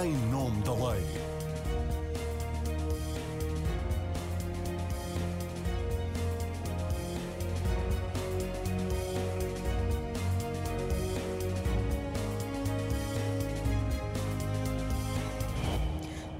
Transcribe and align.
em 0.00 0.12
nome 0.30 0.62
da 0.62 0.72
lei. 0.72 1.41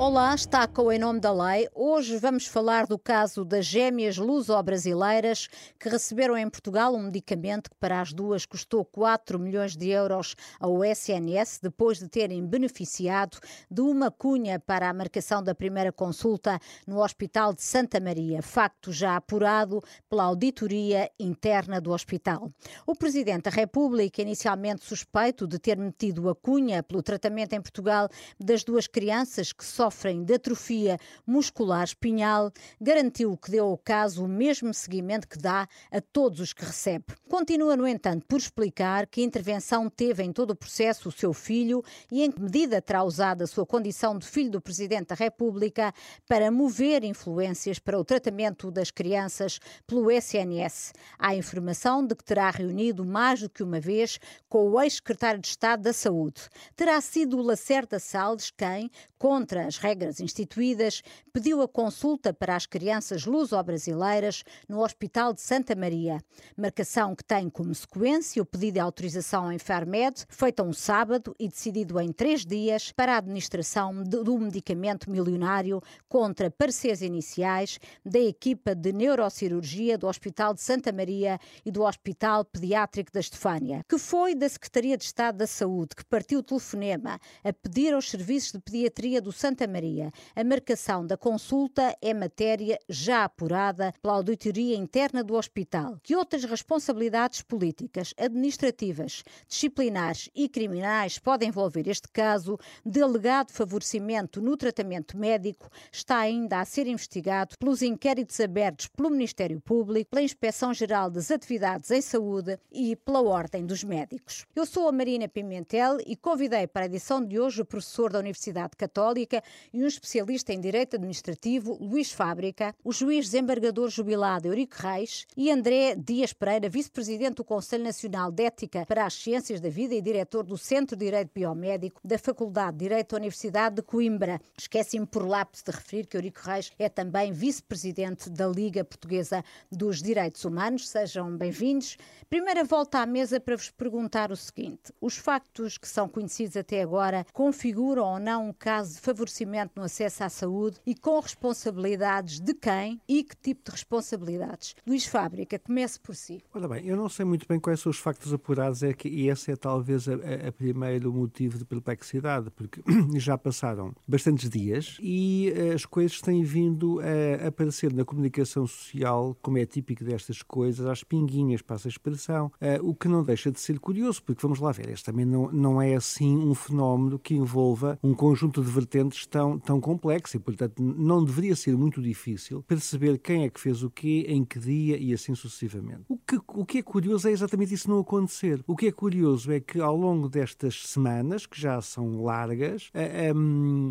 Olá, 0.04 0.34
está 0.34 0.66
com 0.66 0.90
Em 0.90 0.98
Nome 0.98 1.20
da 1.20 1.32
Lei. 1.32 1.68
Hoje 1.72 2.16
vamos 2.16 2.44
falar 2.44 2.88
do 2.88 2.98
caso 2.98 3.44
das 3.44 3.64
gêmeas 3.64 4.16
luso-brasileiras 4.16 5.46
que 5.78 5.88
receberam 5.88 6.36
em 6.36 6.50
Portugal 6.50 6.92
um 6.92 7.04
medicamento 7.04 7.70
que 7.70 7.76
para 7.76 8.00
as 8.00 8.12
duas 8.12 8.44
custou 8.44 8.84
4 8.84 9.38
milhões 9.38 9.76
de 9.76 9.90
euros 9.90 10.34
ao 10.58 10.84
SNS 10.84 11.60
depois 11.62 12.00
de 12.00 12.08
terem 12.08 12.44
beneficiado 12.44 13.38
de 13.70 13.80
uma 13.80 14.10
cunha 14.10 14.58
para 14.58 14.90
a 14.90 14.92
marcação 14.92 15.40
da 15.40 15.54
primeira 15.54 15.92
consulta 15.92 16.58
no 16.84 17.00
Hospital 17.00 17.54
de 17.54 17.62
Santa 17.62 18.00
Maria, 18.00 18.42
facto 18.42 18.90
já 18.90 19.14
apurado 19.14 19.80
pela 20.10 20.24
auditoria 20.24 21.08
interna 21.16 21.80
do 21.80 21.92
hospital. 21.92 22.50
O 22.84 22.96
Presidente 22.96 23.44
da 23.44 23.50
República, 23.52 24.20
inicialmente 24.20 24.84
suspeito 24.84 25.46
de 25.46 25.60
ter 25.60 25.78
metido 25.78 26.28
a 26.28 26.34
cunha 26.34 26.82
pelo 26.82 27.04
tratamento 27.04 27.52
em 27.52 27.60
Portugal 27.60 28.08
das 28.40 28.64
duas 28.64 28.88
crianças 28.88 29.52
que 29.52 29.64
sofrem 29.64 29.91
sofrem 29.92 30.24
de 30.24 30.34
atrofia 30.34 30.98
muscular 31.26 31.84
espinhal, 31.84 32.50
garantiu 32.80 33.36
que 33.36 33.50
deu 33.50 33.66
ao 33.66 33.78
caso 33.78 34.24
o 34.24 34.28
mesmo 34.28 34.72
seguimento 34.72 35.28
que 35.28 35.38
dá 35.38 35.68
a 35.90 36.00
todos 36.00 36.40
os 36.40 36.52
que 36.52 36.64
recebe. 36.64 37.04
Continua, 37.28 37.76
no 37.76 37.86
entanto, 37.86 38.26
por 38.26 38.38
explicar 38.38 39.06
que 39.06 39.20
a 39.20 39.24
intervenção 39.24 39.88
teve 39.90 40.22
em 40.22 40.32
todo 40.32 40.52
o 40.52 40.56
processo 40.56 41.08
o 41.08 41.12
seu 41.12 41.32
filho 41.32 41.82
e 42.10 42.22
em 42.22 42.30
que 42.30 42.40
medida 42.40 42.80
terá 42.80 43.04
usado 43.04 43.42
a 43.42 43.46
sua 43.46 43.66
condição 43.66 44.18
de 44.18 44.26
filho 44.26 44.50
do 44.50 44.60
Presidente 44.60 45.08
da 45.08 45.14
República 45.14 45.92
para 46.26 46.50
mover 46.50 47.04
influências 47.04 47.78
para 47.78 47.98
o 47.98 48.04
tratamento 48.04 48.70
das 48.70 48.90
crianças 48.90 49.58
pelo 49.86 50.10
SNS. 50.10 50.92
Há 51.18 51.36
informação 51.36 52.04
de 52.06 52.14
que 52.14 52.24
terá 52.24 52.50
reunido 52.50 53.04
mais 53.04 53.40
do 53.40 53.50
que 53.50 53.62
uma 53.62 53.80
vez 53.80 54.18
com 54.48 54.70
o 54.70 54.80
ex-secretário 54.80 55.40
de 55.40 55.48
Estado 55.48 55.82
da 55.82 55.92
Saúde. 55.92 56.42
Terá 56.74 57.00
sido 57.00 57.38
o 57.38 57.42
Lacerda 57.42 57.98
Salles 57.98 58.50
quem, 58.50 58.90
contra 59.18 59.66
as 59.66 59.76
regras 59.82 60.20
instituídas, 60.20 61.02
pediu 61.32 61.60
a 61.60 61.68
consulta 61.68 62.32
para 62.32 62.54
as 62.54 62.66
crianças 62.66 63.26
luso-brasileiras 63.26 64.44
no 64.68 64.80
Hospital 64.82 65.34
de 65.34 65.40
Santa 65.40 65.74
Maria. 65.74 66.22
Marcação 66.56 67.16
que 67.16 67.24
tem 67.24 67.50
como 67.50 67.74
sequência 67.74 68.40
o 68.40 68.46
pedido 68.46 68.74
de 68.74 68.80
autorização 68.80 69.52
em 69.52 69.58
Farmed, 69.58 70.24
feita 70.28 70.62
um 70.62 70.72
sábado 70.72 71.34
e 71.38 71.48
decidido 71.48 71.98
em 72.00 72.12
três 72.12 72.46
dias 72.46 72.92
para 72.92 73.14
a 73.14 73.18
administração 73.18 74.04
do 74.04 74.38
medicamento 74.38 75.10
milionário 75.10 75.82
contra 76.08 76.50
pareceres 76.50 77.02
iniciais 77.02 77.78
da 78.04 78.20
equipa 78.20 78.74
de 78.74 78.92
neurocirurgia 78.92 79.98
do 79.98 80.06
Hospital 80.06 80.54
de 80.54 80.60
Santa 80.60 80.92
Maria 80.92 81.38
e 81.64 81.70
do 81.72 81.82
Hospital 81.82 82.44
Pediátrico 82.44 83.12
da 83.12 83.20
Estefânia, 83.20 83.84
que 83.88 83.98
foi 83.98 84.34
da 84.34 84.48
Secretaria 84.48 84.96
de 84.96 85.04
Estado 85.04 85.38
da 85.38 85.46
Saúde 85.46 85.96
que 85.96 86.04
partiu 86.04 86.38
o 86.38 86.42
telefonema 86.42 87.18
a 87.42 87.52
pedir 87.52 87.92
aos 87.92 88.08
serviços 88.08 88.52
de 88.52 88.60
pediatria 88.60 89.20
do 89.20 89.32
Santa 89.32 89.61
Maria. 89.66 90.10
A 90.34 90.44
marcação 90.44 91.06
da 91.06 91.16
consulta 91.16 91.96
é 92.00 92.14
matéria 92.14 92.78
já 92.88 93.24
apurada 93.24 93.92
pela 94.00 94.14
auditoria 94.14 94.76
interna 94.76 95.22
do 95.22 95.34
hospital. 95.34 95.98
Que 96.02 96.16
outras 96.16 96.44
responsabilidades 96.44 97.42
políticas, 97.42 98.14
administrativas, 98.18 99.22
disciplinares 99.46 100.28
e 100.34 100.48
criminais 100.48 101.18
podem 101.18 101.48
envolver 101.48 101.88
este 101.88 102.08
caso 102.08 102.58
de 102.84 103.02
alegado 103.02 103.52
favorecimento 103.52 104.40
no 104.40 104.56
tratamento 104.56 105.16
médico 105.16 105.68
está 105.90 106.18
ainda 106.18 106.60
a 106.60 106.64
ser 106.64 106.86
investigado 106.86 107.56
pelos 107.58 107.82
inquéritos 107.82 108.40
abertos 108.40 108.86
pelo 108.88 109.10
Ministério 109.10 109.60
Público, 109.60 110.10
pela 110.10 110.22
Inspeção-Geral 110.22 111.10
das 111.10 111.30
Atividades 111.30 111.90
em 111.90 112.00
Saúde 112.00 112.58
e 112.70 112.96
pela 112.96 113.22
Ordem 113.22 113.64
dos 113.66 113.84
Médicos. 113.84 114.46
Eu 114.54 114.66
sou 114.66 114.88
a 114.88 114.92
Marina 114.92 115.28
Pimentel 115.28 115.98
e 116.06 116.16
convidei 116.16 116.66
para 116.66 116.82
a 116.82 116.86
edição 116.86 117.24
de 117.24 117.38
hoje 117.38 117.62
o 117.62 117.64
professor 117.64 118.12
da 118.12 118.18
Universidade 118.18 118.76
Católica 118.76 119.42
e 119.72 119.82
um 119.82 119.86
especialista 119.86 120.52
em 120.52 120.60
Direito 120.60 120.96
Administrativo, 120.96 121.76
Luís 121.80 122.12
Fábrica, 122.12 122.74
o 122.84 122.92
juiz 122.92 123.26
desembargador 123.26 123.88
jubilado 123.88 124.48
Eurico 124.48 124.76
Reis 124.78 125.26
e 125.36 125.50
André 125.50 125.94
Dias 125.94 126.32
Pereira, 126.32 126.68
vice-presidente 126.68 127.36
do 127.36 127.44
Conselho 127.44 127.84
Nacional 127.84 128.30
de 128.30 128.44
Ética 128.44 128.84
para 128.86 129.06
as 129.06 129.14
Ciências 129.14 129.60
da 129.60 129.68
Vida 129.68 129.94
e 129.94 130.02
diretor 130.02 130.44
do 130.44 130.56
Centro 130.56 130.96
de 130.96 131.04
Direito 131.04 131.30
Biomédico 131.34 132.00
da 132.04 132.18
Faculdade 132.18 132.78
de 132.78 132.88
Direito 132.88 133.10
da 133.10 133.16
Universidade 133.18 133.76
de 133.76 133.82
Coimbra. 133.82 134.40
Esqueci-me 134.58 135.06
por 135.06 135.26
lápis 135.26 135.62
de 135.62 135.70
referir 135.70 136.06
que 136.06 136.16
Eurico 136.16 136.40
Reis 136.42 136.72
é 136.78 136.88
também 136.88 137.32
vice-presidente 137.32 138.30
da 138.30 138.46
Liga 138.46 138.84
Portuguesa 138.84 139.44
dos 139.70 140.02
Direitos 140.02 140.44
Humanos. 140.44 140.88
Sejam 140.88 141.36
bem-vindos. 141.36 141.96
Primeira 142.28 142.64
volta 142.64 142.98
à 142.98 143.06
mesa 143.06 143.38
para 143.38 143.56
vos 143.56 143.70
perguntar 143.70 144.32
o 144.32 144.36
seguinte: 144.36 144.92
os 145.00 145.16
factos 145.16 145.78
que 145.78 145.88
são 145.88 146.08
conhecidos 146.08 146.56
até 146.56 146.82
agora 146.82 147.26
configuram 147.32 148.04
ou 148.04 148.18
não 148.18 148.48
um 148.48 148.52
caso 148.52 148.94
de 148.94 149.00
favorecimento 149.00 149.41
no 149.76 149.82
acesso 149.82 150.24
à 150.24 150.28
saúde 150.28 150.78
e 150.86 150.94
com 150.94 151.18
responsabilidades 151.20 152.40
de 152.40 152.54
quem 152.54 153.00
e 153.08 153.22
que 153.22 153.36
tipo 153.36 153.62
de 153.64 153.70
responsabilidades? 153.70 154.74
Luís 154.86 155.06
Fábrica, 155.06 155.58
comece 155.58 155.98
por 156.00 156.14
si. 156.14 156.42
Ora 156.54 156.68
bem, 156.68 156.86
eu 156.86 156.96
não 156.96 157.08
sei 157.08 157.24
muito 157.24 157.46
bem 157.46 157.58
quais 157.58 157.80
são 157.80 157.90
os 157.90 157.98
factos 157.98 158.32
apurados, 158.32 158.82
é 158.82 158.92
que, 158.92 159.08
e 159.08 159.28
esse 159.28 159.50
é 159.50 159.56
talvez 159.56 160.08
a, 160.08 160.14
a 160.48 160.52
primeiro 160.52 161.12
motivo 161.12 161.58
de 161.58 161.64
perplexidade, 161.64 162.50
porque 162.50 162.82
já 163.18 163.36
passaram 163.36 163.94
bastantes 164.06 164.48
dias 164.48 164.96
e 165.00 165.52
as 165.74 165.84
coisas 165.84 166.20
têm 166.20 166.42
vindo 166.42 167.00
a 167.00 167.48
aparecer 167.48 167.92
na 167.92 168.04
comunicação 168.04 168.66
social, 168.66 169.36
como 169.40 169.58
é 169.58 169.66
típico 169.66 170.04
destas 170.04 170.42
coisas, 170.42 170.86
às 170.86 171.02
pinguinhas, 171.02 171.62
passa 171.62 171.88
a 171.88 171.90
expressão, 171.90 172.52
o 172.82 172.94
que 172.94 173.08
não 173.08 173.22
deixa 173.22 173.50
de 173.50 173.60
ser 173.60 173.78
curioso, 173.78 174.22
porque 174.22 174.42
vamos 174.42 174.60
lá 174.60 174.72
ver, 174.72 174.90
este 174.90 175.06
também 175.06 175.24
não, 175.24 175.50
não 175.52 175.80
é 175.80 175.94
assim 175.94 176.36
um 176.36 176.54
fenómeno 176.54 177.18
que 177.18 177.34
envolva 177.34 177.98
um 178.02 178.14
conjunto 178.14 178.62
de 178.62 178.70
vertentes 178.70 179.26
tão, 179.32 179.58
tão 179.58 179.80
complexo 179.80 180.36
e, 180.36 180.40
portanto, 180.40 180.82
não 180.82 181.24
deveria 181.24 181.56
ser 181.56 181.74
muito 181.74 182.02
difícil 182.02 182.62
perceber 182.68 183.18
quem 183.18 183.44
é 183.44 183.48
que 183.50 183.58
fez 183.58 183.82
o 183.82 183.90
quê, 183.90 184.26
em 184.28 184.44
que 184.44 184.58
dia 184.58 184.98
e 184.98 185.14
assim 185.14 185.34
sucessivamente. 185.34 186.02
O 186.06 186.18
que, 186.18 186.38
o 186.48 186.66
que 186.66 186.78
é 186.78 186.82
curioso 186.82 187.26
é 187.26 187.32
exatamente 187.32 187.72
isso 187.72 187.88
não 187.88 188.00
acontecer. 188.00 188.62
O 188.66 188.76
que 188.76 188.86
é 188.86 188.92
curioso 188.92 189.50
é 189.50 189.58
que 189.58 189.80
ao 189.80 189.96
longo 189.96 190.28
destas 190.28 190.86
semanas, 190.86 191.46
que 191.46 191.58
já 191.58 191.80
são 191.80 192.22
largas, 192.22 192.90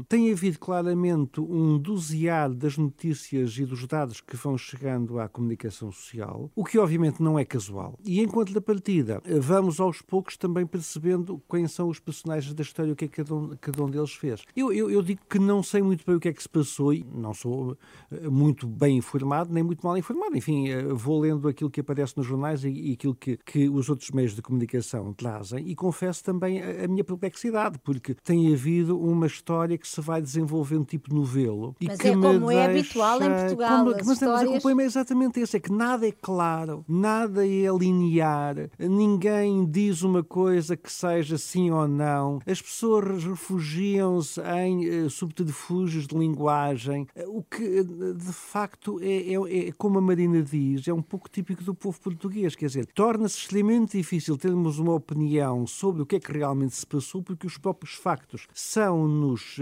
tem 0.08 0.32
havido 0.32 0.60
claramente 0.60 1.42
um 1.42 1.78
dosear 1.80 2.54
das 2.54 2.78
notícias 2.78 3.58
e 3.58 3.66
dos 3.66 3.88
dados 3.88 4.22
que 4.22 4.36
vão 4.36 4.58
chegando 4.58 5.20
à 5.20 5.28
comunicação 5.28 5.92
social, 5.92 6.52
o 6.56 6.64
que 6.64 6.78
obviamente 6.78 7.22
não 7.22 7.40
é 7.40 7.44
casual. 7.44 7.98
E 8.06 8.22
enquanto 8.22 8.54
da 8.54 8.62
partida, 8.62 9.22
vamos 9.40 9.80
aos 9.80 10.02
poucos 10.04 10.38
também 10.38 10.68
percebendo 10.68 11.42
quem 11.50 11.68
são 11.68 11.90
os 11.90 12.00
personagens 12.00 12.54
da 12.54 12.62
história, 12.62 12.94
o 12.94 12.96
que 12.96 13.06
é 13.06 13.08
que 13.08 13.24
cada 13.24 13.34
um, 13.34 13.56
cada 13.60 13.84
um 13.84 13.90
deles 13.90 14.14
fez. 14.14 14.44
Eu, 14.56 14.72
eu, 14.72 14.92
eu 14.92 15.02
digo 15.02 15.22
que 15.32 15.40
não 15.40 15.64
sei 15.64 15.82
muito 15.82 16.06
bem 16.06 16.16
o 16.16 16.20
que 16.20 16.28
é 16.28 16.34
que 16.34 16.44
se 16.44 16.50
passou 16.50 16.94
e 16.94 17.06
não 17.16 17.34
sou 17.34 17.78
eh, 18.12 18.28
muito 18.28 18.68
bem 18.68 18.98
informado 18.98 19.54
nem 19.54 19.64
muito 19.64 19.82
mal 19.82 19.98
informado. 19.98 20.36
Enfim, 20.36 20.68
eh, 20.68 20.84
vou 20.94 21.22
lendo 21.22 21.48
aquilo 21.48 21.70
que 21.70 21.80
aparece 21.80 22.18
nos 22.18 22.28
jornais 22.28 22.66
e, 22.66 22.92
aquilo 22.92 23.16
que, 23.16 23.38
que 23.38 23.70
os 23.70 23.90
outros 23.90 24.12
meios 24.12 24.36
de 24.36 24.42
comunicação 24.42 25.14
trazem 25.14 25.70
e 25.70 25.74
confesso 25.74 26.22
também 26.22 26.62
a, 26.62 26.84
a, 26.84 26.88
minha 26.90 27.04
perplexidade, 27.04 27.80
porque 27.80 28.14
tem 28.14 28.54
havido 28.54 29.00
uma 29.00 29.26
história 29.26 29.78
que 29.78 29.88
se 29.88 30.02
vai 30.02 30.22
desenvolvendo 30.22 30.84
tipo 30.84 31.16
novelo. 31.16 31.78
Mas 31.82 31.98
e 31.98 32.02
que 32.02 32.08
é 32.10 32.12
como 32.12 32.48
deixa, 32.48 32.54
é 32.54 32.66
habitual 32.66 33.24
em 33.24 33.30
Portugal. 33.30 33.86
Como, 33.86 33.92
mas, 33.92 34.10
histórias... 34.10 34.42
mas 34.42 34.50
o 34.50 34.52
problema 34.52 34.82
é 34.82 34.86
exatamente 34.86 35.40
esse, 35.40 35.56
é 35.56 35.60
que 35.62 35.72
nada 35.72 36.06
é 36.06 36.12
claro, 36.12 36.84
nada 36.90 37.48
é 37.48 37.72
linear, 37.72 38.70
ninguém 38.78 39.66
diz 39.66 40.02
uma 40.02 40.24
coisa 40.24 40.76
que 40.76 40.92
seja 40.92 41.38
sim 41.38 41.72
ou 41.72 41.88
não, 41.88 42.40
as 42.46 42.62
pessoas 42.62 43.24
refugiam-se 43.24 44.42
em 44.42 45.06
uh, 45.06 45.10
subterfúgios 45.22 46.08
de 46.08 46.18
linguagem, 46.18 47.08
o 47.28 47.44
que 47.44 47.84
de 47.84 48.34
facto 48.34 49.00
é, 49.02 49.34
é, 49.34 49.68
é, 49.68 49.72
como 49.74 50.00
a 50.00 50.02
Marina 50.02 50.42
diz, 50.42 50.88
é 50.88 50.94
um 50.94 51.02
pouco 51.02 51.30
típico 51.30 51.64
do 51.64 51.76
povo 51.76 52.00
português, 52.02 52.56
quer 52.56 52.66
dizer, 52.66 52.88
torna-se 52.88 53.38
extremamente 53.38 53.98
difícil 53.98 54.36
termos 54.36 54.80
uma 54.80 54.94
opinião 54.94 55.68
sobre 55.68 56.02
o 56.02 56.06
que 56.06 56.16
é 56.16 56.20
que 56.20 56.32
realmente 56.32 56.76
se 56.76 56.88
passou, 56.88 57.22
porque 57.22 57.46
os 57.46 57.58
próprios 57.58 57.94
factos 57.94 58.48
são-nos, 58.52 59.58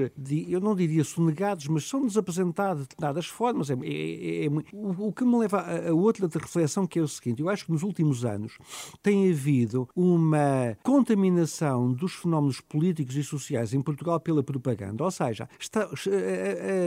eu 0.48 0.62
não 0.62 0.74
diria 0.74 1.04
sonegados, 1.04 1.68
mas 1.68 1.88
são-nos 1.88 2.18
apresentados 2.18 2.88
de 2.88 2.96
dadas 2.98 3.26
formas. 3.26 3.70
É, 3.70 3.74
é, 3.74 4.46
é, 4.46 4.50
o, 4.72 5.08
o, 5.08 5.14
que 5.14 5.26
me 5.26 5.38
leva 5.40 5.60
a, 5.60 5.90
a 5.90 5.94
outra 5.94 6.30
reflexão, 6.32 6.88
que 6.88 7.00
é 7.00 7.02
o 7.02 7.08
seguinte, 7.08 7.42
eu 7.42 7.50
acho 7.50 7.66
que 7.66 7.72
nos 7.72 7.84
últimos 7.84 8.24
anos 8.24 8.58
tem 9.04 9.30
havido 9.30 9.90
uma 9.94 10.78
contaminação 10.84 11.92
dos 11.92 12.14
fenómenos 12.14 12.62
políticos 12.62 13.16
e 13.16 13.24
sociais 13.24 13.74
em 13.74 13.82
Portugal 13.82 14.20
pela 14.22 14.42
propaganda, 14.42 15.04
ou 15.04 15.12
seja, 15.12 15.49
está 15.60 15.90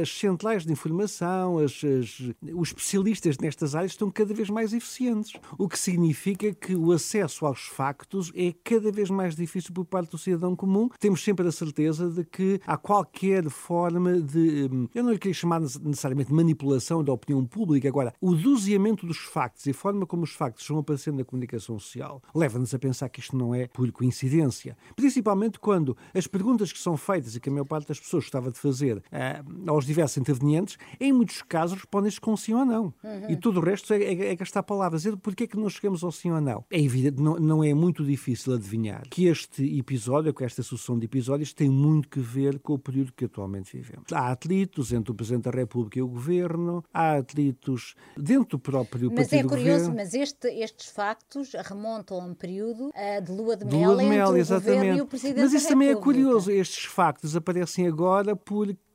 as 0.00 0.19
centrais 0.19 0.64
de 0.64 0.73
informação, 0.73 1.59
as, 1.59 1.82
as, 1.85 2.20
os 2.55 2.69
especialistas 2.69 3.38
nestas 3.38 3.75
áreas 3.75 3.93
estão 3.93 4.11
cada 4.11 4.32
vez 4.35 4.49
mais 4.50 4.73
eficientes, 4.73 5.32
o 5.59 5.69
que 5.69 5.79
significa 5.79 6.53
que 6.55 6.75
o 6.75 6.93
acesso 6.93 7.47
aos 7.47 7.62
factos 7.62 8.31
é 8.35 8.55
cada 8.64 8.91
vez 8.93 9.11
mais 9.11 9.35
difícil 9.35 9.73
por 9.73 9.85
parte 9.85 10.11
do 10.11 10.19
cidadão 10.19 10.55
comum. 10.55 10.88
Temos 10.99 11.23
sempre 11.23 11.47
a 11.47 11.53
certeza 11.53 12.11
de 12.11 12.25
que 12.25 12.61
há 12.67 12.76
qualquer 12.76 13.49
forma 13.49 14.20
de, 14.20 14.69
hum, 14.70 14.88
eu 14.94 15.03
não 15.03 15.12
lhe 15.12 15.19
queria 15.19 15.35
chamar 15.35 15.61
necessariamente 15.61 16.32
manipulação 16.32 17.03
da 17.03 17.12
opinião 17.12 17.44
pública, 17.44 17.88
agora, 17.88 18.14
o 18.20 18.35
doseamento 18.35 19.06
dos 19.06 19.19
factos 19.19 19.67
e 19.67 19.70
a 19.70 19.75
forma 19.75 20.06
como 20.06 20.25
os 20.25 20.32
factos 20.32 20.62
estão 20.62 20.79
aparecendo 20.79 21.19
na 21.19 21.25
comunicação 21.25 21.79
social 21.79 22.23
leva-nos 22.35 22.75
a 22.75 22.79
pensar 22.79 23.09
que 23.09 23.20
isto 23.20 23.37
não 23.37 23.55
é 23.55 23.67
por 23.67 23.91
coincidência. 23.93 24.76
Principalmente 24.94 25.59
quando 25.59 25.97
as 26.14 26.26
perguntas 26.26 26.73
que 26.73 26.79
são 26.79 26.97
feitas 26.97 27.35
e 27.35 27.41
que 27.41 27.49
a 27.49 27.53
maior 27.53 27.64
parte 27.64 27.88
das 27.88 27.99
pessoas 27.99 28.25
gostava 28.25 28.50
de 28.52 28.58
fazer 28.58 28.99
uh, 28.99 29.70
aos 29.70 29.84
diversos 29.84 30.16
intervenientes, 30.19 30.76
em 31.00 31.12
muitos 31.12 31.43
casos 31.43 31.76
respondem-se 31.76 32.20
com 32.20 32.37
sim 32.37 32.54
ou 32.54 32.64
não. 32.64 32.94
Uhum. 33.02 33.31
E 33.31 33.37
tudo 33.37 33.60
o 33.60 33.62
resto 33.62 33.93
é, 33.93 34.02
é, 34.02 34.32
é 34.32 34.37
gastar 34.37 34.62
palavras. 34.62 35.04
E 35.04 35.16
porquê 35.16 35.44
é 35.44 35.46
que 35.46 35.56
não 35.56 35.69
chegamos 35.69 36.02
ao 36.04 36.12
sim 36.12 36.31
ou 36.31 36.40
não? 36.40 36.64
É 36.70 36.81
evidente, 36.81 37.20
não, 37.20 37.37
não 37.37 37.64
é 37.64 37.75
muito 37.75 38.04
difícil 38.04 38.54
adivinhar 38.54 39.02
que 39.08 39.26
este 39.26 39.78
episódio, 39.78 40.32
com 40.32 40.44
esta 40.44 40.62
sucessão 40.62 40.99
de 40.99 41.06
episódios, 41.06 41.52
tem 41.52 41.69
muito 41.69 42.08
que 42.08 42.20
ver 42.20 42.58
com 42.58 42.75
o 42.75 42.78
período 42.78 43.12
que 43.12 43.25
atualmente 43.25 43.76
vivemos. 43.76 44.12
Há 44.12 44.31
atritos 44.31 44.93
entre 44.93 45.12
o 45.12 45.14
Presidente 45.14 45.44
da 45.44 45.50
República 45.50 45.99
e 45.99 46.02
o 46.02 46.08
Governo, 46.08 46.84
há 46.93 47.16
atritos 47.16 47.94
dentro 48.16 48.52
do 48.52 48.58
próprio 48.58 49.10
mas 49.10 49.28
partido 49.28 49.46
é 49.46 49.49
curioso, 49.49 49.90
governo. 49.90 49.94
mas 49.96 50.14
este, 50.14 50.49
estes 50.49 50.88
factos 50.88 51.52
remontam 51.64 52.20
a 52.20 52.25
um 52.25 52.34
período 52.34 52.88
uh, 52.88 53.22
de 53.22 53.32
lua 53.32 53.56
de 53.56 53.64
mel, 53.64 53.93
lua 53.93 54.02
de 54.02 54.08
mel 54.08 54.28
entre 54.28 54.40
exatamente. 54.40 54.70
o 54.70 54.75
Governo 54.75 54.99
e 54.99 55.00
o 55.00 55.06
Presidente 55.06 55.43
Mas 55.43 55.52
isso 55.52 55.69
também 55.69 55.88
é 55.88 55.96
curioso, 55.96 56.50
estes 56.50 56.84
factos 56.84 57.37
aparecem 57.37 57.87
agora 57.87 58.34
porque 58.44 58.92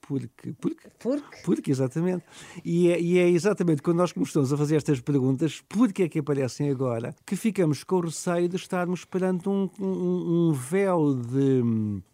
porque. 0.00 0.52
Porque. 0.52 0.54
Porque. 0.98 1.42
Porque, 1.44 1.70
exatamente. 1.70 2.24
E 2.64 2.90
é, 2.90 3.00
e 3.00 3.18
é 3.18 3.28
exatamente 3.28 3.82
quando 3.82 3.98
nós 3.98 4.12
começamos 4.12 4.52
a 4.52 4.56
fazer 4.56 4.76
estas 4.76 5.00
perguntas, 5.00 5.62
porque 5.68 6.04
é 6.04 6.08
que 6.08 6.20
aparecem 6.20 6.70
agora, 6.70 7.14
que 7.26 7.36
ficamos 7.36 7.84
com 7.84 7.96
o 7.96 8.00
receio 8.00 8.48
de 8.48 8.56
estarmos 8.56 9.04
perante 9.04 9.48
um, 9.48 9.68
um, 9.78 10.48
um 10.48 10.52
véu 10.52 11.14
de, 11.14 11.62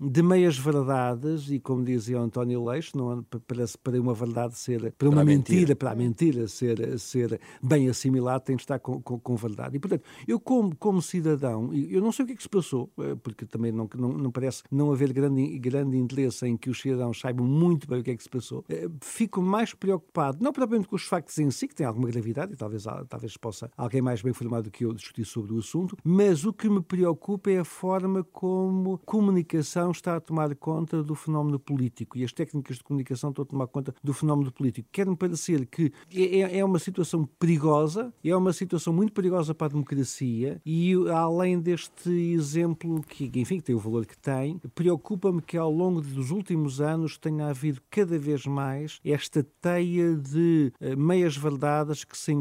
de 0.00 0.22
meias 0.22 0.58
verdades, 0.58 1.50
e 1.50 1.60
como 1.60 1.84
dizia 1.84 2.18
António 2.18 2.64
Leixo, 2.64 2.96
não, 2.96 3.22
para, 3.22 3.66
para 3.82 4.00
uma 4.00 4.14
verdade 4.14 4.58
ser. 4.58 4.92
Para 4.92 5.08
uma 5.08 5.16
para 5.16 5.24
mentira, 5.24 5.58
mentira, 5.58 5.76
para 5.76 5.90
a 5.90 5.94
mentira 5.94 6.48
ser, 6.48 6.98
ser 6.98 7.40
bem 7.62 7.88
assimilada, 7.88 8.40
tem 8.40 8.56
de 8.56 8.62
estar 8.62 8.78
com, 8.78 9.00
com, 9.00 9.18
com, 9.18 9.36
verdade. 9.36 9.76
E, 9.76 9.80
portanto, 9.80 10.02
eu, 10.26 10.40
como, 10.40 10.74
como 10.76 11.00
cidadão, 11.00 11.72
eu 11.72 12.00
não 12.00 12.10
sei 12.10 12.24
o 12.24 12.26
que 12.26 12.32
é 12.32 12.36
que 12.36 12.42
se 12.42 12.48
passou, 12.48 12.90
eh, 12.98 13.14
porque 13.22 13.46
também 13.46 13.70
não, 13.70 13.88
não, 13.96 14.08
não 14.08 14.30
parece 14.32 14.62
não 14.70 14.90
haver 14.90 15.12
grande, 15.12 15.58
grande 15.58 15.96
interesse 15.96 16.33
em 16.42 16.56
que 16.56 16.70
os 16.70 16.80
cidadãos 16.80 17.20
saibam 17.20 17.46
muito 17.46 17.86
bem 17.88 18.00
o 18.00 18.02
que 18.02 18.10
é 18.10 18.16
que 18.16 18.22
se 18.22 18.28
passou. 18.28 18.64
Eh, 18.68 18.88
fico 19.00 19.40
mais 19.42 19.74
preocupado, 19.74 20.38
não 20.42 20.52
propriamente 20.52 20.88
com 20.88 20.96
os 20.96 21.04
factos 21.04 21.38
em 21.38 21.50
si, 21.50 21.68
que 21.68 21.74
têm 21.74 21.86
alguma 21.86 22.08
gravidade, 22.08 22.52
e 22.52 22.56
talvez, 22.56 22.84
talvez 23.08 23.36
possa 23.36 23.70
alguém 23.76 24.02
mais 24.02 24.22
bem 24.22 24.30
informado 24.30 24.64
do 24.64 24.70
que 24.70 24.84
eu 24.84 24.92
discutir 24.92 25.24
sobre 25.24 25.52
o 25.52 25.58
assunto, 25.58 25.96
mas 26.02 26.44
o 26.44 26.52
que 26.52 26.68
me 26.68 26.82
preocupa 26.82 27.50
é 27.50 27.58
a 27.58 27.64
forma 27.64 28.24
como 28.24 28.94
a 28.94 28.98
comunicação 28.98 29.90
está 29.90 30.16
a 30.16 30.20
tomar 30.20 30.54
conta 30.56 31.02
do 31.02 31.14
fenómeno 31.14 31.58
político 31.58 32.16
e 32.18 32.24
as 32.24 32.32
técnicas 32.32 32.76
de 32.76 32.84
comunicação 32.84 33.30
estão 33.30 33.42
a 33.42 33.46
tomar 33.46 33.66
conta 33.66 33.94
do 34.02 34.12
fenómeno 34.12 34.50
político. 34.52 34.88
Quer-me 34.90 35.16
parecer 35.16 35.66
que 35.66 35.92
é, 36.12 36.40
é, 36.40 36.58
é 36.58 36.64
uma 36.64 36.78
situação 36.78 37.24
perigosa, 37.38 38.12
é 38.24 38.34
uma 38.36 38.52
situação 38.52 38.92
muito 38.92 39.12
perigosa 39.12 39.54
para 39.54 39.66
a 39.66 39.70
democracia 39.70 40.60
e, 40.64 40.94
além 41.10 41.60
deste 41.60 42.10
exemplo, 42.10 43.02
que, 43.02 43.30
enfim, 43.34 43.58
que 43.58 43.64
tem 43.64 43.74
o 43.74 43.78
valor 43.78 44.06
que 44.06 44.16
tem, 44.16 44.60
preocupa-me 44.74 45.42
que 45.42 45.56
ao 45.56 45.70
longo 45.70 46.00
dos 46.00 46.23
últimos 46.30 46.80
anos 46.80 47.18
tenha 47.18 47.46
havido 47.46 47.80
cada 47.90 48.18
vez 48.18 48.46
mais 48.46 49.00
esta 49.04 49.42
teia 49.60 50.14
de 50.16 50.72
uh, 50.80 50.96
meias 50.96 51.36
verdades 51.36 52.04
que, 52.04 52.16
se 52.16 52.32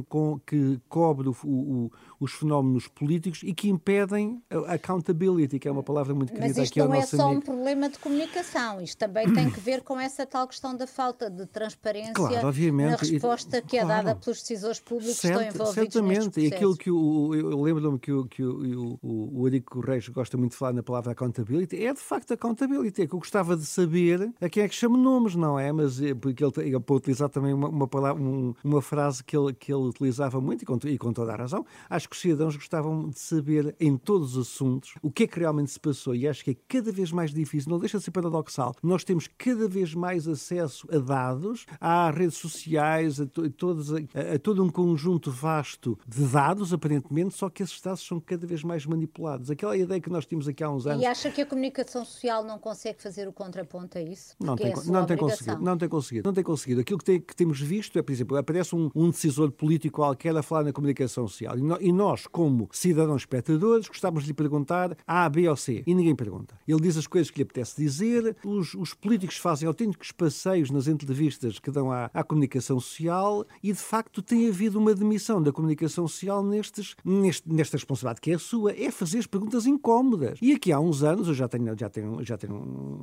que 0.45 0.79
cobre 0.89 1.29
o, 1.29 1.35
o, 1.43 1.91
os 2.23 2.33
fenómenos 2.33 2.87
políticos 2.87 3.41
e 3.43 3.53
que 3.53 3.69
impedem 3.69 4.41
a 4.49 4.73
accountability, 4.73 5.59
que 5.59 5.67
é 5.67 5.71
uma 5.71 5.83
palavra 5.83 6.13
muito 6.13 6.31
querida 6.31 6.53
Mas 6.55 6.57
isto 6.57 6.79
não 6.79 6.93
é 6.93 7.05
só 7.05 7.25
amigo. 7.25 7.39
um 7.39 7.41
problema 7.41 7.89
de 7.89 7.99
comunicação, 7.99 8.81
isto 8.81 8.97
também 8.97 9.31
tem 9.33 9.49
que 9.49 9.59
ver 9.59 9.81
com 9.81 9.99
essa 9.99 10.25
tal 10.25 10.47
questão 10.47 10.75
da 10.75 10.87
falta 10.87 11.29
de 11.29 11.45
transparência 11.45 12.13
claro, 12.13 12.35
na 12.73 12.95
resposta 12.95 13.61
que 13.61 13.77
claro. 13.77 13.91
é 13.91 13.95
dada 13.95 14.15
pelos 14.15 14.39
decisores 14.39 14.79
públicos 14.79 15.17
Cert, 15.17 15.37
que 15.37 15.43
estão 15.43 15.65
envolvidos 15.65 15.93
Certamente, 15.93 16.39
e 16.39 16.47
aquilo 16.47 16.77
que 16.77 16.89
o, 16.89 17.35
eu 17.35 17.61
lembro-me 17.61 17.99
que, 17.99 18.11
o, 18.11 18.25
que 18.25 18.43
o, 18.43 18.97
o, 19.01 19.41
o 19.41 19.47
Eurico 19.47 19.81
Reis 19.81 20.07
gosta 20.09 20.37
muito 20.37 20.51
de 20.51 20.57
falar 20.57 20.73
na 20.73 20.83
palavra 20.83 21.11
accountability, 21.11 21.83
é 21.83 21.93
de 21.93 21.99
facto 21.99 22.33
accountability, 22.33 23.01
é 23.01 23.07
que 23.07 23.13
eu 23.13 23.19
gostava 23.19 23.55
de 23.57 23.65
saber 23.65 24.31
a 24.39 24.49
quem 24.49 24.63
é 24.63 24.67
que 24.67 24.75
chama 24.75 24.97
nomes, 24.97 25.35
não 25.35 25.59
é? 25.59 25.71
Mas 25.71 26.01
eh, 26.01 26.13
porque 26.13 26.43
ele, 26.43 26.53
ele 26.57 26.79
pode 26.79 26.99
utilizar 26.99 27.29
também 27.29 27.53
uma, 27.53 27.67
uma, 27.67 27.87
palavra, 27.87 28.21
um, 28.21 28.53
uma 28.63 28.81
frase 28.81 29.23
que 29.23 29.35
ele, 29.35 29.53
que 29.53 29.73
ele 29.73 29.83
utilizava 29.83 30.39
muito 30.39 30.63
e 30.63 30.65
com, 30.65 30.79
e 30.85 30.97
com 30.97 31.11
toda 31.11 31.33
a 31.33 31.35
razão. 31.35 31.65
Acho 31.89 32.09
que 32.13 32.17
os 32.17 32.21
cidadãos 32.21 32.55
gostavam 32.55 33.09
de 33.09 33.19
saber 33.19 33.75
em 33.79 33.97
todos 33.97 34.37
os 34.37 34.47
assuntos 34.47 34.93
o 35.01 35.11
que 35.11 35.23
é 35.23 35.27
que 35.27 35.39
realmente 35.39 35.71
se 35.71 35.79
passou 35.79 36.13
e 36.13 36.27
acho 36.27 36.43
que 36.43 36.51
é 36.51 36.55
cada 36.67 36.91
vez 36.91 37.11
mais 37.11 37.33
difícil, 37.33 37.71
não 37.71 37.79
deixa 37.79 37.97
de 37.97 38.03
ser 38.03 38.11
paradoxal. 38.11 38.75
Nós 38.83 39.03
temos 39.03 39.27
cada 39.27 39.67
vez 39.67 39.95
mais 39.95 40.27
acesso 40.27 40.87
a 40.91 40.99
dados, 40.99 41.65
a 41.81 42.11
redes 42.11 42.37
sociais, 42.37 43.19
a, 43.19 43.25
to, 43.25 43.49
todos, 43.49 43.91
a, 43.91 43.97
a 44.35 44.39
todo 44.39 44.63
um 44.63 44.69
conjunto 44.69 45.31
vasto 45.31 45.97
de 46.07 46.23
dados, 46.25 46.71
aparentemente, 46.71 47.35
só 47.35 47.49
que 47.49 47.63
esses 47.63 47.81
dados 47.81 48.05
são 48.05 48.19
cada 48.19 48.45
vez 48.45 48.63
mais 48.63 48.85
manipulados. 48.85 49.49
Aquela 49.49 49.75
ideia 49.75 49.99
que 49.99 50.09
nós 50.09 50.25
tínhamos 50.25 50.47
aqui 50.47 50.63
há 50.63 50.69
uns 50.69 50.85
anos. 50.85 51.01
E 51.01 51.05
acha 51.05 51.31
que 51.31 51.41
a 51.41 51.45
comunicação 51.45 52.05
social 52.05 52.43
não 52.43 52.59
consegue 52.59 53.01
fazer 53.01 53.27
o 53.27 53.33
contraponto 53.33 53.97
a 53.97 54.01
isso? 54.01 54.35
Não 54.39 54.55
tem, 54.55 54.71
é 54.71 54.75
não 54.85 55.05
tem 55.05 55.17
conseguido, 55.17 55.61
não 55.61 55.77
tem 55.77 55.89
conseguido, 55.89 56.27
não 56.27 56.33
tem 56.33 56.43
conseguido. 56.43 56.81
Aquilo 56.81 56.99
que, 56.99 57.05
tem, 57.05 57.19
que 57.19 57.35
temos 57.35 57.59
visto 57.59 57.97
é, 57.97 58.03
por 58.03 58.11
exemplo, 58.11 58.37
aparece 58.37 58.75
um, 58.75 58.91
um, 58.93 59.09
decisor 59.09 59.51
político 59.51 59.95
qualquer 59.95 60.35
a 60.35 60.43
falar 60.43 60.63
na 60.63 60.73
comunicação 60.73 61.27
social 61.27 61.57
e, 61.57 61.61
no, 61.61 61.81
e 61.81 61.91
nós, 61.91 62.02
como 62.29 62.67
cidadãos 62.71 63.21
espectadores, 63.21 63.87
gostávamos 63.87 64.23
de 64.23 64.29
lhe 64.29 64.33
perguntar 64.33 64.95
A, 65.07 65.27
B 65.29 65.47
ou 65.47 65.55
C 65.55 65.83
e 65.85 65.95
ninguém 65.95 66.15
pergunta. 66.15 66.57
Ele 66.67 66.81
diz 66.81 66.97
as 66.97 67.07
coisas 67.07 67.31
que 67.31 67.37
lhe 67.37 67.43
apetece 67.43 67.75
dizer, 67.81 68.35
os, 68.43 68.73
os 68.73 68.93
políticos 68.93 69.37
fazem 69.37 69.67
autênticos 69.67 70.11
passeios 70.11 70.69
nas 70.69 70.87
entrevistas 70.87 71.59
que 71.59 71.71
dão 71.71 71.91
à, 71.91 72.09
à 72.13 72.23
comunicação 72.23 72.79
social 72.79 73.45
e, 73.61 73.71
de 73.71 73.79
facto, 73.79 74.21
tem 74.21 74.47
havido 74.47 74.79
uma 74.79 74.93
demissão 74.93 75.41
da 75.41 75.51
comunicação 75.51 76.07
social 76.07 76.43
nestes, 76.43 76.95
neste, 77.03 77.51
nesta 77.51 77.77
responsabilidade 77.77 78.21
que 78.21 78.31
é 78.31 78.35
a 78.35 78.39
sua, 78.39 78.71
é 78.71 78.91
fazer 78.91 79.19
as 79.19 79.27
perguntas 79.27 79.65
incómodas. 79.65 80.39
E 80.41 80.53
aqui 80.53 80.71
há 80.71 80.79
uns 80.79 81.03
anos, 81.03 81.27
eu 81.27 81.33
já 81.33 81.47
tenho, 81.47 81.77
já 81.77 81.89
tenho, 81.89 82.23
já 82.23 82.37
tenho 82.37 82.55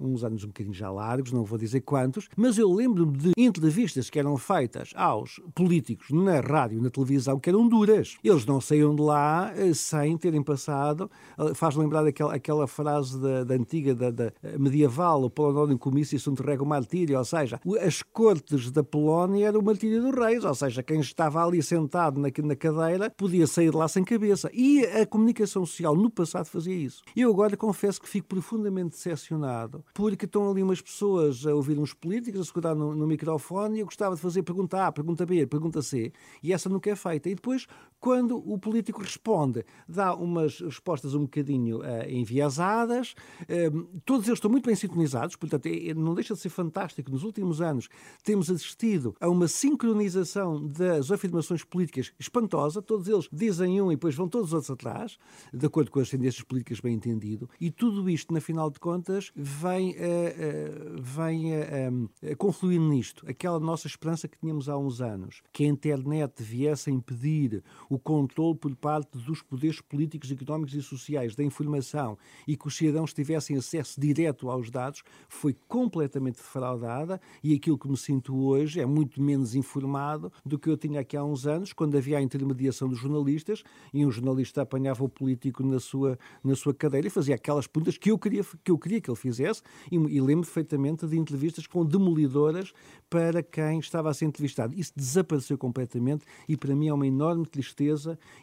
uns 0.03 0.23
anos 0.23 0.45
um 0.45 0.49
bocadinho 0.49 0.75
já 0.75 0.91
largos, 0.91 1.33
não 1.33 1.45
vou 1.45 1.59
dizer 1.59 1.81
quantos, 1.81 2.29
mas 2.37 2.59
eu 2.59 2.73
lembro-me 2.73 3.17
de 3.17 3.33
entrevistas 3.37 4.11
que 4.11 4.19
eram 4.19 4.37
feitas 4.37 4.93
aos 4.95 5.41
políticos 5.55 6.09
na 6.11 6.41
rádio, 6.41 6.83
na 6.83 6.91
televisão, 6.91 7.39
que 7.39 7.49
eram 7.49 7.69
duras. 7.69 8.17
Eles 8.23 8.47
não 8.47 8.61
saíam 8.81 8.95
de 8.95 9.03
lá 9.03 9.53
eh, 9.55 9.75
sem 9.75 10.17
terem 10.17 10.43
passado. 10.43 11.11
Eh, 11.39 11.55
faz 11.55 11.77
lembrar 11.77 12.07
aquela, 12.07 12.35
aquela 12.35 12.67
frase 12.67 13.21
da, 13.21 13.45
da 13.45 13.55
antiga, 13.55 13.95
da, 13.95 14.11
da, 14.11 14.33
medieval, 14.59 15.23
o 15.23 15.31
Polonónio 15.31 15.79
Comício 15.79 16.19
sunt 16.19 16.41
rego 16.41 16.65
martírio, 16.65 17.19
ou 17.19 17.25
seja, 17.25 17.61
as 17.81 18.03
cortes 18.03 18.71
da 18.71 18.83
Polónia 18.83 19.49
eram 19.49 19.61
o 19.61 19.65
martírio 19.65 20.01
dos 20.03 20.15
reis, 20.15 20.45
ou 20.45 20.55
seja, 20.55 20.83
quem 20.83 21.01
estava 21.01 21.45
ali 21.45 21.63
sentado 21.63 22.21
na, 22.21 22.29
na 22.45 22.57
cadeira 22.57 23.11
podia 23.11 23.47
sair 23.47 23.71
de 23.71 23.77
lá 23.77 23.89
sem 23.89 24.03
cabeça. 24.03 24.51
E 24.53 24.85
a 24.85 25.07
comunicação 25.07 25.67
social 25.67 25.95
no 25.95 26.11
passado 26.11 26.47
fazia 26.47 26.75
isso. 26.75 27.03
Eu 27.15 27.31
agora 27.31 27.57
confesso 27.57 28.01
que 28.01 28.09
fico 28.09 28.29
profundamente 28.29 28.91
decepcionado 28.91 29.85
porque 29.95 30.25
estão 30.25 30.51
ali 30.51 30.63
umas 30.63 30.81
pessoas 30.81 31.47
a 31.47 31.55
ouvir 31.55 31.79
uns 31.79 31.93
políticos, 31.93 32.41
a 32.41 32.45
segurar 32.45 32.75
no, 32.75 32.95
no 32.95 33.07
microfone 33.07 33.79
e 33.79 33.81
eu 33.81 33.87
gostava 33.87 34.15
de 34.15 34.21
fazer 34.21 34.43
pergunta 34.43 34.87
A, 34.87 34.93
pergunta 34.93 35.27
B, 35.27 35.47
pergunta 35.47 35.83
C 35.83 36.13
e 36.43 36.53
essa 36.53 36.69
nunca 36.69 36.91
é 36.91 36.97
feita. 36.97 37.29
E 37.29 37.35
depois, 37.35 37.67
quando 38.01 38.39
o 38.39 38.59
político 38.59 39.03
responde, 39.03 39.65
dá 39.87 40.15
umas 40.15 40.59
respostas 40.61 41.15
um 41.15 41.23
bocadinho 41.23 41.81
uh, 41.81 42.09
enviesadas, 42.09 43.15
uh, 43.43 44.01
todos 44.05 44.27
eles 44.27 44.39
estão 44.39 44.51
muito 44.51 44.67
bem 44.67 44.75
sintonizados, 44.75 45.37
portanto, 45.37 45.67
é, 45.67 45.89
é, 45.89 45.95
não 45.95 46.15
deixa 46.15 46.35
de 46.35 46.41
ser 46.41 46.49
fantástico. 46.49 47.11
Nos 47.11 47.23
últimos 47.23 47.61
anos 47.61 47.89
temos 48.25 48.51
assistido 48.51 49.15
a 49.21 49.29
uma 49.29 49.47
sincronização 49.47 50.67
das 50.67 51.11
afirmações 51.11 51.63
políticas 51.63 52.13
espantosa, 52.19 52.81
todos 52.81 53.07
eles 53.07 53.29
dizem 53.31 53.81
um 53.83 53.93
e 53.93 53.97
depois 53.97 54.15
vão 54.15 54.29
todos 54.29 54.49
os 54.49 54.55
outros 54.55 54.71
atrás, 54.71 55.19
de 55.53 55.67
acordo 55.67 55.91
com 55.91 56.01
as 56.01 56.09
tendências 56.09 56.43
políticas 56.43 56.81
bem 56.81 56.95
entendido, 56.95 57.49
e 57.61 57.71
tudo 57.71 58.09
isto, 58.09 58.33
na 58.33 58.41
final 58.41 58.71
de 58.71 58.81
contas, 58.81 59.31
vem, 59.37 59.91
uh, 59.91 61.03
vem 61.03 61.51
a 61.55 62.37
confluir 62.37 62.81
nisto. 62.81 63.29
Aquela 63.29 63.61
nossa 63.61 63.87
esperança 63.87 64.27
que 64.27 64.39
tínhamos 64.39 64.69
há 64.69 64.79
uns 64.79 65.03
anos, 65.03 65.43
que 65.53 65.65
a 65.65 65.69
internet 65.69 66.43
viesse 66.43 66.89
a 66.89 66.93
impedir 66.93 67.63
o 67.91 67.99
controle 67.99 68.57
por 68.57 68.75
parte 68.77 69.19
dos 69.19 69.43
poderes 69.43 69.81
políticos, 69.81 70.31
económicos 70.31 70.75
e 70.75 70.81
sociais 70.81 71.35
da 71.35 71.43
informação 71.43 72.17
e 72.47 72.57
que 72.57 72.69
os 72.69 72.77
cidadãos 72.77 73.13
tivessem 73.13 73.57
acesso 73.57 74.01
direto 74.01 74.49
aos 74.49 74.71
dados 74.71 75.03
foi 75.29 75.57
completamente 75.67 76.37
defraudada 76.37 77.21
e 77.43 77.53
aquilo 77.53 77.77
que 77.77 77.89
me 77.89 77.97
sinto 77.97 78.35
hoje 78.47 78.81
é 78.81 78.87
muito 78.87 79.21
menos 79.21 79.57
informado 79.57 80.33
do 80.47 80.57
que 80.57 80.71
eu 80.71 80.77
tinha 80.77 81.01
aqui 81.01 81.17
há 81.17 81.25
uns 81.25 81.47
anos, 81.47 81.73
quando 81.73 81.97
havia 81.97 82.19
a 82.19 82.23
intermediação 82.23 82.89
dos 82.89 82.99
jornalistas 83.01 83.65
e 83.93 84.07
um 84.07 84.11
jornalista 84.11 84.63
apanhava 84.63 85.03
o 85.03 85.09
político 85.09 85.65
na 85.65 85.81
sua, 85.81 86.17
na 86.45 86.55
sua 86.55 86.73
cadeira 86.73 87.09
e 87.09 87.11
fazia 87.11 87.35
aquelas 87.35 87.67
perguntas 87.67 87.99
que 87.99 88.13
eu 88.13 88.19
queria 88.19 88.45
que, 88.63 88.71
eu 88.71 88.79
queria 88.79 89.01
que 89.01 89.11
ele 89.11 89.17
fizesse 89.17 89.63
e, 89.91 89.97
e 89.97 90.21
lembro 90.21 90.47
perfeitamente 90.47 91.07
de 91.09 91.19
entrevistas 91.19 91.67
com 91.67 91.85
demolidoras 91.85 92.73
para 93.09 93.43
quem 93.43 93.81
estava 93.81 94.11
a 94.11 94.15
ser 94.15 94.27
entrevistado. 94.27 94.75
Isso 94.79 94.93
desapareceu 94.95 95.59
completamente 95.59 96.25
e 96.49 96.57
para 96.57 96.75
mim 96.77 96.87
é 96.87 96.95
uma 96.95 97.07
enorme 97.07 97.45
tristeza 97.47 97.80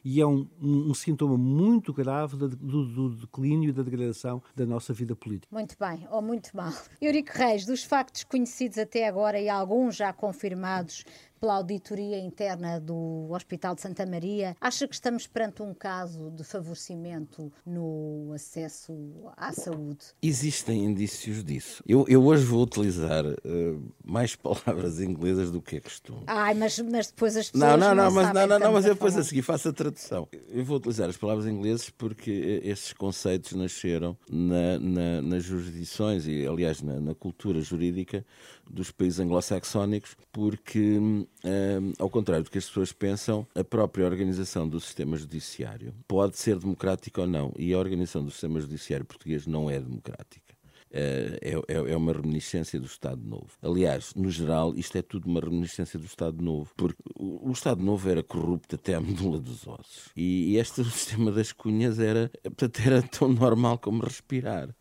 e 0.04 0.22
é 0.22 0.26
um, 0.26 0.48
um, 0.62 0.90
um 0.90 0.94
sintoma 0.94 1.38
muito 1.38 1.94
grave 1.94 2.36
do, 2.38 2.50
do, 2.50 3.10
declínio 3.16 3.70
e 3.70 3.74
da 3.74 3.84
degradação 3.84 4.42
da 4.56 4.66
nossa 4.66 4.94
vida 4.94 5.16
política. 5.16 5.48
Muito 5.54 5.76
bem, 5.80 6.08
ou 6.10 6.22
muito 6.22 6.56
mal. 6.56 6.72
Eurico 7.02 7.32
Reis, 7.34 7.66
dos 7.66 7.84
factos 7.84 8.24
conhecidos 8.24 8.78
até 8.78 9.08
agora 9.08 9.40
e 9.40 9.50
alguns 9.50 9.96
já 9.96 10.12
confirmados 10.12 11.06
pela 11.40 11.56
auditoria 11.56 12.20
interna 12.20 12.80
do 12.80 13.28
Hospital 13.32 13.76
de 13.76 13.82
Santa 13.82 14.06
Maria, 14.06 14.56
acha 14.60 14.88
que 14.88 14.94
estamos 14.94 15.28
perante 15.28 15.62
um 15.62 15.74
caso 15.74 16.32
de 16.32 16.44
favorecimento 16.44 17.52
no 17.66 18.32
acesso 18.34 18.94
à 19.36 19.52
saúde? 19.52 20.06
Existem 20.22 20.86
indícios 20.86 21.44
disso. 21.44 21.84
Eu, 21.88 22.06
eu 22.08 22.24
hoje 22.26 22.46
vou 22.46 22.64
utilizar 22.64 23.26
uh, 23.26 23.94
mais 24.04 24.36
palavras 24.38 25.00
inglesas 25.00 25.52
do 25.52 25.62
que 25.62 25.78
é 25.78 25.80
costume. 25.80 26.24
Ai, 26.28 26.54
mas, 26.54 26.80
mas 26.80 27.08
depois 27.08 27.36
as 27.38 27.52
pessoas. 27.52 27.72
Não, 27.72 27.78
não, 27.78 27.96
não, 27.96 28.06
não 28.06 28.12
mas, 28.12 28.34
não, 28.34 28.48
não, 28.48 28.60
não, 28.60 28.74
mas 28.74 28.86
eu 28.86 28.94
depois 28.94 29.16
a 29.18 29.24
seguir 29.24 29.42
faço 29.42 29.70
a 29.70 29.74
tradução. 29.74 30.28
Eu 30.50 30.64
vou 30.64 30.78
utilizar 30.78 31.10
as 31.10 31.18
palavras 31.18 31.46
inglesas 31.46 31.90
porque 31.90 32.62
esses 32.64 32.94
conceitos 32.94 33.54
nasceram 33.54 34.18
na, 34.30 34.80
na, 34.80 35.22
nas 35.22 35.44
jurisdições 35.44 36.28
e, 36.28 36.46
aliás, 36.46 36.82
na, 36.82 37.00
na 37.00 37.16
cultura 37.16 37.62
jurídica 37.62 38.26
dos 38.70 38.92
países 38.92 39.20
anglo-saxónicos, 39.20 40.16
porque, 40.32 41.00
ao 42.00 42.10
contrário 42.10 42.44
do 42.44 42.52
que 42.52 42.58
as 42.58 42.68
pessoas 42.68 42.92
pensam, 42.92 43.48
a 43.56 43.64
própria 43.64 44.06
organização 44.06 44.68
do 44.68 44.80
sistema 44.80 45.16
judiciário 45.18 45.94
pode 46.08 46.38
ser 46.38 46.58
democrática 46.58 47.22
ou 47.22 47.28
não, 47.28 47.54
e 47.58 47.74
a 47.74 47.80
organização 47.80 48.24
do 48.24 48.32
sistema 48.32 48.60
judiciário 48.60 49.06
português 49.06 49.46
não 49.46 49.70
é 49.70 49.80
democrática. 49.80 50.48
Eh, 50.90 51.38
é, 51.42 51.74
é, 51.74 51.92
é, 51.92 51.98
uma 51.98 52.14
reminiscência 52.14 52.80
do 52.80 52.86
Estado 52.86 53.22
Novo. 53.22 53.50
Aliás, 53.62 54.14
no 54.16 54.32
geral, 54.32 54.74
isto 54.76 54.98
é 54.98 55.02
tudo 55.02 55.28
uma 55.28 55.42
reminiscência 55.42 56.00
do 56.00 56.06
Estado 56.06 56.42
Novo, 56.42 56.72
porque 56.78 57.02
o, 57.14 57.50
o 57.50 57.52
Estado 57.52 57.84
Novo 57.84 58.10
era 58.10 58.24
corrupto 58.24 58.76
até 58.76 58.96
à 58.96 59.02
medula 59.02 59.40
dos 59.40 59.68
ossos. 59.68 60.10
E, 60.16 60.54
e 60.54 60.58
este 60.58 60.84
sistema 60.86 61.32
das 61.32 61.52
cunhas 61.52 62.00
era, 62.00 62.32
portanto, 62.42 62.80
era 62.86 63.02
tão 63.02 63.28
normal 63.28 63.78
como 63.78 64.04
respirar. 64.04 64.74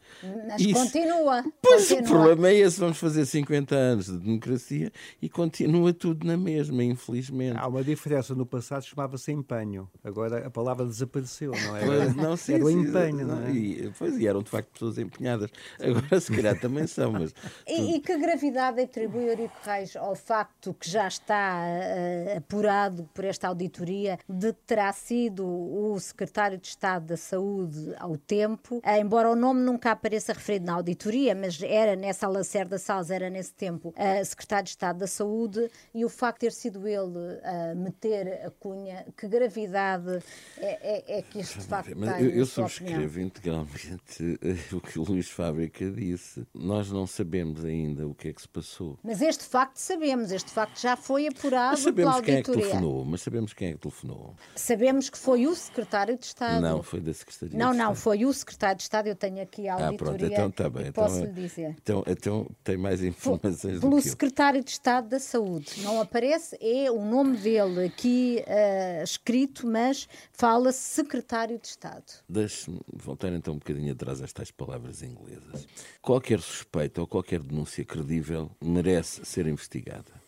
Mas 0.46 0.60
Isso, 0.60 0.74
continua. 0.74 1.44
Pois 1.62 1.88
continua. 1.88 2.02
o 2.02 2.12
problema 2.12 2.48
é 2.48 2.54
esse: 2.54 2.80
vamos 2.80 2.98
fazer 2.98 3.26
50 3.26 3.74
anos 3.74 4.06
de 4.06 4.18
democracia 4.18 4.92
e 5.20 5.28
continua 5.28 5.92
tudo 5.92 6.26
na 6.26 6.36
mesma, 6.36 6.82
infelizmente. 6.82 7.58
Há 7.58 7.66
uma 7.66 7.82
diferença. 7.82 8.34
No 8.34 8.46
passado 8.46 8.84
chamava-se 8.84 9.32
empenho, 9.32 9.88
agora 10.02 10.46
a 10.46 10.50
palavra 10.50 10.86
desapareceu, 10.86 11.52
não 11.52 11.76
é? 11.76 11.84
Pois, 11.84 12.16
não, 12.16 12.36
sim, 12.36 12.54
era 12.54 12.64
o 12.64 12.70
empenho, 12.70 13.26
não, 13.26 13.36
não 13.36 13.46
é? 13.46 13.52
E, 13.52 13.92
pois, 13.98 14.18
e 14.18 14.26
eram 14.26 14.42
de 14.42 14.50
facto 14.50 14.70
pessoas 14.72 14.98
empenhadas. 14.98 15.50
Agora, 15.80 16.20
se 16.20 16.34
calhar, 16.34 16.58
também 16.58 16.86
são. 16.86 17.12
Mas... 17.12 17.34
E, 17.66 17.96
e 17.96 18.00
que 18.00 18.16
gravidade 18.16 18.80
atribui 18.80 19.28
Eurico 19.28 19.56
Reis 19.64 19.96
ao 19.96 20.14
facto 20.14 20.74
que 20.74 20.88
já 20.88 21.08
está 21.08 21.62
uh, 21.62 22.38
apurado 22.38 23.08
por 23.12 23.24
esta 23.24 23.48
auditoria 23.48 24.18
de 24.28 24.52
que 24.52 24.60
terá 24.66 24.92
sido 24.92 25.44
o 25.46 25.98
secretário 25.98 26.58
de 26.58 26.66
Estado 26.66 27.06
da 27.06 27.16
Saúde 27.16 27.94
ao 27.98 28.16
tempo, 28.16 28.76
uh, 28.76 29.00
embora 29.00 29.30
o 29.30 29.34
nome 29.34 29.60
nunca 29.60 29.92
apareça 29.96 30.32
referido 30.32 30.66
na 30.66 30.74
auditoria, 30.74 31.34
mas 31.34 31.60
era 31.62 31.96
nessa 31.96 32.28
Lacerda 32.28 32.78
Salles, 32.78 33.10
era 33.10 33.28
nesse 33.28 33.52
tempo 33.52 33.88
uh, 33.88 34.24
secretário 34.24 34.64
de 34.64 34.70
Estado 34.70 34.98
da 34.98 35.06
Saúde, 35.06 35.70
e 35.94 36.04
o 36.04 36.08
facto 36.08 36.40
de 36.40 36.46
ter 36.46 36.52
sido 36.52 36.86
ele 36.86 37.40
a 37.42 37.74
meter 37.74 38.46
a 38.46 38.50
cunha, 38.50 39.06
que 39.16 39.26
gravidade 39.26 40.22
é, 40.58 41.14
é, 41.14 41.18
é 41.18 41.22
que 41.22 41.40
isto 41.40 41.58
de 41.58 41.66
facto 41.66 41.94
tem? 41.94 42.22
Eu, 42.22 42.30
eu 42.30 42.46
subscrevo 42.46 43.20
integralmente 43.20 44.38
o 44.72 44.80
que 44.80 44.98
o 44.98 45.04
Luís 45.04 45.28
Fábrica 45.28 45.90
disse, 45.90 46.46
nós 46.54 46.90
não 46.90 47.06
sabemos 47.06 47.64
ainda 47.64 48.06
o 48.06 48.14
que 48.14 48.28
é 48.28 48.32
que 48.32 48.42
se 48.42 48.48
passou. 48.48 48.98
Mas 49.02 49.20
este 49.20 49.44
facto 49.44 49.76
sabemos, 49.76 50.30
este 50.30 50.50
facto 50.50 50.80
já 50.80 50.96
foi 50.96 51.26
apurado 51.26 51.72
mas 51.72 51.80
sabemos 51.80 52.12
pela 52.12 52.22
quem 52.22 52.34
é 52.36 52.42
que 52.42 52.52
telefonou, 52.52 53.04
mas 53.04 53.20
sabemos 53.22 53.52
quem 53.52 53.68
é 53.68 53.72
que 53.72 53.78
telefonou. 53.78 54.34
Sabemos 54.54 55.10
que 55.10 55.18
foi 55.18 55.46
o 55.46 55.54
secretário 55.54 56.16
de 56.16 56.26
Estado. 56.26 56.60
Não, 56.60 56.82
foi 56.82 57.00
da 57.00 57.12
Secretaria 57.12 57.58
Não, 57.58 57.72
não, 57.72 57.94
foi 57.94 58.24
o 58.24 58.32
secretário 58.32 58.76
de 58.76 58.82
Estado, 58.82 59.08
eu 59.08 59.16
tenho 59.16 59.42
aqui 59.42 59.68
auditoria. 59.88 60.14
Ah, 60.14 60.18
pronto, 60.18 60.32
então 60.32 60.48
está 60.48 60.70
bem. 60.70 60.86
Então, 60.88 61.04
posso 61.04 61.24
lhe 61.24 61.32
dizer. 61.32 61.76
Então, 61.82 62.04
então 62.06 62.46
tem 62.62 62.76
mais 62.76 63.02
informações 63.02 63.80
Pelo 63.80 63.96
do 63.96 64.02
que 64.02 64.08
secretário 64.08 64.62
de 64.62 64.70
Estado 64.70 65.08
da 65.08 65.18
Saúde. 65.18 65.82
Não 65.82 66.00
aparece, 66.00 66.56
é 66.60 66.90
o 66.90 67.04
nome 67.04 67.36
dele 67.36 67.86
aqui 67.86 68.42
uh, 68.46 69.02
escrito, 69.02 69.66
mas 69.66 70.08
fala-se 70.32 70.78
secretário 70.78 71.58
de 71.58 71.68
Estado. 71.68 72.04
Deixe-me 72.28 72.80
voltar 72.92 73.32
então 73.32 73.54
um 73.54 73.58
bocadinho 73.58 73.92
atrás 73.92 74.20
a 74.20 74.24
estas 74.24 74.50
palavras 74.50 75.02
inglesas. 75.02 75.66
Qualquer 76.00 76.40
suspeita 76.40 77.00
ou 77.00 77.06
qualquer 77.06 77.40
denúncia 77.40 77.84
credível 77.84 78.50
merece 78.62 79.24
ser 79.24 79.46
investigada. 79.46 80.25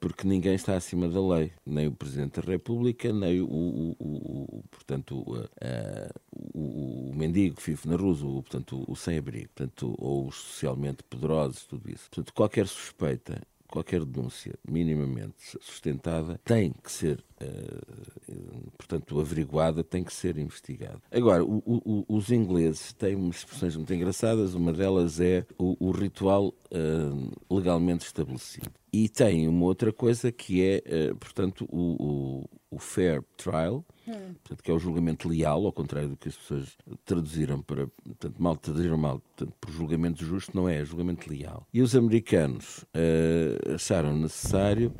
Porque 0.00 0.26
ninguém 0.26 0.54
está 0.54 0.76
acima 0.76 1.08
da 1.08 1.20
lei, 1.20 1.52
nem 1.66 1.86
o 1.86 1.92
Presidente 1.92 2.40
da 2.40 2.46
República, 2.50 3.12
nem 3.12 3.40
o, 3.40 3.46
o, 3.46 3.96
o, 3.98 4.58
o 4.58 4.64
portanto, 4.70 5.22
o, 6.54 7.12
mendigo 7.14 7.56
que 7.56 7.70
vive 7.70 7.88
na 7.88 7.96
rua, 7.96 8.12
o, 8.12 8.42
portanto, 8.42 8.84
o 8.86 8.96
sem-abrigo, 8.96 9.48
portanto, 9.54 9.94
ou 9.98 10.28
os 10.28 10.36
socialmente 10.36 11.02
poderosos, 11.02 11.64
tudo 11.66 11.90
isso. 11.90 12.08
Portanto, 12.10 12.32
qualquer 12.32 12.66
suspeita 12.66 13.40
qualquer 13.74 14.04
denúncia 14.04 14.54
minimamente 14.64 15.58
sustentada 15.60 16.40
tem 16.44 16.72
que 16.72 16.92
ser, 16.92 17.24
uh, 17.42 18.70
portanto, 18.78 19.18
averiguada, 19.18 19.82
tem 19.82 20.04
que 20.04 20.12
ser 20.12 20.38
investigada. 20.38 21.02
Agora, 21.10 21.44
o, 21.44 21.60
o, 21.66 22.04
os 22.08 22.30
ingleses 22.30 22.92
têm 22.92 23.16
umas 23.16 23.38
expressões 23.38 23.74
muito 23.74 23.92
engraçadas, 23.92 24.54
uma 24.54 24.72
delas 24.72 25.18
é 25.20 25.44
o, 25.58 25.88
o 25.88 25.90
ritual 25.90 26.54
uh, 26.70 27.54
legalmente 27.54 28.06
estabelecido. 28.06 28.70
E 28.92 29.08
tem 29.08 29.48
uma 29.48 29.64
outra 29.64 29.92
coisa 29.92 30.30
que 30.30 30.62
é, 30.64 31.10
uh, 31.10 31.16
portanto, 31.16 31.66
o, 31.68 32.44
fair 32.78 33.24
trial. 33.36 33.84
Portanto, 34.44 34.62
que 34.62 34.70
é 34.70 34.74
o 34.74 34.78
julgamento 34.78 35.26
leal, 35.26 35.64
ao 35.64 35.72
contrário 35.72 36.10
do 36.10 36.16
que 36.18 36.28
as 36.28 36.36
pessoas 36.36 36.76
traduziram 37.06 37.62
para. 37.62 37.86
Portanto, 37.86 38.34
mal 38.38 38.54
traduziram 38.56 38.98
mal. 38.98 39.18
Portanto, 39.20 39.56
por 39.58 39.70
julgamento 39.70 40.22
justo 40.22 40.54
não 40.54 40.68
é, 40.68 40.82
é 40.82 40.84
julgamento 40.84 41.30
leal. 41.30 41.66
E 41.72 41.80
os 41.80 41.96
americanos 41.96 42.84
uh, 42.94 43.74
acharam 43.74 44.14
necessário. 44.14 44.92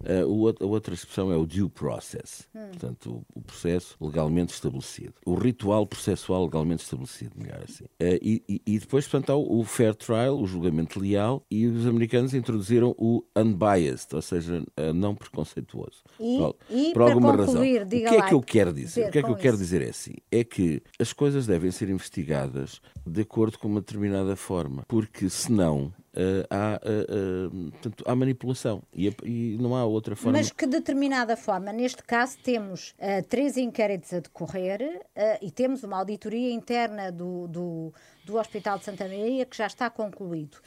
Uh, 0.00 0.54
a 0.60 0.66
outra 0.66 0.94
expressão 0.94 1.32
é 1.32 1.36
o 1.36 1.46
due 1.46 1.68
process. 1.68 2.48
Portanto, 2.52 3.24
o, 3.34 3.40
processo 3.40 3.96
legalmente 4.00 4.52
estabelecido. 4.52 5.14
O 5.26 5.34
ritual 5.34 5.86
processual 5.86 6.44
legalmente 6.44 6.82
estabelecido, 6.82 7.32
melhor 7.36 7.62
assim. 7.62 7.84
Uh, 7.84 8.18
e, 8.22 8.62
e, 8.66 8.78
depois, 8.78 9.06
portanto, 9.06 9.30
há 9.30 9.36
o, 9.36 9.62
fair 9.64 9.94
trial, 9.94 10.40
o 10.40 10.46
julgamento 10.46 10.98
leal, 10.98 11.44
e 11.50 11.66
os 11.66 11.86
americanos 11.86 12.34
introduziram 12.34 12.94
o 12.98 13.22
unbiased, 13.36 14.14
ou 14.14 14.22
seja, 14.22 14.64
não 14.94 15.14
preconceituoso. 15.14 16.02
E, 16.18 16.38
por, 16.38 16.56
e 16.70 16.92
por 16.92 17.02
alguma 17.02 17.36
razão. 17.36 17.60
o 17.60 17.64
que 17.64 17.96
é 18.06 18.22
que 18.22 18.34
eu 18.34 18.40
quero 18.40 18.72
dizer? 18.72 19.08
O 19.08 19.10
que 19.10 19.18
é 19.18 19.22
que 19.22 19.30
eu 19.30 19.36
quero 19.36 19.56
dizer 19.56 19.82
é 19.82 19.90
assim? 19.90 20.14
É 20.30 20.44
que 20.44 20.82
as 20.98 21.12
coisas 21.12 21.46
devem 21.46 21.70
ser 21.70 21.88
investigadas 21.88 22.80
de 23.06 23.22
acordo 23.22 23.58
com 23.58 23.68
uma 23.68 23.80
determinada 23.80 24.36
forma, 24.36 24.84
porque 24.88 25.28
senão 25.28 25.92
Uh, 26.12 26.42
há, 26.50 26.80
uh, 26.82 27.46
uh, 27.46 27.70
portanto, 27.70 28.04
há 28.04 28.16
manipulação 28.16 28.82
e, 28.92 29.14
e, 29.22 29.56
não 29.60 29.76
há 29.76 29.84
outra 29.84 30.16
forma. 30.16 30.38
Mas 30.38 30.50
que 30.50 30.66
determinada 30.66 31.36
forma? 31.36 31.72
Neste 31.72 32.02
caso, 32.02 32.36
temos 32.42 32.94
três 33.28 33.56
inquéritos 33.56 34.12
a 34.12 34.18
decorrer 34.18 35.02
e 35.40 35.50
temos 35.52 35.84
uma 35.84 35.98
auditoria 35.98 36.50
interna 36.52 37.12
do, 37.12 37.46
do, 37.46 37.94
do 38.30 38.38
Hospital 38.38 38.78
de 38.78 38.84
Santa 38.84 39.04
Maria 39.04 39.44
que 39.44 39.56
já 39.56 39.66
está 39.66 39.90
concluído. 39.90 40.58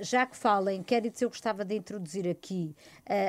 já 0.00 0.24
que 0.26 0.36
fala 0.36 0.72
em 0.72 0.78
inquéritos, 0.78 1.20
eu 1.20 1.28
gostava 1.28 1.64
de 1.64 1.74
introduzir 1.74 2.28
aqui 2.28 2.74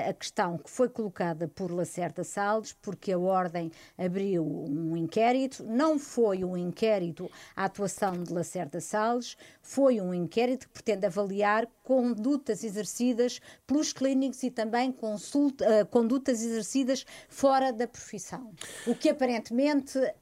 a 0.10 0.14
questão 0.14 0.58
que 0.58 0.70
foi 0.70 0.88
colocada 0.88 1.48
por 1.48 1.72
Lacerda 1.72 2.24
Salles, 2.24 2.74
porque 2.74 3.12
a 3.12 3.20
Ordem 3.20 3.72
abriu 3.98 4.46
um 4.46 4.96
inquérito. 4.96 5.64
Não 5.64 6.00
foi 6.00 6.44
um 6.44 6.56
inquérito 6.56 7.30
à 7.56 7.66
atuação 7.66 8.24
de 8.24 8.32
Lacerda 8.32 8.80
Salles, 8.80 9.36
foi 9.62 10.00
um 10.00 10.14
inquérito 10.14 10.68
que 10.68 10.74
pretende 10.74 11.06
avaliar 11.06 11.68
condutas 11.84 12.64
exercidas 12.64 13.42
pelos 13.66 13.92
clínicos 13.92 14.44
e 14.44 14.52
também 14.52 14.92
consulta, 14.92 15.66
uh, 15.66 15.86
condutas 15.88 16.44
exercidas 16.44 17.04
fora 17.28 17.74
da 17.74 17.88
profissão. 17.88 18.52
O 18.86 18.94
que 18.94 19.10
aparentemente 19.10 19.98
uh, 19.98 20.14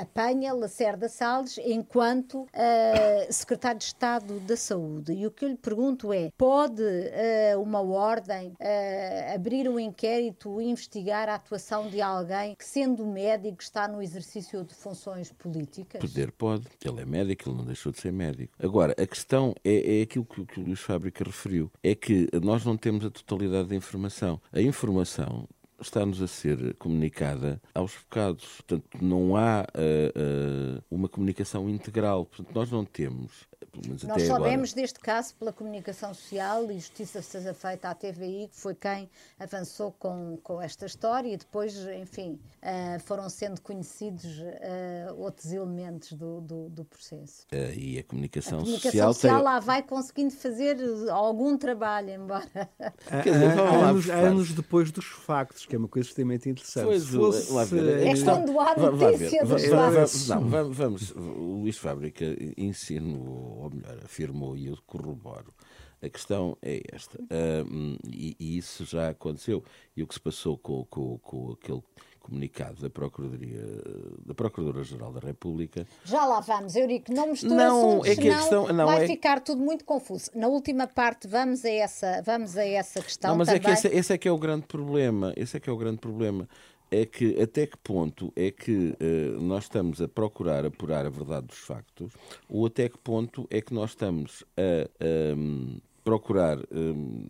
apanha 0.00 0.52
Lacerda 0.52 1.08
Salles 1.08 1.58
enquanto 1.58 2.42
uh, 2.72 3.32
secretário 3.32 3.78
de 3.78 3.84
Estado 3.84 4.40
da 4.40 4.56
Saúde. 4.56 5.12
E 5.12 5.26
o 5.26 5.30
que 5.30 5.44
eu 5.44 5.48
lhe 5.48 5.56
pergunto 5.56 6.12
é: 6.12 6.30
pode 6.36 6.82
uh, 6.82 7.60
uma 7.60 7.80
ordem 7.80 8.48
uh, 8.48 9.34
abrir 9.34 9.68
um 9.68 9.78
inquérito 9.78 10.60
e 10.60 10.68
investigar 10.68 11.28
a 11.28 11.34
atuação 11.34 11.88
de 11.88 12.00
alguém 12.00 12.54
que, 12.54 12.64
sendo 12.64 13.06
médico, 13.06 13.62
está 13.62 13.86
no 13.86 14.02
exercício 14.02 14.64
de 14.64 14.74
funções 14.74 15.32
políticas? 15.32 16.00
Poder 16.00 16.32
pode. 16.32 16.66
Ele 16.84 17.02
é 17.02 17.04
médico, 17.04 17.48
ele 17.48 17.56
não 17.56 17.64
deixou 17.64 17.92
de 17.92 18.00
ser 18.00 18.12
médico. 18.12 18.52
Agora, 18.58 18.94
a 18.98 19.06
questão 19.06 19.54
é, 19.64 20.00
é 20.00 20.02
aquilo 20.02 20.24
que, 20.24 20.44
que 20.44 20.60
o 20.60 20.64
Luís 20.64 20.80
Fábrica 20.80 21.24
referiu: 21.24 21.70
é 21.82 21.94
que 21.94 22.28
nós 22.42 22.64
não 22.64 22.76
temos 22.76 23.04
a 23.04 23.10
totalidade 23.10 23.68
da 23.68 23.74
informação. 23.74 24.40
A 24.52 24.60
informação 24.60 25.48
está-nos 25.82 26.22
a 26.22 26.26
ser 26.26 26.74
comunicada 26.74 27.60
aos 27.74 27.94
bocados. 27.96 28.44
Portanto, 28.56 28.84
não 29.00 29.36
há 29.36 29.66
uh, 29.74 30.78
uh, 30.78 30.82
uma 30.90 31.08
comunicação 31.08 31.68
integral. 31.68 32.26
Portanto, 32.26 32.54
nós 32.54 32.70
não 32.70 32.84
temos 32.84 33.46
nós 34.06 34.22
sabemos 34.22 34.70
agora. 34.70 34.82
deste 34.82 35.00
caso 35.00 35.34
pela 35.34 35.52
comunicação 35.52 36.12
social 36.14 36.70
e 36.70 36.74
justiça 36.74 37.22
seja 37.22 37.54
feita 37.54 37.88
à 37.88 37.94
TVI, 37.94 38.48
que 38.48 38.56
foi 38.56 38.74
quem 38.74 39.08
avançou 39.38 39.92
com, 39.92 40.38
com 40.42 40.60
esta 40.60 40.86
história 40.86 41.28
e 41.32 41.36
depois, 41.36 41.76
enfim, 42.00 42.38
uh, 42.62 43.00
foram 43.00 43.28
sendo 43.28 43.60
conhecidos 43.60 44.24
uh, 44.24 45.14
outros 45.16 45.52
elementos 45.52 46.12
do, 46.12 46.40
do, 46.40 46.68
do 46.68 46.84
processo. 46.84 47.46
Uh, 47.52 47.78
e 47.78 47.98
a 47.98 48.04
comunicação, 48.04 48.58
a 48.58 48.62
comunicação 48.62 48.90
social, 48.90 49.14
social 49.14 49.36
tem... 49.36 49.44
lá 49.44 49.60
vai 49.60 49.82
conseguindo 49.82 50.32
fazer 50.32 50.76
algum 51.10 51.56
trabalho, 51.56 52.10
embora. 52.10 52.46
Quer 53.22 53.32
dizer, 53.32 53.60
anos, 53.60 54.10
anos, 54.10 54.52
depois 54.52 54.90
dos 54.90 55.06
factos, 55.06 55.66
que 55.66 55.74
é 55.74 55.78
uma 55.78 55.88
coisa 55.88 56.08
extremamente 56.08 56.48
interessante. 56.48 56.84
Pois, 56.84 57.02
Se 57.02 57.16
fosse, 57.16 57.52
lá 57.52 57.64
ver, 57.64 58.06
é 58.06 58.22
quando 58.22 58.60
há 58.60 58.76
notícia 58.76 59.44
dos 59.44 59.64
factos. 59.64 60.28
Não, 60.28 60.72
vamos, 60.72 61.10
o 61.12 61.60
Luís 61.60 61.76
Fábrica 61.76 62.24
insinuou 62.56 63.51
ou 63.56 63.70
melhor, 63.70 63.98
afirmou 64.04 64.56
e 64.56 64.66
eu 64.66 64.78
corroboro. 64.86 65.52
A 66.02 66.08
questão 66.08 66.56
é 66.60 66.82
esta, 66.92 67.16
uh, 67.16 67.98
e, 68.08 68.36
e, 68.38 68.58
isso 68.58 68.84
já 68.84 69.10
aconteceu. 69.10 69.62
E 69.96 70.02
o 70.02 70.06
que 70.06 70.14
se 70.14 70.20
passou 70.20 70.58
com, 70.58 70.84
com, 70.86 71.16
com 71.18 71.52
aquele 71.52 71.82
comunicado 72.22 72.80
da 72.80 72.88
Procuradoria 72.88 73.62
da 74.24 74.32
Procuradora-Geral 74.32 75.12
da 75.12 75.20
República. 75.20 75.86
Já 76.04 76.24
lá 76.24 76.40
vamos, 76.40 76.76
Eurico, 76.76 77.12
não 77.12 77.30
mistura 77.30 77.54
não, 77.54 77.78
assuntos, 77.78 78.08
é 78.08 78.16
que 78.16 78.28
a 78.28 78.38
questão, 78.38 78.68
não 78.68 78.86
vai 78.86 79.04
é... 79.04 79.06
ficar 79.06 79.40
tudo 79.40 79.60
muito 79.60 79.84
confuso. 79.84 80.30
Na 80.34 80.46
última 80.46 80.86
parte 80.86 81.26
vamos 81.26 81.64
a 81.64 81.70
essa, 81.70 82.22
vamos 82.22 82.56
a 82.56 82.64
essa 82.64 83.02
questão 83.02 83.30
Não, 83.32 83.38
mas 83.38 83.48
também. 83.48 83.60
é 83.60 83.64
que 83.64 83.70
esse, 83.72 83.88
esse, 83.88 84.12
é 84.12 84.18
que 84.18 84.28
é 84.28 84.32
o 84.32 84.38
grande 84.38 84.66
problema, 84.66 85.32
esse 85.36 85.56
é 85.56 85.60
que 85.60 85.68
é 85.68 85.72
o 85.72 85.76
grande 85.76 85.98
problema 85.98 86.48
é 86.92 87.06
que 87.06 87.40
até 87.40 87.66
que 87.66 87.78
ponto 87.78 88.32
é 88.36 88.50
que 88.50 88.94
uh, 89.00 89.40
nós 89.40 89.64
estamos 89.64 90.00
a 90.00 90.06
procurar 90.06 90.66
apurar 90.66 91.06
a 91.06 91.10
verdade 91.10 91.46
dos 91.46 91.58
factos 91.58 92.12
ou 92.48 92.66
até 92.66 92.88
que 92.88 92.98
ponto 92.98 93.46
é 93.50 93.60
que 93.62 93.72
nós 93.72 93.90
estamos 93.90 94.44
a, 94.56 95.34
um, 95.34 95.80
procurar 96.04 96.58
um, 96.70 97.26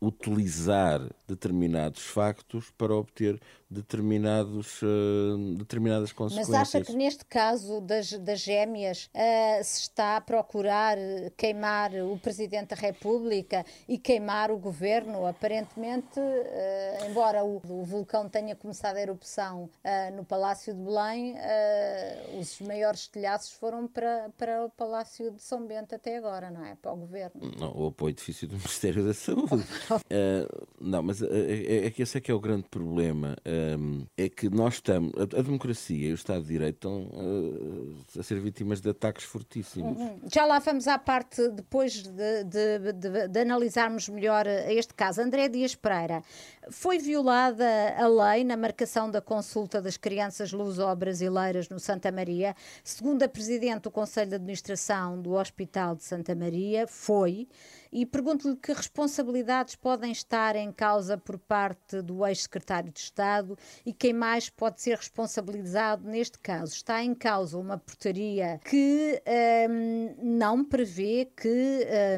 utilizar 0.00 1.00
determinados 1.26 2.02
factos 2.02 2.70
para 2.76 2.94
obter 2.94 3.40
determinados, 3.68 4.80
uh, 4.82 5.54
determinadas 5.56 6.12
consequências. 6.12 6.48
Mas 6.48 6.74
acha 6.74 6.84
que 6.84 6.94
neste 6.94 7.24
caso 7.24 7.80
das, 7.80 8.12
das 8.12 8.40
gêmeas 8.40 9.10
uh, 9.12 9.64
se 9.64 9.82
está 9.82 10.16
a 10.16 10.20
procurar 10.20 10.96
queimar 11.36 11.92
o 11.94 12.16
Presidente 12.18 12.68
da 12.68 12.76
República 12.76 13.66
e 13.88 13.98
queimar 13.98 14.50
o 14.50 14.56
Governo? 14.56 15.26
Aparentemente, 15.26 16.18
uh, 16.18 17.10
embora 17.10 17.44
o, 17.44 17.60
o, 17.68 17.84
vulcão 17.84 18.28
tenha 18.28 18.54
começado 18.54 18.96
a 18.96 19.00
erupção 19.00 19.68
no 20.16 20.24
Palácio 20.24 20.74
de 20.74 20.80
Belém, 20.80 21.34
os 22.38 22.60
maiores 22.60 23.06
telhaços 23.06 23.52
foram 23.52 23.86
para, 23.86 24.30
para 24.36 24.64
o 24.64 24.70
Palácio 24.70 25.30
de 25.30 25.42
São 25.42 25.66
Bento 25.66 25.94
até 25.94 26.16
agora, 26.16 26.50
não 26.50 26.64
é? 26.64 26.74
Para 26.74 26.92
o 26.92 26.96
Governo. 26.96 27.40
Não, 27.58 27.72
o 27.72 27.86
apoio 27.88 28.10
edifício 28.10 28.48
do 28.48 28.56
Ministério 28.56 29.04
da 29.04 29.14
Saúde. 29.14 29.64
não, 30.80 31.02
mas 31.02 31.22
é, 31.22 31.86
é 31.86 31.90
que 31.90 32.02
esse 32.02 32.18
é 32.18 32.20
que 32.20 32.30
é 32.30 32.34
o 32.34 32.40
grande 32.40 32.68
problema 32.68 33.36
é 34.16 34.28
que 34.28 34.48
nós 34.48 34.74
estamos, 34.74 35.12
a, 35.18 35.42
democracia 35.42 36.08
e 36.08 36.12
o 36.12 36.14
Estado 36.14 36.42
de 36.42 36.48
Direito 36.48 36.76
estão 36.76 37.02
uh, 37.02 37.96
a 38.18 38.22
ser 38.22 38.40
vítimas 38.40 38.80
de 38.80 38.90
ataques 38.90 39.24
fortíssimos. 39.24 39.98
Uhum. 39.98 40.20
Já 40.32 40.44
lá 40.44 40.58
vamos 40.58 40.86
à 40.88 40.98
parte, 40.98 41.48
depois 41.48 42.02
de, 42.02 42.44
de, 42.44 42.92
de, 42.92 43.28
de, 43.28 43.40
analisarmos 43.40 44.08
melhor 44.08 44.46
este 44.46 44.94
caso. 44.94 45.20
André 45.20 45.48
Dias 45.48 45.74
Pereira, 45.74 46.22
foi 46.70 46.98
violada 46.98 47.66
a 47.96 48.06
lei 48.06 48.44
na 48.44 48.56
marcação 48.56 49.10
da 49.10 49.20
consulta 49.20 49.80
das 49.80 49.96
crianças 49.96 50.52
luso-brasileiras 50.52 51.68
no 51.68 51.78
Santa 51.78 52.10
Maria. 52.10 52.54
Segundo 52.82 53.22
a 53.22 53.28
Presidente 53.28 53.82
do 53.82 53.90
Conselho 53.90 54.30
de 54.30 54.36
Administração 54.36 55.20
do 55.20 55.32
Hospital 55.32 55.96
de 55.96 56.04
Santa 56.04 56.34
Maria, 56.34 56.86
foi 56.86 57.48
e 57.92 58.04
pergunto-lhe 58.04 58.56
que 58.56 58.72
responsabilidades 58.72 59.74
podem 59.74 60.12
estar 60.12 60.56
em 60.56 60.72
causa 60.72 61.16
por 61.16 61.38
parte 61.38 62.02
do 62.02 62.26
ex-secretário 62.26 62.92
de 62.92 63.00
Estado 63.00 63.56
e 63.84 63.92
quem 63.92 64.12
mais 64.12 64.48
pode 64.48 64.80
ser 64.80 64.96
responsabilizado 64.96 66.08
neste 66.08 66.38
caso. 66.38 66.72
Está 66.72 67.02
em 67.02 67.14
causa 67.14 67.58
uma 67.58 67.78
portaria 67.78 68.60
que 68.64 69.22
hum, 69.70 70.14
não 70.18 70.64
prevê 70.64 71.30
que 71.36 71.48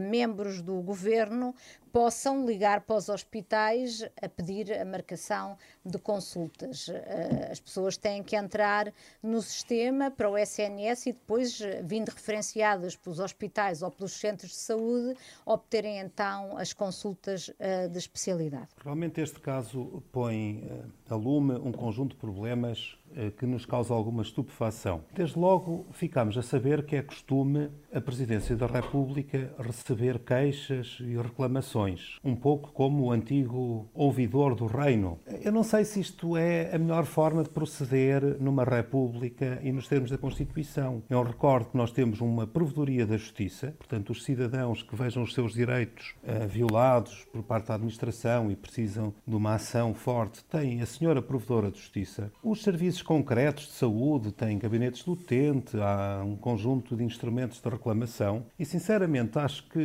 hum, 0.00 0.10
membros 0.10 0.62
do 0.62 0.80
governo 0.82 1.54
possam 1.92 2.44
ligar 2.46 2.82
para 2.82 2.96
os 2.96 3.08
hospitais 3.08 4.02
a 4.20 4.28
pedir 4.28 4.72
a 4.72 4.84
marcação 4.84 5.56
de 5.84 5.98
consultas. 5.98 6.88
Eh, 6.88 7.48
as 7.50 7.60
pessoas 7.60 7.96
têm 7.96 8.22
que 8.22 8.36
entrar 8.36 8.92
no 9.22 9.40
sistema 9.42 10.10
para 10.10 10.28
o 10.30 10.36
SNS 10.36 11.06
e 11.06 11.12
depois, 11.12 11.60
eh, 11.60 11.82
vindo 11.82 12.08
referenciadas 12.10 12.96
pelos 12.96 13.18
hospitais 13.18 13.82
ou 13.82 13.90
pelos 13.90 14.12
centros 14.12 14.50
de 14.50 14.56
saúde, 14.56 15.16
obterem 15.44 15.98
então 15.98 16.56
as 16.56 16.72
consultas 16.72 17.50
eh, 17.58 17.88
de 17.88 17.98
especialidade. 17.98 18.68
Realmente 18.82 19.20
este 19.20 19.40
caso 19.40 20.02
põe 20.12 20.68
a 21.08 21.14
lume 21.14 21.54
um 21.54 21.72
conjunto 21.72 22.10
de 22.10 22.16
problemas 22.16 22.98
que 23.36 23.46
nos 23.46 23.64
causa 23.64 23.94
alguma 23.94 24.22
estupefação. 24.22 25.02
Desde 25.14 25.38
logo, 25.38 25.86
ficamos 25.92 26.36
a 26.36 26.42
saber 26.42 26.84
que 26.84 26.96
é 26.96 27.02
costume 27.02 27.70
a 27.92 28.00
Presidência 28.00 28.56
da 28.56 28.66
República 28.66 29.52
receber 29.58 30.18
queixas 30.18 30.98
e 31.00 31.16
reclamações, 31.16 32.18
um 32.22 32.36
pouco 32.36 32.72
como 32.72 33.04
o 33.04 33.10
antigo 33.10 33.88
ouvidor 33.94 34.54
do 34.54 34.66
reino. 34.66 35.18
Eu 35.42 35.52
não 35.52 35.62
sei 35.62 35.84
se 35.84 36.00
isto 36.00 36.36
é 36.36 36.74
a 36.74 36.78
melhor 36.78 37.04
forma 37.04 37.42
de 37.42 37.50
proceder 37.50 38.22
numa 38.40 38.64
República 38.64 39.58
e 39.62 39.72
nos 39.72 39.88
termos 39.88 40.10
da 40.10 40.18
Constituição. 40.18 41.02
Eu 41.08 41.22
recordo 41.22 41.70
que 41.70 41.76
nós 41.76 41.90
temos 41.90 42.20
uma 42.20 42.46
Provedoria 42.46 43.06
da 43.06 43.16
Justiça, 43.16 43.74
portanto, 43.78 44.10
os 44.10 44.24
cidadãos 44.24 44.82
que 44.82 44.94
vejam 44.94 45.22
os 45.22 45.34
seus 45.34 45.52
direitos 45.52 46.14
uh, 46.22 46.46
violados 46.46 47.26
por 47.32 47.42
parte 47.42 47.68
da 47.68 47.74
administração 47.74 48.50
e 48.50 48.56
precisam 48.56 49.14
de 49.26 49.34
uma 49.34 49.54
ação 49.54 49.94
forte 49.94 50.44
têm 50.44 50.82
a 50.82 50.86
Senhora 50.86 51.22
Provedora 51.22 51.70
de 51.70 51.78
Justiça. 51.78 52.32
Os 52.42 52.62
serviços 52.62 52.97
serviços 52.98 53.02
concretos 53.02 53.66
de 53.66 53.72
saúde, 53.72 54.32
tem 54.32 54.58
gabinetes 54.58 55.02
do 55.02 55.12
utente, 55.12 55.76
há 55.78 56.22
um 56.24 56.36
conjunto 56.36 56.96
de 56.96 57.04
instrumentos 57.04 57.60
de 57.60 57.68
reclamação 57.68 58.44
e, 58.58 58.64
sinceramente, 58.64 59.38
acho 59.38 59.68
que 59.68 59.78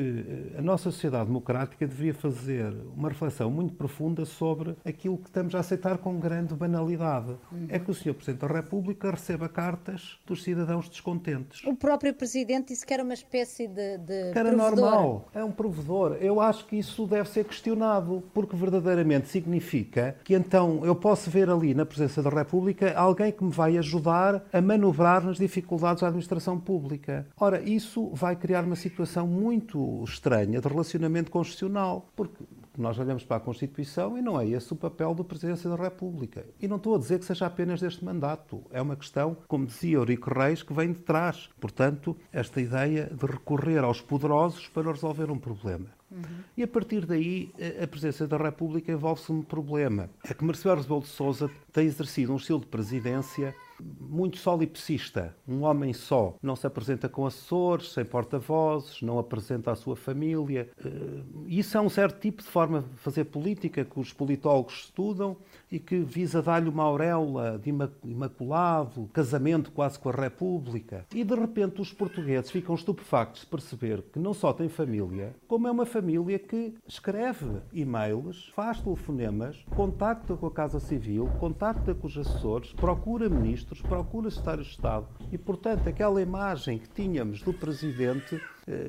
eh, 0.53 0.59
a 0.59 0.61
nossa 0.61 0.91
sociedade 0.91 1.25
democrática 1.25 1.87
deveria 1.87 2.13
fazer 2.13 2.73
uma 2.95 3.09
reflexão 3.09 3.49
muito 3.49 3.73
profunda 3.75 4.25
sobre 4.25 4.75
aquilo 4.85 5.17
que 5.17 5.27
estamos 5.27 5.55
a 5.55 5.59
aceitar 5.59 5.97
com 5.97 6.19
grande 6.19 6.53
banalidade. 6.53 7.35
Uhum. 7.51 7.67
É 7.69 7.79
que 7.79 7.91
o 7.91 7.93
Sr. 7.93 8.13
Presidente 8.13 8.41
da 8.41 8.47
República 8.47 9.11
receba 9.11 9.47
cartas 9.47 10.17
dos 10.25 10.43
cidadãos 10.43 10.89
descontentes. 10.89 11.63
O 11.65 11.75
próprio 11.75 12.13
Presidente 12.13 12.69
disse 12.69 12.85
que 12.85 12.93
era 12.93 13.03
uma 13.03 13.13
espécie 13.13 13.67
de, 13.67 13.97
de 13.99 14.31
que 14.31 14.39
era 14.39 14.49
provedor. 14.51 14.75
normal, 14.79 15.29
é 15.33 15.43
um 15.43 15.51
provedor. 15.51 16.17
Eu 16.19 16.39
acho 16.39 16.65
que 16.65 16.77
isso 16.77 17.05
deve 17.05 17.29
ser 17.29 17.45
questionado, 17.45 18.23
porque 18.33 18.55
verdadeiramente 18.55 19.27
significa 19.27 20.15
que 20.23 20.33
então 20.33 20.85
eu 20.85 20.95
posso 20.95 21.29
ver 21.29 21.49
ali 21.49 21.73
na 21.73 21.85
presença 21.85 22.21
da 22.21 22.29
República 22.29 22.93
alguém 23.03 23.31
que 23.31 23.43
me 23.43 23.51
vai 23.51 23.77
ajudar 23.77 24.43
a 24.51 24.61
manobrar 24.61 25.23
nas 25.23 25.37
dificuldades 25.37 26.01
da 26.01 26.07
administração 26.07 26.59
pública. 26.59 27.27
Ora, 27.37 27.61
isso 27.61 28.09
vai 28.13 28.35
criar 28.35 28.63
uma 28.63 28.75
situação 28.75 29.27
muito 29.27 30.03
estranha 30.03 30.59
de 30.59 30.67
relacionamento 30.67 31.31
constitucional, 31.31 32.07
porque 32.15 32.43
nós 32.77 32.97
olhamos 32.97 33.23
para 33.23 33.37
a 33.37 33.39
Constituição 33.39 34.17
e 34.17 34.21
não 34.21 34.39
é 34.39 34.47
esse 34.47 34.73
o 34.73 34.75
papel 34.75 35.13
do 35.13 35.23
Presidência 35.23 35.69
da 35.69 35.75
República. 35.75 36.45
E 36.59 36.67
não 36.67 36.77
estou 36.77 36.95
a 36.95 36.97
dizer 36.97 37.19
que 37.19 37.25
seja 37.25 37.45
apenas 37.45 37.79
deste 37.79 38.03
mandato. 38.03 38.63
É 38.71 38.81
uma 38.81 38.95
questão, 38.95 39.37
como 39.47 39.65
dizia 39.65 39.97
Eurico 39.97 40.33
Reis, 40.33 40.63
que 40.63 40.73
vem 40.73 40.91
de 40.91 40.99
trás. 40.99 41.49
Portanto, 41.59 42.17
esta 42.31 42.59
ideia 42.59 43.11
de 43.13 43.25
recorrer 43.25 43.83
aos 43.83 44.01
poderosos 44.01 44.67
para 44.67 44.91
resolver 44.91 45.29
um 45.29 45.37
problema. 45.37 45.87
Uhum. 46.13 46.43
E 46.55 46.63
a 46.63 46.67
partir 46.67 47.05
daí, 47.05 47.51
a 47.81 47.87
presidência 47.87 48.27
da 48.27 48.37
República 48.37 48.91
envolve-se 48.91 49.31
num 49.31 49.41
problema. 49.41 50.09
É 50.23 50.33
que 50.33 50.43
Marcelo 50.43 50.81
Rebelo 50.81 51.01
de 51.01 51.07
Sousa 51.07 51.49
tem 51.71 51.85
exercido 51.85 52.31
um 52.31 52.37
estilo 52.37 52.59
de 52.59 52.67
presidência 52.67 53.55
muito 53.79 54.37
solipsista. 54.37 55.35
Um 55.47 55.63
homem 55.63 55.93
só. 55.93 56.35
Não 56.41 56.55
se 56.55 56.65
apresenta 56.67 57.09
com 57.09 57.25
assessores, 57.25 57.91
sem 57.91 58.05
porta-vozes, 58.05 59.01
não 59.01 59.19
apresenta 59.19 59.71
a 59.71 59.75
sua 59.75 59.95
família. 59.95 60.69
Eh, 60.83 61.23
isso 61.47 61.77
é 61.77 61.81
um 61.81 61.89
certo 61.89 62.19
tipo 62.19 62.41
de 62.41 62.47
forma 62.47 62.81
de 62.81 62.97
fazer 62.97 63.25
política 63.25 63.83
que 63.83 63.99
os 63.99 64.13
politólogos 64.13 64.85
estudam 64.85 65.37
e 65.73 65.79
que 65.79 65.97
visa 66.01 66.39
dar-lhe 66.39 66.69
uma 66.69 66.83
auréola 66.83 67.57
de 67.57 67.73
imaculado, 68.03 69.09
casamento 69.11 69.71
quase 69.71 69.97
com 69.97 70.07
a 70.07 70.11
República. 70.11 71.03
E 71.11 71.23
de 71.23 71.33
repente 71.33 71.81
os 71.81 71.91
portugueses 71.91 72.51
ficam 72.51 72.75
estupefactos 72.75 73.41
de 73.41 73.47
perceber 73.47 74.03
que 74.13 74.19
não 74.19 74.35
só 74.35 74.53
tem 74.53 74.69
família, 74.69 75.35
como 75.47 75.67
é 75.67 75.71
uma 75.71 75.87
família 75.87 76.37
que 76.37 76.75
escreve 76.87 77.59
e-mails, 77.73 78.51
faz 78.53 78.79
telefonemas, 78.81 79.65
contacta 79.75 80.35
com 80.35 80.45
a 80.45 80.51
Casa 80.51 80.79
Civil, 80.79 81.27
contacta 81.39 81.95
com 81.95 82.05
os 82.05 82.15
assessores, 82.15 82.71
procura 82.73 83.27
ministros, 83.27 83.81
procura 83.81 84.29
secretários 84.29 84.67
de 84.67 84.73
Estado 84.73 85.07
e, 85.31 85.39
portanto, 85.39 85.87
aquela 85.87 86.21
imagem 86.21 86.77
que 86.77 86.89
tínhamos 86.89 87.41
do 87.41 87.51
Presidente 87.51 88.39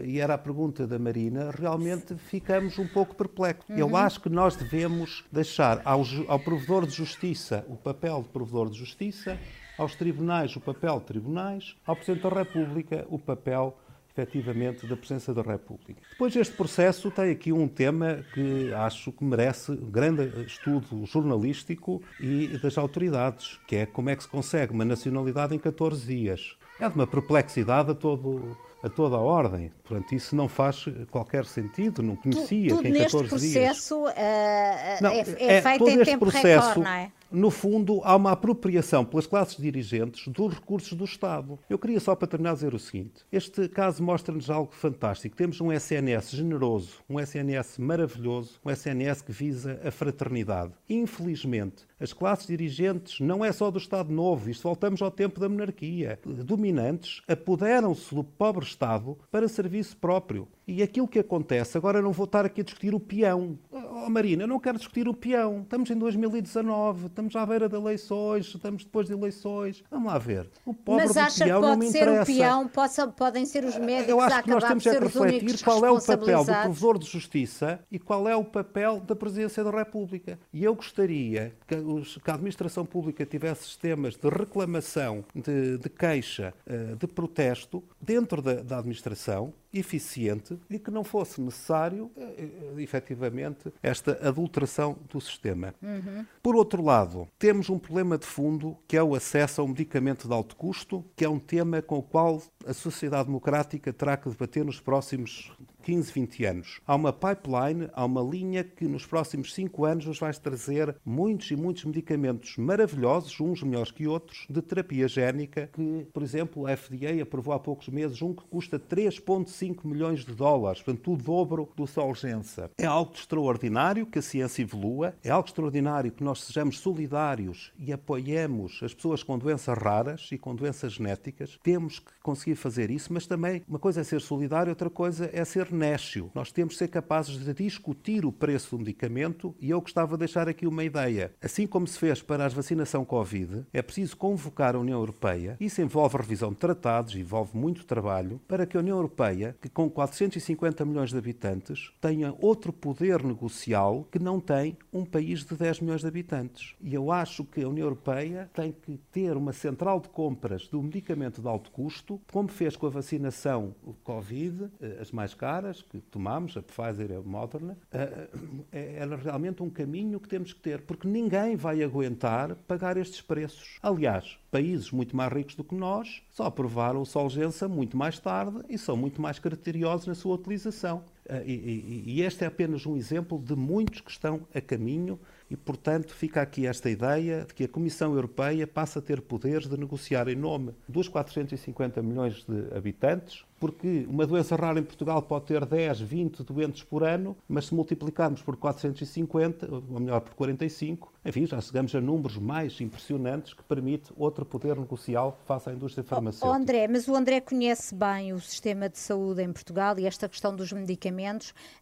e 0.05 0.21
era 0.21 0.35
a 0.35 0.39
pergunta 0.39 0.87
da 0.87 0.99
Marina, 0.99 1.51
realmente 1.51 2.15
ficamos 2.17 2.79
um 2.79 2.87
pouco 2.87 3.15
perplexos. 3.15 3.69
Uhum. 3.69 3.77
Eu 3.77 3.97
acho 3.97 4.21
que 4.21 4.29
nós 4.29 4.57
devemos 4.57 5.25
deixar 5.31 5.81
ao, 5.85 6.03
ao 6.29 6.39
provedor 6.39 6.87
de 6.87 6.95
justiça 6.95 7.65
o 7.69 7.77
papel 7.77 8.23
de 8.23 8.29
provedor 8.29 8.71
de 8.71 8.79
justiça, 8.79 9.39
aos 9.77 9.95
tribunais 9.95 10.55
o 10.55 10.61
papel 10.61 11.01
de 11.01 11.07
tribunais, 11.07 11.77
ao 11.85 11.97
Presidente 11.97 12.23
da 12.23 12.29
República 12.29 13.07
o 13.09 13.19
papel 13.19 13.77
efetivamente 14.17 14.87
da 14.87 14.97
presença 14.97 15.35
da 15.35 15.43
República. 15.43 16.01
Depois 16.11 16.33
deste 16.33 16.55
processo 16.55 17.11
tem 17.11 17.33
aqui 17.33 17.53
um 17.53 17.67
tema 17.67 18.25
que 18.33 18.73
acho 18.73 19.11
que 19.11 19.25
merece 19.25 19.75
grande 19.75 20.45
estudo 20.47 21.05
jornalístico 21.05 22.01
e 22.21 22.47
das 22.59 22.79
autoridades, 22.79 23.59
que 23.67 23.75
é 23.75 23.87
como 23.87 24.11
é 24.11 24.17
que 24.17 24.23
se 24.23 24.29
consegue 24.29 24.73
uma 24.73 24.85
nacionalidade 24.85 25.55
em 25.55 25.59
14 25.59 26.07
dias. 26.07 26.57
É 26.79 26.89
de 26.89 26.95
uma 26.95 27.07
perplexidade 27.07 27.91
a 27.91 27.95
todo 27.95 28.57
a 28.85 28.89
toda 28.91 29.17
a 29.17 29.19
ordem. 29.19 29.73
Portanto, 29.83 30.15
isso 30.15 30.37
não 30.37 30.47
faz 30.47 30.85
qualquer 31.11 31.47
sentido, 31.47 32.03
não 32.03 32.17
conhecia 32.17 32.69
tudo, 32.69 32.83
tudo 32.83 32.93
que 32.93 32.99
em 32.99 33.03
14 33.03 33.29
processo, 33.29 34.03
dias... 34.03 34.15
Uh, 34.15 35.03
não, 35.03 35.11
é, 35.11 35.21
é, 35.21 35.57
é 35.57 35.63
feito 35.63 35.89
em 35.89 36.05
tempo 36.05 36.19
processo, 36.19 36.69
recorde, 36.69 36.81
não 36.81 36.91
é? 36.91 37.11
No 37.35 37.51
fundo, 37.51 38.01
há 38.05 38.15
uma 38.15 38.33
apropriação 38.33 39.05
pelas 39.05 39.27
classes 39.27 39.57
dirigentes 39.57 40.29
dos 40.29 40.55
recursos 40.55 40.93
do 40.93 41.05
Estado. 41.05 41.59
Eu 41.69 41.79
queria 41.79 41.99
só 41.99 42.15
para 42.15 42.29
terminar 42.29 42.55
dizer 42.55 42.75
o 42.75 42.79
seguinte: 42.79 43.25
este 43.33 43.69
caso 43.69 44.03
mostra-nos 44.03 44.49
algo 44.49 44.73
fantástico. 44.73 45.37
Temos 45.37 45.61
um 45.61 45.73
SNS 45.73 46.31
generoso, 46.31 46.99
um 47.11 47.19
SNS 47.19 47.79
maravilhoso, 47.79 48.61
um 48.65 48.71
SNS 48.71 49.23
que 49.23 49.33
visa 49.33 49.81
a 49.85 49.91
fraternidade. 49.91 50.73
Infelizmente, 50.89 51.85
as 51.99 52.13
classes 52.13 52.47
dirigentes 52.47 53.21
não 53.21 53.45
é 53.45 53.51
só 53.51 53.71
do 53.71 53.79
Estado 53.79 54.13
Novo, 54.13 54.51
isto 54.51 54.63
voltamos 54.63 55.01
ao 55.03 55.11
tempo 55.11 55.41
da 55.41 55.49
monarquia. 55.49 56.19
Dominantes 56.45 57.23
apoderam-se 57.27 58.15
do 58.15 58.23
pobre 58.23 58.65
Estado 58.65 59.19
para 59.31 59.49
serviço 59.49 59.97
próprio. 59.97 60.47
E 60.67 60.83
aquilo 60.83 61.07
que 61.07 61.19
acontece, 61.19 61.77
agora 61.77 62.01
não 62.01 62.11
vou 62.11 62.25
estar 62.25 62.47
aqui 62.47 62.63
a 62.63 62.65
discutir 62.65 62.95
o 62.95 63.01
peão. 63.01 63.59
Oh, 63.71 64.09
Marina, 64.09 64.45
eu 64.45 64.49
não 64.49 64.59
quero 64.59 64.79
discutir 64.79 65.07
o 65.07 65.13
peão. 65.13 65.61
Estamos 65.63 65.91
em 65.91 65.97
2019, 65.97 67.07
estamos 67.07 67.37
à 67.37 67.45
beira 67.45 67.69
de 67.69 67.77
eleições, 67.77 68.47
estamos 68.47 68.85
depois 68.85 69.07
de 69.07 69.13
eleições. 69.13 69.85
Vamos 69.91 70.11
lá 70.11 70.19
ver. 70.19 70.49
O 70.65 70.73
pobre 70.73 71.07
Mas 71.07 71.17
acha 71.17 71.45
que 71.45 71.51
pode 71.51 71.91
ser 71.91 72.09
o 72.09 72.25
peão, 72.25 72.69
pode, 72.69 72.95
podem 73.15 73.45
ser 73.45 73.65
os 73.65 73.77
médicos 73.77 74.09
Eu 74.09 74.21
acho 74.21 74.43
que 74.43 74.51
nós 74.51 74.65
temos 74.65 74.87
é 74.87 74.95
que 74.95 75.05
refletir 75.05 75.63
qual 75.63 75.85
é 75.85 75.91
o 75.91 76.01
papel 76.01 76.45
do 76.45 76.53
provedor 76.53 76.99
de 76.99 77.07
justiça 77.07 77.81
e 77.91 77.99
qual 77.99 78.27
é 78.27 78.35
o 78.35 78.45
papel 78.45 79.01
da 79.01 79.15
Presidência 79.15 79.63
da 79.63 79.71
República. 79.71 80.39
E 80.53 80.65
eu 80.65 80.75
gostaria 80.75 81.55
que, 81.67 81.75
os, 81.75 82.17
que 82.17 82.31
a 82.31 82.35
administração 82.35 82.87
pública 82.87 83.27
tivesse 83.27 83.65
sistemas 83.65 84.17
de 84.17 84.29
reclamação, 84.29 85.25
de, 85.35 85.77
de 85.79 85.89
queixa, 85.91 86.55
eh, 86.67 86.95
de 86.99 87.07
protesto 87.07 87.83
dentro 88.01 88.41
da, 88.41 88.55
da 88.55 88.79
administração 88.79 89.53
eficiente 89.75 90.59
e 90.71 90.79
que 90.79 90.91
não 90.91 91.05
fosse 91.05 91.41
necessário, 91.41 92.11
eh, 92.17 92.49
eh, 92.77 92.83
efetivamente, 92.83 93.73
esta 93.83 94.19
adulteração 94.27 94.97
do 95.11 95.21
sistema. 95.21 95.75
Uhum. 95.83 96.25
Por 96.43 96.57
outro 96.57 96.83
lado, 96.83 97.29
temos 97.39 97.69
um 97.69 97.79
problema 97.79 98.17
de 98.17 98.27
fundo 98.27 98.77
que 98.87 98.97
é 98.97 99.03
o 99.03 99.15
acesso 99.15 99.61
a 99.61 99.65
um 99.65 99.69
medicamento 99.69 100.29
de 100.29 100.35
alto 100.35 100.57
custo, 100.57 101.05
que 101.17 101.25
é 101.25 101.29
um 101.29 101.39
tema 101.39 101.83
com 101.83 101.99
o 101.99 102.03
qual 102.03 102.43
a 102.67 102.73
sociedade 102.73 103.27
democrática 103.27 103.93
terá 103.93 104.17
que 104.17 104.29
debater 104.29 104.65
nos 104.65 104.81
próximos 104.81 105.53
15, 105.85 106.13
20 106.13 106.45
anos. 106.47 106.81
Há 106.87 106.95
uma 106.95 107.13
pipeline, 107.13 107.91
há 107.93 108.05
uma 108.05 108.23
linha 108.23 108.65
que 108.65 108.87
nos 108.87 109.05
próximos 109.05 109.53
5 109.53 109.85
anos 109.85 110.07
nos 110.07 110.19
vai 110.19 110.33
trazer 110.33 110.97
muitos 111.05 111.51
e 111.51 111.57
muitos 111.57 111.85
medicamentos 111.85 112.57
maravilhosos, 112.57 113.39
uns 113.39 113.63
melhores 113.63 113.91
que 113.91 114.07
outros, 114.07 114.47
de 114.49 114.63
terapia 114.63 115.07
génica, 115.07 115.69
que, 115.73 116.07
por 116.13 116.23
exemplo, 116.23 116.67
a 116.67 116.75
FDA 116.75 117.23
aprovou 117.23 117.53
há 117.53 117.59
poucos 117.59 117.89
meses 117.89 118.23
um 118.23 118.33
que 118.33 118.45
custa 118.45 118.79
3,5 118.79 119.64
milhões 119.87 120.25
de 120.25 120.35
dólares, 120.35 120.83
portanto, 120.83 121.13
o 121.13 121.17
dobro 121.17 121.69
do 121.77 121.87
Solgença. 121.87 122.71
É 122.79 122.87
algo 122.87 123.13
extraordinário 123.15 124.07
que 124.07 124.19
a 124.19 124.23
ciência 124.23 124.63
evolua, 124.63 125.15
é 125.23 125.31
algo 125.31 125.49
extraordinário 125.49 126.13
que 126.13 126.25
nós 126.25 126.43
sejamos 126.43 126.79
solidários 126.79 127.73
e 127.79 127.93
apoiemos 127.93 128.81
as 128.83 128.93
pessoas 128.93 129.23
com 129.23 129.39
doenças 129.39 129.77
raras 129.79 130.29
e 130.33 130.39
com 130.39 130.55
doenças 130.55 130.95
genéticas. 130.95 131.59
Temos 131.63 131.99
que 131.99 132.11
conseguir 132.23 132.57
fazer 132.57 132.91
isso, 132.91 133.13
mas 133.13 133.27
também 133.27 133.63
uma 133.69 133.79
coisa 133.79 134.01
é 134.01 134.05
ser 134.05 134.21
solidário, 134.21 134.71
outra 134.71 134.91
coisa 134.91 135.31
é 135.33 135.45
ser 135.45 135.73
néscio. 135.73 136.31
Nós 136.35 136.53
temos 136.53 136.75
de 136.75 136.79
ser 136.79 136.89
capazes 136.89 137.39
de 137.39 137.55
discutir 137.55 138.25
o 138.25 138.33
preço 138.33 138.77
do 138.77 138.79
medicamento 138.79 139.55
e 139.61 139.71
eu 139.71 139.81
gostava 139.81 140.17
de 140.17 140.21
deixar 140.21 140.49
aqui 140.49 140.67
uma 140.67 140.85
ideia. 140.85 141.33
Assim 141.43 141.67
como 141.67 141.87
se 141.87 141.99
fez 141.99 142.23
para 142.23 142.45
a 142.45 142.49
vacinação 142.49 143.05
Covid, 143.05 143.65
é 143.73 143.83
preciso 143.83 144.17
convocar 144.17 144.75
a 144.75 144.79
União 144.79 144.99
Europeia. 144.99 145.57
Isso 145.61 145.81
envolve 145.81 146.17
revisão 146.17 146.51
de 146.51 146.57
tratados, 146.57 147.15
envolve 147.15 147.57
muito 147.57 147.85
trabalho, 147.85 148.41
para 148.49 148.67
que 148.67 148.77
a 148.77 148.81
União 148.81 148.97
Europeia, 148.97 149.54
que 149.61 149.69
com 149.69 149.89
450 149.89 150.85
milhões 150.85 151.11
de 151.11 151.19
habitantes, 151.19 151.93
tenha 152.01 152.35
outro 152.41 152.73
poder 152.73 153.23
negocial 153.23 154.07
que 154.11 154.19
não 154.19 154.41
tem 154.41 154.77
um 154.93 155.05
país 155.05 155.45
de 155.45 155.55
10 155.55 155.81
milhões 155.81 156.01
de 156.01 156.07
habitantes. 156.07 156.75
E 156.81 156.95
eu 156.95 157.11
acho 157.11 157.45
que 157.45 157.63
a 157.63 157.69
União 157.69 157.87
Europeia 157.87 158.51
tem 158.53 158.73
que 158.73 158.99
ter 159.13 159.37
uma 159.37 159.53
central 159.53 160.01
de 160.01 160.09
compras 160.09 160.69
do 160.69 160.83
medicamento 160.83 161.41
de 161.41 161.49
alto 161.49 161.71
custo, 161.71 162.21
como 162.33 162.49
fez 162.49 162.77
com 162.77 162.87
a 162.87 162.91
vacinação 162.91 163.75
Covid, 164.03 164.71
eh, 164.81 164.99
as 165.01 165.11
mais 165.11 165.35
caras, 165.35 165.83
que 165.83 166.01
tomamos, 166.01 166.57
a 166.57 166.63
Pfizer 166.63 167.11
e 167.11 167.15
a 167.15 167.23
Moderna, 167.23 167.77
eh, 167.93 168.29
eh, 168.73 168.97
era 168.99 169.17
realmente 169.17 169.63
um 169.63 169.71
caminho 169.71 170.21
que 170.21 170.29
temos 170.29 170.53
que 170.53 170.61
ter, 170.61 170.83
porque 170.83 171.09
ninguém 171.09 171.57
vai 171.57 171.83
aguentar 171.83 172.55
pagar 172.67 172.97
estes 172.97 173.21
preços. 173.21 173.79
Aliás, 173.83 174.39
países 174.51 174.91
muito 174.91 175.17
mais 175.17 175.33
ricos 175.33 175.55
do 175.55 175.65
que 175.65 175.75
nós 175.75 176.23
só 176.31 176.45
aprovaram 176.45 177.01
o 177.01 177.07
Solgença 177.07 177.69
muito 177.69 177.97
mais 177.97 178.19
tarde 178.19 178.63
e 178.69 178.79
são 178.79 178.97
muito 178.97 179.21
mais 179.21 179.39
criteriosos 179.45 180.07
na 180.07 180.15
sua 180.15 180.37
utilização. 180.37 181.05
E, 181.45 181.53
e, 181.53 182.05
e 182.07 182.23
este 182.23 182.45
é 182.45 182.47
apenas 182.47 182.85
um 182.87 182.97
exemplo 182.97 183.39
de 183.39 183.57
muitos 183.57 184.01
que 184.01 184.11
estão 184.11 184.47
a 184.55 184.61
caminho 184.61 185.19
e, 185.51 185.57
portanto, 185.57 186.15
fica 186.15 186.41
aqui 186.41 186.67
esta 186.67 186.89
ideia 186.89 187.45
de 187.47 187.55
que 187.55 187.65
a 187.65 187.69
Comissão 187.69 188.15
Europeia 188.15 188.67
passa 188.67 188.99
a 188.99 189.03
ter 189.03 189.21
poderes 189.21 189.69
de 189.69 189.77
negociar 189.79 190.29
em 190.29 190.35
nome 190.35 190.73
dos 190.89 191.09
450 191.09 192.03
milhões 192.03 192.45
de 192.45 192.77
habitantes, 192.77 193.45
porque 193.61 194.07
uma 194.09 194.27
doença 194.27 194.57
rara 194.57 194.79
em 194.79 194.83
Portugal 194.83 195.23
pode 195.23 195.47
ter 195.47 195.65
10, 195.65 196.01
20 196.01 196.43
doentes 196.43 196.83
por 196.83 197.05
ano, 197.05 197.37
mas 197.49 197.67
se 197.67 197.75
multiplicarmos 197.75 198.43
por 198.43 198.57
450, 198.57 199.69
ou 199.73 200.01
melhor, 200.01 200.21
por 200.21 200.35
45, 200.35 201.13
enfim, 201.25 201.47
já 201.47 201.61
chegamos 201.61 201.95
a 201.95 202.01
números 202.01 202.37
mais 202.37 202.79
impressionantes 202.81 203.55
que 203.55 203.63
permite 203.63 204.13
outro 204.17 204.45
poder 204.45 204.77
negocial 204.77 205.39
face 205.47 205.71
à 205.71 205.73
indústria 205.73 206.05
farmacêutica. 206.05 206.49
Oh, 206.49 206.53
André, 206.53 206.89
mas 206.89 207.09
o 207.09 207.15
André 207.15 207.41
conhece 207.41 207.95
bem 207.95 208.33
o 208.33 208.41
sistema 208.41 208.89
de 208.89 208.99
saúde 208.99 209.43
em 209.43 209.53
Portugal 209.53 209.99
e 209.99 210.07
esta 210.07 210.29
questão 210.29 210.55
dos 210.55 210.73
medicamentos. 210.73 211.14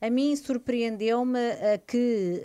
A 0.01 0.11
mim 0.11 0.35
surpreendeu-me 0.37 1.39
uh, 1.39 1.81
que 1.87 2.43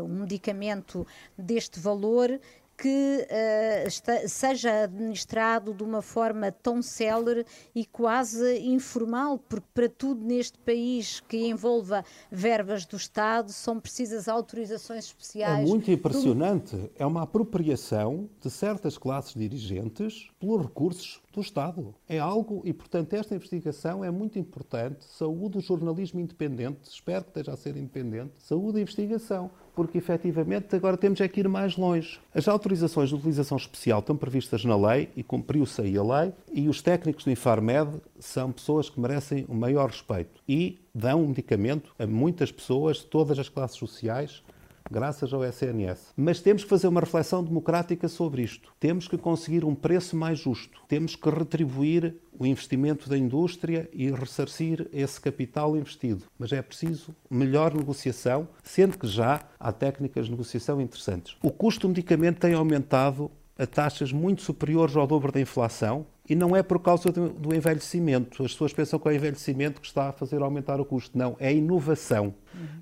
uh, 0.00 0.04
um 0.04 0.20
medicamento 0.20 1.06
deste 1.36 1.80
valor 1.80 2.40
que 2.78 3.26
uh, 3.28 3.88
está, 3.88 4.28
seja 4.28 4.84
administrado 4.84 5.74
de 5.74 5.82
uma 5.82 6.00
forma 6.00 6.52
tão 6.52 6.80
célere 6.80 7.44
e 7.74 7.84
quase 7.84 8.60
informal, 8.60 9.36
porque 9.36 9.66
para 9.74 9.88
tudo 9.88 10.24
neste 10.24 10.56
país 10.58 11.18
que 11.18 11.48
envolva 11.48 12.04
verbas 12.30 12.86
do 12.86 12.96
Estado 12.96 13.52
são 13.52 13.80
precisas 13.80 14.28
autorizações 14.28 15.06
especiais. 15.06 15.66
É 15.66 15.68
muito 15.68 15.90
impressionante. 15.90 16.76
Do... 16.76 16.90
É 16.96 17.04
uma 17.04 17.22
apropriação 17.22 18.30
de 18.40 18.48
certas 18.48 18.96
classes 18.96 19.34
dirigentes 19.34 20.30
pelos 20.38 20.62
recursos 20.62 21.20
do 21.32 21.40
Estado. 21.40 21.92
É 22.08 22.20
algo, 22.20 22.62
e 22.64 22.72
portanto 22.72 23.12
esta 23.14 23.34
investigação 23.34 24.04
é 24.04 24.10
muito 24.10 24.38
importante. 24.38 25.04
Saúde, 25.04 25.58
o 25.58 25.60
jornalismo 25.60 26.20
independente, 26.20 26.88
espero 26.88 27.24
que 27.24 27.30
esteja 27.30 27.52
a 27.52 27.56
ser 27.56 27.76
independente. 27.76 28.34
Saúde 28.38 28.78
e 28.78 28.82
investigação 28.82 29.50
porque 29.78 29.98
efetivamente 29.98 30.74
agora 30.74 30.96
temos 30.96 31.20
é 31.20 31.28
que 31.28 31.38
ir 31.38 31.48
mais 31.48 31.76
longe. 31.76 32.18
As 32.34 32.48
autorizações 32.48 33.10
de 33.10 33.14
utilização 33.14 33.56
especial 33.56 34.00
estão 34.00 34.16
previstas 34.16 34.64
na 34.64 34.76
lei 34.76 35.08
e 35.14 35.22
cumpriu-se 35.22 35.80
aí 35.80 35.96
a 35.96 36.02
lei, 36.02 36.32
e 36.52 36.68
os 36.68 36.82
técnicos 36.82 37.22
do 37.22 37.30
Infarmed 37.30 38.00
são 38.18 38.50
pessoas 38.50 38.90
que 38.90 38.98
merecem 38.98 39.46
o 39.48 39.54
maior 39.54 39.90
respeito 39.90 40.42
e 40.48 40.80
dão 40.92 41.22
um 41.22 41.28
medicamento 41.28 41.94
a 41.96 42.08
muitas 42.08 42.50
pessoas 42.50 42.96
de 42.96 43.06
todas 43.06 43.38
as 43.38 43.48
classes 43.48 43.76
sociais 43.76 44.42
graças 44.90 45.32
ao 45.32 45.44
SNS. 45.44 46.12
Mas 46.16 46.40
temos 46.40 46.64
que 46.64 46.70
fazer 46.70 46.88
uma 46.88 47.00
reflexão 47.00 47.42
democrática 47.42 48.08
sobre 48.08 48.42
isto. 48.42 48.72
Temos 48.80 49.06
que 49.06 49.18
conseguir 49.18 49.64
um 49.64 49.74
preço 49.74 50.16
mais 50.16 50.38
justo. 50.38 50.80
Temos 50.88 51.16
que 51.16 51.28
retribuir 51.28 52.14
o 52.38 52.46
investimento 52.46 53.08
da 53.08 53.18
indústria 53.18 53.88
e 53.92 54.10
ressarcir 54.10 54.88
esse 54.92 55.20
capital 55.20 55.76
investido. 55.76 56.24
Mas 56.38 56.52
é 56.52 56.62
preciso 56.62 57.14
melhor 57.28 57.74
negociação, 57.74 58.48
sendo 58.62 58.98
que 58.98 59.06
já 59.06 59.40
há 59.58 59.72
técnicas 59.72 60.26
de 60.26 60.30
negociação 60.30 60.80
interessantes. 60.80 61.36
O 61.42 61.50
custo 61.50 61.82
do 61.82 61.88
medicamento 61.88 62.38
tem 62.38 62.54
aumentado 62.54 63.30
a 63.58 63.66
taxas 63.66 64.12
muito 64.12 64.42
superiores 64.42 64.96
ao 64.96 65.06
dobro 65.06 65.32
da 65.32 65.40
inflação 65.40 66.06
e 66.28 66.34
não 66.34 66.54
é 66.54 66.62
por 66.62 66.78
causa 66.78 67.10
do 67.10 67.54
envelhecimento. 67.54 68.44
As 68.44 68.52
pessoas 68.52 68.72
pensam 68.72 68.98
que 68.98 69.08
é 69.08 69.12
o 69.12 69.14
envelhecimento 69.14 69.80
que 69.80 69.86
está 69.86 70.10
a 70.10 70.12
fazer 70.12 70.42
aumentar 70.42 70.78
o 70.80 70.84
custo. 70.84 71.16
Não, 71.16 71.34
é 71.40 71.48
a 71.48 71.52
inovação. 71.52 72.34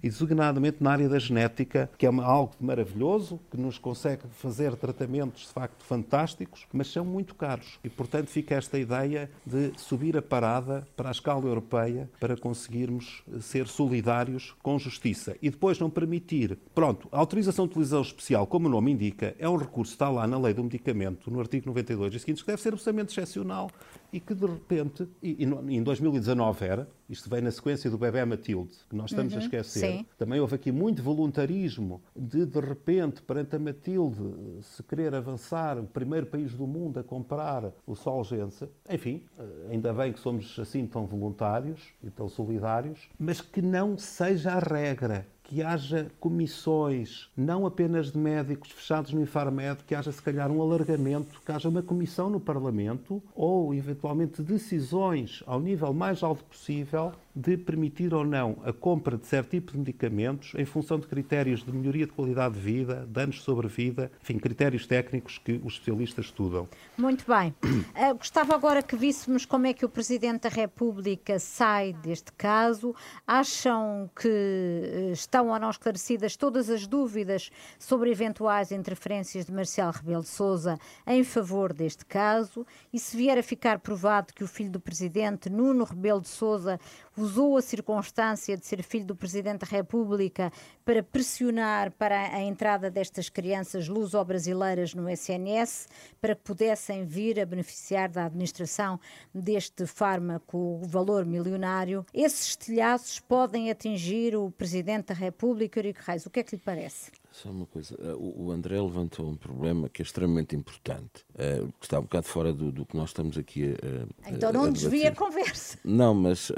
E 0.02 0.08
designadamente 0.08 0.78
na 0.80 0.92
área 0.92 1.08
da 1.08 1.18
genética, 1.18 1.90
que 1.98 2.06
é 2.06 2.08
algo 2.08 2.52
maravilhoso, 2.60 3.40
que 3.50 3.56
nos 3.56 3.78
consegue 3.78 4.22
fazer 4.32 4.74
tratamentos 4.76 5.42
de 5.42 5.52
facto 5.52 5.84
fantásticos, 5.84 6.66
mas 6.72 6.88
são 6.88 7.04
muito 7.04 7.34
caros. 7.34 7.78
E 7.82 7.88
portanto 7.88 8.28
fica 8.28 8.54
esta 8.54 8.78
ideia 8.78 9.30
de 9.44 9.72
subir 9.76 10.16
a 10.16 10.22
parada 10.22 10.86
para 10.96 11.08
a 11.08 11.12
escala 11.12 11.44
europeia 11.44 12.08
para 12.20 12.36
conseguirmos 12.36 13.22
ser 13.40 13.66
solidários 13.66 14.54
com 14.62 14.78
justiça. 14.78 15.36
E 15.40 15.50
depois 15.50 15.78
não 15.78 15.90
permitir. 15.90 16.58
Pronto, 16.74 17.08
a 17.12 17.18
autorização 17.18 17.66
de 17.66 17.72
utilização 17.72 18.02
especial, 18.02 18.46
como 18.46 18.66
o 18.66 18.70
nome 18.70 18.92
indica, 18.92 19.34
é 19.38 19.48
um 19.48 19.56
recurso 19.56 19.92
que 19.92 19.96
está 19.96 20.08
lá 20.08 20.26
na 20.26 20.38
lei 20.38 20.54
do 20.54 20.62
medicamento, 20.62 21.30
no 21.30 21.40
artigo 21.40 21.66
92 21.66 22.14
e 22.14 22.18
seguintes, 22.18 22.42
que 22.42 22.48
deve 22.48 22.62
ser 22.62 22.72
absolutamente 22.72 23.12
excepcional 23.12 23.70
e 24.12 24.20
que 24.20 24.34
de 24.34 24.46
repente, 24.46 25.08
e, 25.22 25.44
e 25.44 25.76
em 25.76 25.82
2019 25.82 26.64
era, 26.64 26.88
isto 27.08 27.30
vem 27.30 27.40
na 27.40 27.50
sequência 27.50 27.88
do 27.90 27.96
bebê 27.96 28.24
Matilde, 28.24 28.74
que 28.88 28.96
nós 28.96 29.10
estamos 29.10 29.32
uhum, 29.32 29.38
a 29.38 29.42
esquecer. 29.42 29.80
Sim. 29.80 30.06
Também 30.18 30.40
houve 30.40 30.56
aqui 30.56 30.72
muito 30.72 31.02
voluntarismo 31.02 32.02
de, 32.14 32.44
de 32.44 32.60
repente, 32.60 33.22
perante 33.22 33.54
a 33.54 33.58
Matilde, 33.58 34.18
se 34.62 34.82
querer 34.82 35.14
avançar, 35.14 35.78
o 35.78 35.84
primeiro 35.84 36.26
país 36.26 36.52
do 36.54 36.66
mundo 36.66 36.98
a 36.98 37.04
comprar 37.04 37.72
o 37.86 37.94
Solgença. 37.94 38.68
Enfim, 38.90 39.22
eh, 39.38 39.44
ainda 39.70 39.92
bem 39.92 40.12
que 40.12 40.20
somos 40.20 40.58
assim 40.58 40.86
tão 40.86 41.06
voluntários 41.06 41.92
e 42.02 42.10
tão 42.10 42.28
solidários, 42.28 43.08
mas 43.18 43.40
que 43.40 43.62
não 43.62 43.96
seja 43.96 44.52
a 44.52 44.58
regra 44.58 45.26
que 45.48 45.62
haja 45.62 46.10
comissões, 46.18 47.28
não 47.36 47.66
apenas 47.66 48.10
de 48.10 48.18
médicos 48.18 48.70
fechados 48.72 49.12
no 49.12 49.22
Infarmed, 49.22 49.84
que 49.86 49.94
haja 49.94 50.10
se 50.10 50.20
calhar 50.20 50.50
um 50.50 50.60
alargamento, 50.60 51.40
que 51.40 51.52
haja 51.52 51.68
uma 51.68 51.82
comissão 51.82 52.28
no 52.28 52.40
Parlamento 52.40 53.22
ou 53.34 53.72
eventualmente 53.72 54.42
decisões 54.42 55.44
ao 55.46 55.60
nível 55.60 55.92
mais 55.92 56.22
alto 56.22 56.42
possível 56.44 57.12
de 57.36 57.54
permitir 57.58 58.14
ou 58.14 58.24
não 58.24 58.56
a 58.64 58.72
compra 58.72 59.18
de 59.18 59.26
certo 59.26 59.50
tipo 59.50 59.72
de 59.72 59.78
medicamentos 59.78 60.54
em 60.56 60.64
função 60.64 60.98
de 60.98 61.06
critérios 61.06 61.62
de 61.62 61.70
melhoria 61.70 62.06
de 62.06 62.12
qualidade 62.12 62.54
de 62.54 62.60
vida, 62.60 63.06
danos 63.06 63.42
sobre 63.42 63.68
vida, 63.68 64.10
enfim, 64.22 64.38
critérios 64.38 64.86
técnicos 64.86 65.36
que 65.36 65.60
os 65.62 65.74
especialistas 65.74 66.26
estudam. 66.26 66.66
Muito 66.96 67.26
bem. 67.26 67.54
Uh, 67.62 68.14
gostava 68.16 68.54
agora 68.54 68.82
que 68.82 68.96
víssemos 68.96 69.44
como 69.44 69.66
é 69.66 69.74
que 69.74 69.84
o 69.84 69.88
Presidente 69.88 70.44
da 70.44 70.48
República 70.48 71.38
sai 71.38 71.92
deste 71.92 72.32
caso. 72.32 72.94
Acham 73.26 74.08
que 74.18 74.28
uh, 74.28 75.12
estão 75.12 75.48
ou 75.48 75.58
não 75.58 75.68
esclarecidas 75.68 76.36
todas 76.36 76.70
as 76.70 76.86
dúvidas 76.86 77.50
sobre 77.78 78.10
eventuais 78.10 78.72
interferências 78.72 79.44
de 79.44 79.52
Marcelo 79.52 79.92
Rebelo 79.92 80.22
de 80.22 80.28
Sousa 80.28 80.78
em 81.06 81.22
favor 81.22 81.74
deste 81.74 82.06
caso? 82.06 82.66
E 82.90 82.98
se 82.98 83.14
vier 83.14 83.36
a 83.36 83.42
ficar 83.42 83.80
provado 83.80 84.32
que 84.32 84.42
o 84.42 84.48
filho 84.48 84.70
do 84.70 84.80
Presidente, 84.80 85.50
Nuno 85.50 85.84
Rebelo 85.84 86.22
de 86.22 86.28
Sousa, 86.28 86.80
usou 87.26 87.56
a 87.56 87.62
circunstância 87.62 88.56
de 88.56 88.64
ser 88.64 88.82
filho 88.84 89.04
do 89.04 89.16
Presidente 89.16 89.60
da 89.60 89.66
República 89.66 90.52
para 90.84 91.02
pressionar 91.02 91.90
para 91.90 92.34
a 92.34 92.40
entrada 92.40 92.88
destas 92.88 93.28
crianças 93.28 93.88
luso-brasileiras 93.88 94.94
no 94.94 95.10
SNS, 95.10 95.88
para 96.20 96.36
que 96.36 96.42
pudessem 96.42 97.04
vir 97.04 97.40
a 97.40 97.44
beneficiar 97.44 98.08
da 98.08 98.26
administração 98.26 99.00
deste 99.34 99.86
fármaco 99.86 100.80
valor 100.84 101.26
milionário. 101.26 102.06
Esses 102.14 102.50
estilhaços 102.50 103.18
podem 103.18 103.70
atingir 103.70 104.36
o 104.36 104.50
Presidente 104.52 105.08
da 105.08 105.14
República, 105.14 105.80
Eurico 105.80 106.00
Reis. 106.06 106.26
O 106.26 106.30
que 106.30 106.40
é 106.40 106.42
que 106.44 106.54
lhe 106.54 106.62
parece? 106.62 107.10
Só 107.42 107.50
uma 107.50 107.66
coisa, 107.66 107.94
eh, 108.00 108.14
o 108.18 108.50
André 108.50 108.80
levantou 108.80 109.28
um 109.28 109.36
problema 109.36 109.90
que 109.90 110.00
é 110.00 110.04
extremamente 110.04 110.56
importante, 110.56 111.22
uh, 111.34 111.70
que 111.78 111.84
está 111.84 111.98
um 111.98 112.04
bocado 112.04 112.26
fora 112.26 112.50
do, 112.50 112.72
do 112.72 112.86
que 112.86 112.96
nós 112.96 113.10
estamos 113.10 113.36
aqui 113.36 113.74
a. 113.74 114.30
Então 114.30 114.50
não 114.50 114.72
desvia 114.72 115.10
a 115.10 115.14
conversa. 115.14 115.78
Não, 115.84 116.14
mas 116.14 116.48
uh, 116.48 116.54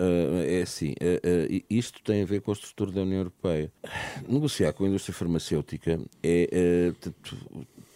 é 0.46 0.62
assim, 0.62 0.94
isto 1.68 2.00
tem 2.04 2.22
a 2.22 2.24
ver 2.24 2.42
com 2.42 2.52
a 2.52 2.54
estrutura 2.54 2.92
da 2.92 3.02
União 3.02 3.18
Europeia. 3.18 3.72
Negociar 4.28 4.72
com 4.72 4.84
a 4.84 4.88
indústria 4.88 5.12
farmacêutica 5.12 6.00
é. 6.22 6.92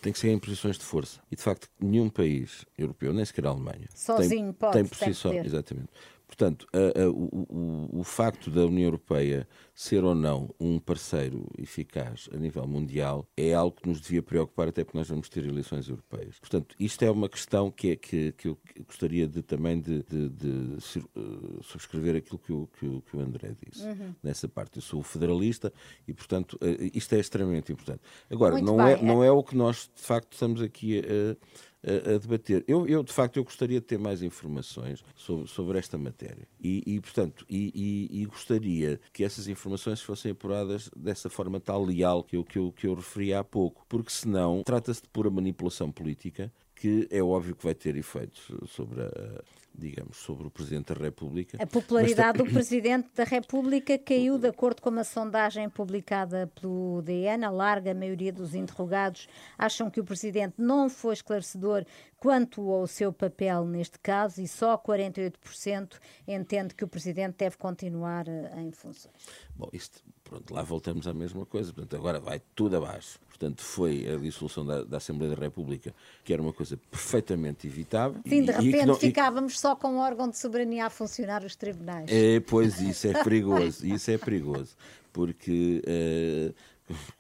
tem 0.01 0.13
que 0.13 0.19
ser 0.19 0.31
em 0.31 0.39
posições 0.41 0.77
de 0.77 0.85
força. 0.85 1.21
E, 1.31 1.37
de 1.37 1.43
facto, 1.43 1.69
nenhum 1.79 2.11
país 2.11 2.67
europeu, 2.77 3.13
nem 3.13 3.25
sequer 3.25 3.47
a 3.47 3.51
Alemanha, 3.51 3.87
Sozinho 3.95 4.47
tem, 4.47 4.53
pode, 4.55 4.73
tem 4.73 4.85
por 4.85 4.97
si 4.97 5.15
só. 5.15 5.33
Exatamente 5.33 5.89
Portanto, 6.33 6.67
a, 6.73 7.03
a, 7.03 7.11
o, 7.11 8.01
o, 8.01 8.03
facto 8.03 8.51
da 8.51 8.65
União 8.65 8.87
Europeia 8.87 9.47
ser 9.75 10.03
ou 10.03 10.15
não 10.15 10.49
um 10.59 10.79
parceiro 10.79 11.47
eficaz 11.59 12.27
a 12.33 12.39
nível 12.39 12.67
mundial 12.67 13.29
é 13.37 13.53
algo 13.53 13.77
que 13.79 13.87
nos 13.87 14.01
devia 14.01 14.23
preocupar, 14.23 14.69
até 14.69 14.83
porque 14.83 14.97
nós 14.97 15.07
vamos 15.07 15.29
ter 15.29 15.45
eleições 15.45 15.91
europeias. 15.91 16.39
Portanto, 16.39 16.75
isto 16.81 17.05
é 17.05 17.11
uma 17.11 17.29
questão 17.29 17.71
que, 17.71 17.91
é, 17.91 17.97
que, 17.97 18.33
que 18.33 18.49
eu 18.49 18.59
gostaria 18.87 19.29
de, 19.29 19.43
também 19.43 19.79
de, 19.79 20.03
de, 20.05 20.31
de 20.31 20.79
uh, 21.15 21.63
subscrever 21.63 22.17
aquilo 22.17 22.39
que 22.39 22.53
o, 22.53 22.67
que 22.79 22.87
o, 22.87 23.03
que 23.03 23.15
o 23.15 23.21
André 23.21 23.55
disse 23.67 23.87
uhum. 23.87 24.15
nessa 24.23 24.49
parte. 24.49 24.79
Eu 24.79 24.83
sou 24.83 25.03
federalista 25.03 25.71
e, 26.09 26.15
portanto, 26.15 26.55
uh, 26.55 26.91
isto 26.95 27.15
é 27.15 27.21
extremamente 27.21 27.71
importante. 27.71 28.01
Agora, 28.31 28.59
não 28.59 28.81
é, 28.81 29.03
não 29.03 29.23
é 29.23 29.31
o 29.31 29.45
que 29.45 29.55
nós, 29.55 29.91
de 29.95 30.01
facto, 30.01 30.33
estamos 30.33 30.63
aqui 30.63 31.01
a 31.01 31.37
a, 31.85 32.19
debater. 32.19 32.65
Eu, 32.67 32.87
eu, 32.87 33.03
de 33.03 33.13
facto, 33.13 33.37
eu 33.37 33.45
gostaria 33.45 33.81
de 33.81 33.87
ter 33.87 33.99
mais 33.99 34.23
informações 34.23 35.05
sobre, 35.15 35.49
sobre 35.49 35.79
esta 35.79 35.99
matéria. 35.99 36.47
E, 36.61 36.83
e 36.87 37.01
portanto, 37.01 37.45
e, 37.49 37.73
e, 37.75 38.23
e, 38.23 38.25
gostaria 38.27 39.01
que 39.13 39.25
essas 39.25 39.49
informações 39.49 40.01
fossem 40.01 40.33
apuradas 40.33 40.91
dessa 40.97 41.29
forma 41.29 41.61
tal 41.61 41.85
leal 41.85 42.23
que 42.23 42.37
eu, 42.37 42.45
que 42.45 42.59
eu, 42.59 42.73
que 42.73 42.87
eu 42.87 42.95
referi 42.95 43.35
há 43.35 43.43
pouco. 43.43 43.85
Porque 43.89 44.11
senão 44.11 44.63
trata-se 44.65 45.03
de 45.03 45.09
pura 45.09 45.31
manipulação 45.31 45.91
política 45.91 46.53
que 46.75 47.07
é 47.13 47.23
óbvio 47.23 47.55
que 47.55 47.63
vai 47.63 47.75
ter 47.75 47.97
efeitos 47.97 48.51
sobre 48.67 49.03
a, 49.03 49.45
digamos, 49.75 50.19
sobre 50.19 50.47
o 50.47 50.51
Presidente 50.51 50.93
da 50.95 51.01
República. 51.01 51.63
A 51.63 51.67
popularidade 51.67 52.39
do 52.39 52.45
Presidente 52.45 53.09
da 53.15 53.25
República 53.25 53.99
caiu 53.99 54.39
de 54.39 54.49
acordo 54.49 54.83
com 54.83 54.91
uma 54.91 55.05
sondagem 55.05 55.69
publicada 55.69 56.51
pelo 56.61 57.03
DN. 57.03 57.45
A 57.45 57.51
larga 57.51 57.95
maioria 57.95 58.33
dos 58.33 58.55
interrogados 58.55 59.29
acham 59.57 59.91
que 59.91 60.01
o 60.01 60.05
Presidente 60.05 60.55
não 60.59 60.89
foi 60.89 61.15
esclarecedor 61.15 61.85
quanto 62.19 62.71
ao 62.71 62.87
seu 62.87 63.13
papel 63.13 63.65
neste 63.65 63.99
caso 63.99 64.41
e 64.41 64.47
só 64.47 64.79
48% 64.79 65.99
entende 66.29 66.75
que 66.75 66.85
o 66.85 66.89
Presidente 66.89 67.37
deve 67.39 67.57
continuar 67.57 68.29
eh, 68.29 68.53
em 68.59 68.71
funções. 68.71 69.13
Bom, 69.57 69.69
isto, 69.73 70.03
pronto, 70.33 70.55
lá 70.55 70.63
voltamos 70.63 71.07
à 71.07 71.13
mesma 71.13 71.45
coisa. 71.45 71.73
Portanto, 71.73 71.95
agora 71.97 72.19
vai 72.19 72.41
tudo 72.55 72.77
abaixo. 72.77 73.19
Portanto, 73.29 73.63
foi 73.63 74.09
a 74.11 74.17
dissolução 74.17 74.65
da, 74.65 74.83
da 74.83 74.97
Assembleia 74.97 75.35
da 75.35 75.41
República, 75.41 75.95
que 76.25 76.33
era 76.33 76.41
uma 76.41 76.53
coisa 76.53 76.79
perfeitamente 76.91 77.67
evitável. 77.67 78.21
Sim, 78.27 78.45
de 78.45 78.53
repente 78.53 78.87
não, 78.87 78.95
ficávamos 78.95 79.55
e... 79.55 79.59
só 79.59 79.77
com 79.77 79.97
o 79.97 79.99
órgão 79.99 80.29
de 80.29 80.39
soberania 80.39 80.87
a 80.87 80.91
funcionar 80.91 81.45
os 81.45 81.55
tribunais. 81.55 82.11
É, 82.11 82.41
pois, 82.41 82.81
isso 82.81 83.09
é 83.09 83.23
perigoso. 83.23 83.87
isso 83.87 84.11
é 84.11 84.19
perigoso. 84.19 84.75
Porque. 85.13 85.83
Uh, 85.87 86.55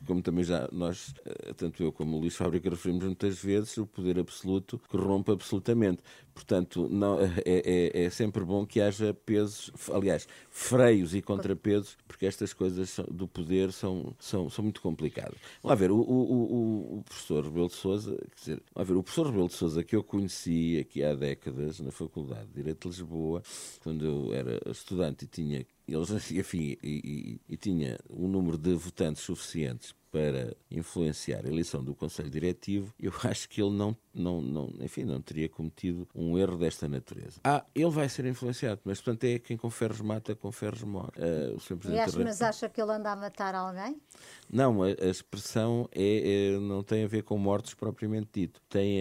como 0.06 0.20
também 0.20 0.44
já 0.44 0.68
nós, 0.72 1.14
eh, 1.24 1.54
tanto 1.56 1.82
eu 1.82 1.92
como 1.92 2.16
o 2.16 2.20
Luís 2.20 2.34
Fábrica 2.34 2.68
referimos 2.68 3.04
muitas 3.04 3.38
vezes, 3.38 3.78
o 3.78 3.86
poder 3.86 4.18
absoluto 4.18 4.78
corrompe 4.88 5.30
absolutamente. 5.30 6.02
Portanto, 6.34 6.88
não, 6.90 7.20
é, 7.20 7.32
é, 7.44 8.04
é, 8.04 8.10
sempre 8.10 8.44
bom 8.44 8.64
que 8.66 8.80
haja 8.80 9.12
pesos, 9.12 9.70
aliás, 9.92 10.26
freios 10.50 11.14
e 11.14 11.20
contrapesos, 11.20 11.96
porque 12.08 12.26
estas 12.26 12.52
coisas 12.52 12.98
do 13.10 13.28
poder 13.28 13.72
são, 13.72 14.14
são, 14.18 14.48
são 14.48 14.62
muito 14.62 14.80
complicadas. 14.80 15.38
Vamos 15.62 15.78
ver, 15.78 15.90
o, 15.90 15.98
o, 15.98 16.98
o, 16.98 17.02
professor 17.02 17.44
Rebelo 17.44 17.68
de 17.68 17.74
Souza, 17.74 18.16
quer 18.16 18.40
dizer, 18.40 18.62
vamos 18.74 18.88
ver, 18.88 18.96
o 18.96 19.02
professor 19.02 19.26
Rebelo 19.26 19.48
de 19.48 19.54
Souza 19.54 19.84
que 19.84 19.94
eu 19.94 20.02
conheci 20.02 20.78
aqui 20.78 21.02
há 21.02 21.14
décadas 21.14 21.80
na 21.80 21.90
Faculdade 21.90 22.46
de 22.46 22.54
Direito 22.54 22.88
de 22.88 22.88
Lisboa, 22.88 23.42
quando 23.82 24.04
eu 24.04 24.34
era 24.34 24.60
estudante 24.70 25.24
e 25.24 25.28
tinha 25.28 25.66
eles, 25.86 26.10
enfim, 26.32 26.76
e, 26.82 27.40
e, 27.48 27.54
e 27.54 27.56
tinha 27.56 27.98
um 28.08 28.26
número 28.26 28.56
de 28.56 28.72
votantes 28.74 29.22
suficientes 29.22 29.94
para 30.12 30.54
influenciar 30.70 31.46
a 31.46 31.48
eleição 31.48 31.82
do 31.82 31.94
Conselho 31.94 32.28
Diretivo, 32.28 32.94
eu 33.00 33.10
acho 33.24 33.48
que 33.48 33.62
ele 33.62 33.74
não, 33.74 33.96
não, 34.14 34.42
não, 34.42 34.70
enfim, 34.80 35.04
não 35.04 35.20
teria 35.22 35.48
cometido 35.48 36.06
um 36.14 36.38
erro 36.38 36.58
desta 36.58 36.86
natureza. 36.86 37.40
Ah, 37.42 37.64
ele 37.74 37.90
vai 37.90 38.08
ser 38.10 38.26
influenciado, 38.26 38.82
mas 38.84 39.00
portanto 39.00 39.24
é 39.24 39.38
quem 39.38 39.56
com 39.56 39.70
ferros 39.70 40.02
mata, 40.02 40.34
com 40.34 40.52
ferros 40.52 40.82
morre. 40.82 41.12
Uh, 41.16 41.58
Aliás, 41.86 42.14
mas 42.14 42.42
acha 42.42 42.68
que 42.68 42.80
ele 42.80 42.92
anda 42.92 43.10
a 43.10 43.16
matar 43.16 43.54
alguém? 43.54 43.96
Não, 44.50 44.82
a, 44.82 44.88
a 44.88 45.08
expressão 45.08 45.88
é, 45.90 46.52
é, 46.54 46.58
não 46.58 46.82
tem 46.82 47.04
a 47.04 47.08
ver 47.08 47.22
com 47.22 47.38
mortos 47.38 47.72
propriamente 47.72 48.28
dito. 48.34 48.60
Tem 48.68 48.98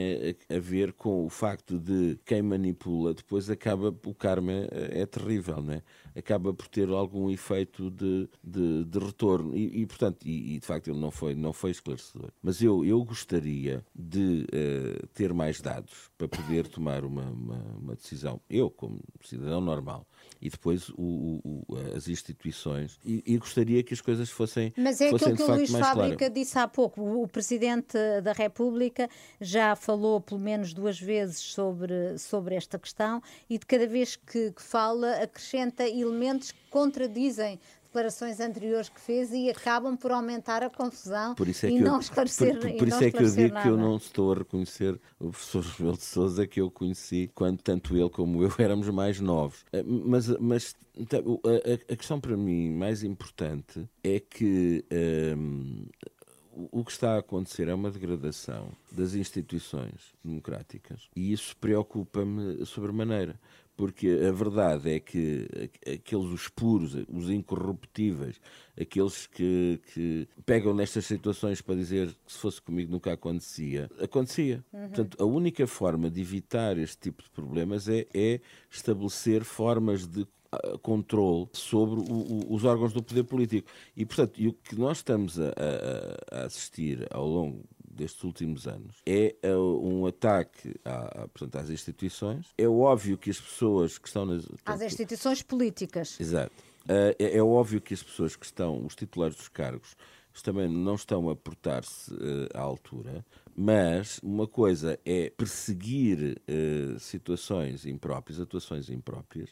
a, 0.49 0.55
a, 0.55 0.59
ver 0.59 0.93
com 0.93 1.25
o 1.25 1.29
facto 1.29 1.77
de 1.77 2.17
quem 2.25 2.41
manipula 2.41 3.13
depois 3.13 3.49
acaba, 3.49 3.93
o 4.05 4.15
karma 4.15 4.53
é, 4.53 5.01
é 5.01 5.05
terrível, 5.05 5.61
não 5.61 5.73
é? 5.73 5.83
Acaba 6.15 6.53
por 6.53 6.67
ter 6.67 6.89
algum 6.89 7.29
efeito 7.29 7.89
de, 7.89 8.29
de, 8.43 8.85
de 8.85 8.99
retorno. 8.99 9.55
E, 9.55 9.81
e 9.81 9.85
portanto, 9.85 10.25
e, 10.25 10.55
e, 10.55 10.59
de 10.59 10.65
facto 10.65 10.89
ele 10.89 10.99
não 10.99 11.11
foi, 11.11 11.35
não 11.35 11.53
foi 11.53 11.71
esclarecedor. 11.71 12.31
Mas 12.41 12.61
eu, 12.61 12.83
eu 12.85 13.03
gostaria 13.03 13.85
de 13.95 14.45
uh, 14.45 15.07
ter 15.07 15.33
mais 15.33 15.61
dados 15.61 16.09
para 16.17 16.27
poder 16.27 16.67
tomar 16.67 17.03
uma, 17.03 17.23
uma, 17.23 17.63
uma, 17.81 17.95
decisão, 17.95 18.41
eu 18.49 18.69
como 18.69 18.99
cidadão 19.23 19.61
normal, 19.61 20.05
e 20.41 20.49
depois 20.49 20.89
o, 20.89 21.39
o, 21.43 21.77
as 21.95 22.07
instituições, 22.07 22.99
e, 23.05 23.23
e, 23.25 23.37
gostaria 23.37 23.83
que 23.83 23.93
as 23.93 24.01
coisas 24.01 24.29
fossem 24.29 24.73
Mas 24.75 24.99
é 24.99 25.09
fossem, 25.09 25.33
aquilo 25.33 25.45
que 25.45 25.51
o 25.51 25.55
Luís 25.55 25.71
Fábrica 25.71 26.29
disse 26.29 26.57
há 26.57 26.67
pouco. 26.67 27.01
O 27.01 27.27
Presidente 27.27 27.97
da 28.23 28.33
República 28.33 29.07
já 29.39 29.75
falou 29.75 30.19
pelo 30.19 30.39
menos 30.39 30.73
duas 30.73 30.99
vezes 30.99 31.39
sobre, 31.39 32.17
sobre 32.17 32.55
esta 32.55 32.79
questão 32.79 33.21
e 33.49 33.59
de 33.59 33.65
cada 33.65 33.85
vez 33.85 34.15
que, 34.15 34.51
que 34.51 34.61
fala 34.61 35.21
acrescenta 35.21 35.87
elementos 35.87 36.51
que 36.51 36.59
contradizem 36.69 37.59
declarações 37.91 38.39
anteriores 38.39 38.87
que 38.87 38.99
fez 38.99 39.31
e 39.33 39.49
acabam 39.49 39.97
por 39.97 40.11
aumentar 40.11 40.63
a 40.63 40.69
confusão 40.69 41.35
por 41.35 41.47
isso 41.47 41.65
é 41.65 41.69
e 41.69 41.73
que 41.73 41.83
não 41.83 41.95
eu, 41.95 41.99
esclarecer 41.99 42.53
Por, 42.53 42.69
por, 42.69 42.77
por 42.77 42.87
isso 42.87 43.03
é 43.03 43.11
que 43.11 43.23
eu 43.23 43.29
digo 43.29 43.53
nada. 43.53 43.61
que 43.61 43.67
eu 43.69 43.77
não 43.77 43.97
estou 43.97 44.31
a 44.31 44.35
reconhecer 44.37 44.99
o 45.19 45.29
professor 45.29 45.63
Rebelo 45.63 45.97
de 45.97 46.03
Sousa 46.03 46.47
que 46.47 46.61
eu 46.61 46.71
conheci 46.71 47.29
quando 47.35 47.61
tanto 47.61 47.97
ele 47.97 48.09
como 48.09 48.41
eu 48.41 48.51
éramos 48.57 48.89
mais 48.89 49.19
novos. 49.19 49.65
Eh, 49.73 49.83
mas, 49.83 50.27
mas 50.39 50.75
então, 50.95 51.39
a, 51.43 51.93
a 51.93 51.95
questão 51.97 52.19
para 52.19 52.37
mim 52.37 52.71
mais 52.71 53.03
importante 53.03 53.87
é 54.03 54.19
que 54.19 54.85
um, 54.89 54.95
ehm, 54.95 56.69
o 56.71 56.83
que 56.83 56.91
está 56.91 57.15
a 57.15 57.19
acontecer 57.19 57.67
é 57.67 57.73
uma 57.73 57.91
degradação 57.91 58.69
das 58.91 59.13
instituições 59.15 60.13
democráticas 60.23 61.09
e 61.15 61.31
isso 61.31 61.55
preocupa-me 61.57 62.65
sobremaneira 62.65 63.39
porque 63.81 64.07
a 64.29 64.31
verdade 64.31 64.91
é 64.91 64.99
que 64.99 65.71
aqueles 65.91 66.27
os 66.27 66.47
puros, 66.47 66.95
os 67.09 67.31
incorruptíveis, 67.31 68.39
aqueles 68.79 69.25
que, 69.25 69.81
que 69.91 70.27
pegam 70.45 70.71
nestas 70.71 71.07
situações 71.07 71.63
para 71.63 71.73
dizer 71.73 72.15
que 72.23 72.31
se 72.31 72.37
fosse 72.37 72.61
comigo 72.61 72.91
nunca 72.91 73.11
acontecia, 73.11 73.89
acontecia. 73.99 74.63
Uhum. 74.71 74.81
Portanto, 74.81 75.17
a 75.19 75.25
única 75.25 75.65
forma 75.65 76.11
de 76.11 76.21
evitar 76.21 76.77
este 76.77 77.09
tipo 77.09 77.23
de 77.23 77.31
problemas 77.31 77.89
é, 77.89 78.05
é 78.13 78.39
estabelecer 78.69 79.43
formas 79.43 80.05
de 80.05 80.27
ah, 80.51 80.77
controle 80.83 81.49
sobre 81.51 82.01
o, 82.01 82.03
o, 82.03 82.53
os 82.53 82.63
órgãos 82.63 82.93
do 82.93 83.01
poder 83.01 83.23
político. 83.23 83.67
E, 83.97 84.05
portanto, 84.05 84.39
e 84.39 84.47
o 84.47 84.53
que 84.53 84.75
nós 84.75 84.97
estamos 84.97 85.39
a, 85.39 85.47
a, 85.49 86.41
a 86.41 86.45
assistir 86.45 87.07
ao 87.09 87.25
longo 87.25 87.63
destes 87.93 88.23
últimos 88.23 88.67
anos 88.67 89.01
é 89.05 89.35
uh, 89.45 89.87
um 89.87 90.05
ataque 90.05 90.75
à, 90.85 91.27
portanto, 91.27 91.55
às 91.57 91.69
instituições. 91.69 92.47
É 92.57 92.67
óbvio 92.67 93.17
que 93.17 93.29
as 93.29 93.39
pessoas 93.39 93.97
que 93.97 94.07
estão 94.07 94.25
nas. 94.25 94.45
Portanto, 94.45 94.69
às 94.69 94.81
instituições 94.81 95.41
políticas. 95.41 96.19
Exato. 96.19 96.53
Uh, 96.85 97.15
é, 97.19 97.37
é, 97.37 97.43
óbvio 97.43 97.79
que 97.79 97.93
as 97.93 98.01
pessoas 98.01 98.35
que 98.35 98.45
estão, 98.45 98.85
os 98.85 98.95
titulares 98.95 99.35
dos 99.35 99.47
cargos, 99.47 99.95
também 100.41 100.67
não 100.67 100.95
estão 100.95 101.29
a 101.29 101.35
portar-se 101.35 102.13
uh, 102.13 102.47
à 102.53 102.61
altura, 102.61 103.25
mas 103.55 104.19
uma 104.23 104.47
coisa 104.47 104.99
é 105.05 105.29
perseguir 105.29 106.41
uh, 106.47 106.99
situações 106.99 107.85
impróprias, 107.85 108.39
atuações 108.39 108.89
impróprias. 108.89 109.49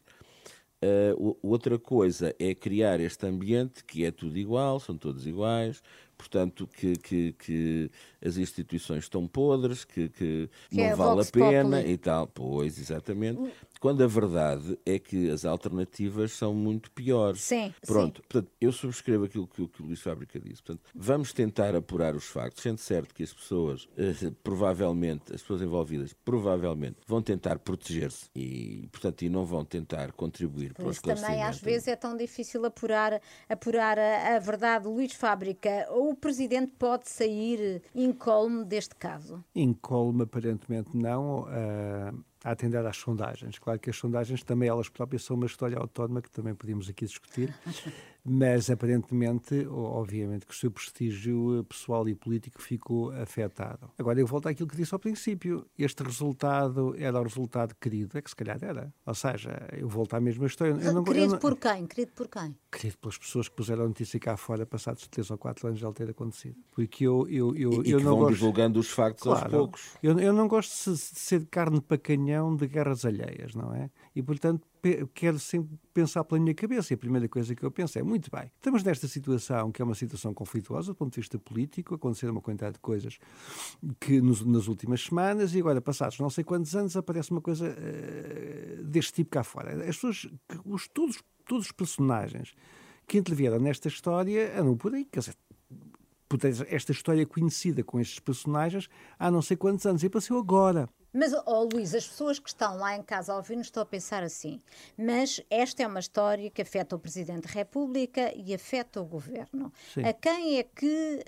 Uh, 0.81 1.37
outra 1.43 1.77
coisa 1.77 2.33
é 2.39 2.55
criar 2.55 3.01
este 3.01 3.25
ambiente 3.27 3.83
que 3.83 4.05
é 4.05 4.11
tudo 4.11 4.37
igual, 4.37 4.79
são 4.79 4.97
todos 4.97 5.27
iguais, 5.27 5.83
portanto, 6.19 6.67
que, 6.67 6.97
que, 6.97 7.31
que 7.31 7.89
as 8.23 8.35
instituições 8.35 9.05
estão 9.05 9.25
podres, 9.25 9.85
que, 9.85 10.09
que, 10.09 10.49
que 10.69 10.75
não 10.75 10.83
é 10.83 10.93
vale 10.93 11.21
a 11.21 11.25
pena 11.25 11.77
Populi. 11.77 11.93
e 11.93 11.97
tal. 11.97 12.27
Pois, 12.27 12.77
exatamente. 12.77 13.39
Quando 13.79 14.03
a 14.03 14.07
verdade 14.07 14.77
é 14.85 14.99
que 14.99 15.29
as 15.29 15.45
alternativas 15.45 16.33
são 16.33 16.53
muito 16.53 16.91
piores. 16.91 17.41
Sim. 17.41 17.73
Pronto. 17.85 18.17
Sim. 18.17 18.27
Portanto, 18.27 18.51
eu 18.59 18.71
subscrevo 18.71 19.23
aquilo 19.25 19.47
que, 19.47 19.65
que 19.67 19.81
o 19.81 19.85
Luís 19.85 20.01
Fábrica 20.01 20.39
disse. 20.39 20.61
Portanto, 20.61 20.89
vamos 20.93 21.31
tentar 21.31 21.75
apurar 21.75 22.15
os 22.15 22.25
factos, 22.25 22.61
sendo 22.61 22.77
certo 22.77 23.15
que 23.15 23.23
as 23.23 23.33
pessoas, 23.33 23.87
eh, 23.97 24.31
provavelmente, 24.43 25.33
as 25.33 25.41
pessoas 25.41 25.61
envolvidas, 25.61 26.13
provavelmente, 26.25 26.97
vão 27.07 27.21
tentar 27.21 27.57
proteger-se 27.59 28.29
e, 28.35 28.87
portanto, 28.91 29.21
e 29.21 29.29
não 29.29 29.45
vão 29.45 29.63
tentar 29.63 30.11
contribuir 30.11 30.73
para 30.73 30.87
o 30.87 30.91
esclarecimento. 30.91 31.31
também, 31.31 31.47
às 31.47 31.59
vezes, 31.59 31.87
é 31.87 31.95
tão 31.95 32.17
difícil 32.17 32.65
apurar, 32.65 33.21
apurar 33.47 33.97
a, 33.97 34.35
a 34.35 34.39
verdade. 34.39 34.87
Luís 34.87 35.13
Fábrica, 35.13 35.87
o 35.91 36.13
Presidente 36.15 36.73
pode 36.77 37.09
sair 37.09 37.81
incólume 37.95 38.65
deste 38.65 38.95
caso? 38.95 39.43
Incólume, 39.55 40.23
aparentemente, 40.23 40.95
não. 40.97 41.43
Uh 41.43 42.28
a 42.43 42.51
atender 42.51 42.85
às 42.85 42.97
sondagens. 42.97 43.59
Claro 43.59 43.79
que 43.79 43.89
as 43.89 43.97
sondagens 43.97 44.43
também 44.43 44.69
elas 44.69 44.89
próprias 44.89 45.23
são 45.23 45.35
uma 45.35 45.45
história 45.45 45.77
autónoma 45.77 46.21
que 46.21 46.29
também 46.29 46.55
podíamos 46.55 46.89
aqui 46.89 47.05
discutir, 47.05 47.53
mas 48.23 48.69
aparentemente, 48.69 49.67
obviamente, 49.67 50.45
que 50.45 50.53
o 50.53 50.55
seu 50.55 50.71
prestígio 50.71 51.65
pessoal 51.67 52.07
e 52.07 52.15
político 52.15 52.61
ficou 52.61 53.11
afetado. 53.11 53.89
Agora, 53.97 54.19
eu 54.19 54.27
volto 54.27 54.47
àquilo 54.47 54.67
que 54.67 54.75
disse 54.75 54.93
ao 54.93 54.99
princípio. 54.99 55.65
Este 55.77 56.03
resultado 56.03 56.95
era 56.97 57.19
o 57.19 57.23
resultado 57.23 57.75
querido, 57.79 58.17
é 58.17 58.21
que 58.21 58.29
se 58.29 58.35
calhar 58.35 58.59
era. 58.61 58.93
Ou 59.05 59.13
seja, 59.13 59.67
eu 59.73 59.87
volto 59.87 60.13
à 60.15 60.19
mesma 60.19 60.45
história. 60.45 60.71
Eu 60.71 60.93
não, 60.93 61.03
querido 61.03 61.25
eu 61.25 61.31
não, 61.31 61.39
por 61.39 61.57
quem? 61.57 61.87
Querido 61.87 62.11
por 62.13 62.27
quem? 62.27 62.55
Querido 62.71 62.97
pelas 62.97 63.17
pessoas 63.17 63.47
que 63.47 63.55
puseram 63.55 63.85
a 63.85 63.87
notícia 63.87 64.19
cá 64.19 64.37
fora 64.37 64.65
passados 64.65 65.07
três 65.07 65.29
ou 65.31 65.37
quatro 65.37 65.67
anos 65.67 65.79
de 65.79 65.85
ele 65.85 65.93
ter 65.93 66.09
acontecido. 66.09 66.57
Porque 66.71 67.07
eu, 67.07 67.27
eu, 67.29 67.55
eu, 67.55 67.83
e, 67.83 67.91
eu 67.91 67.99
e 67.99 68.03
não 68.03 68.11
vão 68.11 68.19
gosto... 68.19 68.33
divulgando 68.35 68.79
os 68.79 68.89
factos 68.89 69.23
claro, 69.23 69.43
aos 69.43 69.51
poucos. 69.51 69.97
Eu, 70.03 70.19
eu 70.19 70.33
não 70.33 70.47
gosto 70.47 70.91
de 70.91 70.97
ser 70.97 71.45
carne 71.47 71.81
para 71.81 71.97
canhão 71.97 72.55
de 72.55 72.67
guerras 72.67 73.05
alheias, 73.05 73.55
não 73.55 73.73
é? 73.73 73.89
E, 74.19 74.23
portanto, 74.23 74.67
quero 75.13 75.39
sempre 75.39 75.79
pensar 75.93 76.25
pela 76.25 76.41
minha 76.41 76.53
cabeça. 76.53 76.91
E 76.91 76.95
a 76.95 76.97
primeira 76.97 77.29
coisa 77.29 77.55
que 77.55 77.63
eu 77.63 77.71
penso 77.71 77.97
é: 77.97 78.03
muito 78.03 78.29
bem, 78.29 78.51
estamos 78.55 78.83
nesta 78.83 79.07
situação 79.07 79.71
que 79.71 79.81
é 79.81 79.85
uma 79.85 79.95
situação 79.95 80.33
conflituosa 80.33 80.91
do 80.91 80.95
ponto 80.95 81.13
de 81.13 81.21
vista 81.21 81.39
político, 81.39 81.95
aconteceram 81.95 82.33
uma 82.33 82.41
quantidade 82.41 82.73
de 82.73 82.79
coisas 82.79 83.17
que 83.97 84.19
nos, 84.19 84.45
nas 84.45 84.67
últimas 84.67 85.01
semanas, 85.01 85.55
e 85.55 85.59
agora, 85.59 85.79
passados 85.79 86.19
não 86.19 86.29
sei 86.29 86.43
quantos 86.43 86.75
anos, 86.75 86.97
aparece 86.97 87.31
uma 87.31 87.39
coisa 87.39 87.69
uh, 87.69 88.83
deste 88.83 89.13
tipo 89.13 89.31
cá 89.31 89.43
fora. 89.43 89.71
As 89.87 89.95
pessoas, 89.95 90.27
os, 90.65 90.87
todos, 90.89 91.23
todos 91.45 91.67
os 91.67 91.71
personagens 91.71 92.53
que 93.07 93.17
intervieram 93.17 93.57
nesta 93.57 93.87
história 93.87 94.59
andam 94.59 94.75
por 94.75 94.93
aí, 94.93 95.05
quer 95.05 95.21
dizer, 95.21 95.35
esta 96.69 96.91
história 96.91 97.25
conhecida 97.25 97.83
com 97.83 97.99
estes 98.01 98.19
personagens 98.19 98.89
há 99.17 99.31
não 99.31 99.41
sei 99.41 99.55
quantos 99.55 99.85
anos 99.85 100.03
e 100.03 100.09
passou 100.09 100.37
agora. 100.37 100.89
Mas, 101.13 101.33
oh, 101.45 101.67
Luís, 101.73 101.95
as 101.95 102.07
pessoas 102.07 102.39
que 102.39 102.49
estão 102.49 102.77
lá 102.77 102.95
em 102.95 103.01
casa 103.01 103.33
a 103.33 103.37
ouvir-nos 103.37 103.67
estão 103.67 103.81
a 103.81 103.85
pensar 103.85 104.23
assim. 104.23 104.59
Mas 104.97 105.41
esta 105.49 105.83
é 105.83 105.87
uma 105.87 105.99
história 105.99 106.49
que 106.49 106.61
afeta 106.61 106.95
o 106.95 106.99
Presidente 106.99 107.47
da 107.47 107.53
República 107.53 108.31
e 108.35 108.53
afeta 108.53 109.01
o 109.01 109.05
Governo. 109.05 109.71
Sim. 109.93 110.03
A 110.03 110.13
quem 110.13 110.59
é 110.59 110.63
que 110.63 111.25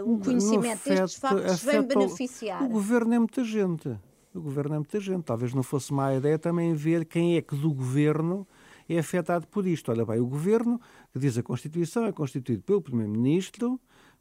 uh, 0.00 0.12
o 0.12 0.18
conhecimento 0.18 0.80
afeta, 0.80 1.00
destes 1.02 1.20
factos 1.20 1.62
vem 1.62 1.82
beneficiar? 1.82 2.62
O, 2.62 2.66
o 2.66 2.68
Governo 2.70 3.14
é 3.14 3.18
muita 3.18 3.44
gente. 3.44 3.88
O 4.34 4.40
Governo 4.40 4.74
é 4.74 4.78
muita 4.78 5.00
gente. 5.00 5.24
Talvez 5.24 5.54
não 5.54 5.62
fosse 5.62 5.92
má 5.92 6.14
ideia 6.14 6.38
também 6.38 6.74
ver 6.74 7.04
quem 7.04 7.36
é 7.36 7.42
que 7.42 7.54
do 7.54 7.72
Governo 7.72 8.46
é 8.88 8.98
afetado 8.98 9.46
por 9.46 9.66
isto. 9.66 9.90
Olha 9.92 10.04
bem, 10.04 10.20
o 10.20 10.26
Governo, 10.26 10.80
que 11.12 11.18
diz 11.18 11.38
a 11.38 11.42
Constituição, 11.42 12.04
é 12.06 12.12
constituído 12.12 12.62
pelo 12.62 12.82
Primeiro-Ministro, 12.82 13.80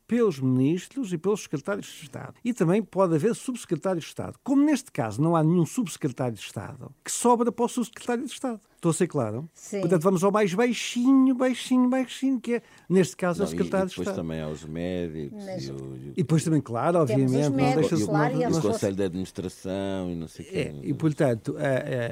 pelos 0.10 0.40
ministros 0.40 1.14
e 1.14 1.20
pelos 1.20 1.44
secretários 1.44 1.86
de 1.86 2.06
Estado. 2.06 2.34
E 2.44 2.52
também 2.52 2.82
pode 2.82 3.14
haver 3.14 3.36
subsecretários 3.36 4.06
de 4.06 4.10
Estado. 4.10 4.40
Como 4.44 4.64
neste 4.64 4.92
caso 4.92 5.22
não 5.22 5.36
há 5.36 5.44
nenhum 5.44 5.68
subsecretário 5.68 6.34
de 6.34 6.42
Estado, 6.42 6.92
que 7.06 7.12
sobra 7.12 7.52
para 7.52 7.66
o 7.66 7.70
subsecretário 7.70 8.26
de 8.26 8.32
Estado. 8.32 8.60
Estou 8.80 8.92
a 8.92 8.94
ser 8.94 9.08
claro? 9.08 9.50
Sim. 9.54 9.82
Portanto, 9.82 10.02
vamos 10.04 10.24
ao 10.24 10.32
mais 10.32 10.54
baixinho, 10.54 11.36
baixinho, 11.36 11.90
baixinho, 11.90 12.40
que 12.40 12.54
é, 12.54 12.62
neste 12.88 13.14
caso, 13.14 13.40
não, 13.40 13.46
o 13.46 13.50
secretário 13.50 13.88
de 13.88 13.92
Estado. 13.92 14.06
E 14.06 14.10
depois 14.10 14.16
também 14.16 14.42
aos 14.42 14.64
médicos. 14.64 15.44
Mas... 15.46 15.64
E, 15.66 15.72
o, 15.74 15.96
e, 16.16 16.24
depois 16.24 16.44
também, 16.46 16.62
claro, 16.62 17.00
obviamente. 17.00 17.42
Os 17.42 17.50
médicos, 17.50 17.92
não 17.92 17.98
deixa 17.98 18.06
claro, 18.06 18.38
de, 18.38 18.44
e 18.44 18.48
o 18.48 18.62
Conselho 18.62 18.96
de 18.96 19.04
Administração 19.04 20.10
e 20.10 20.16
não 20.16 20.30
sei 20.30 20.46
o 20.46 20.50
é, 20.54 20.76
E, 20.82 20.94
portanto, 20.94 21.58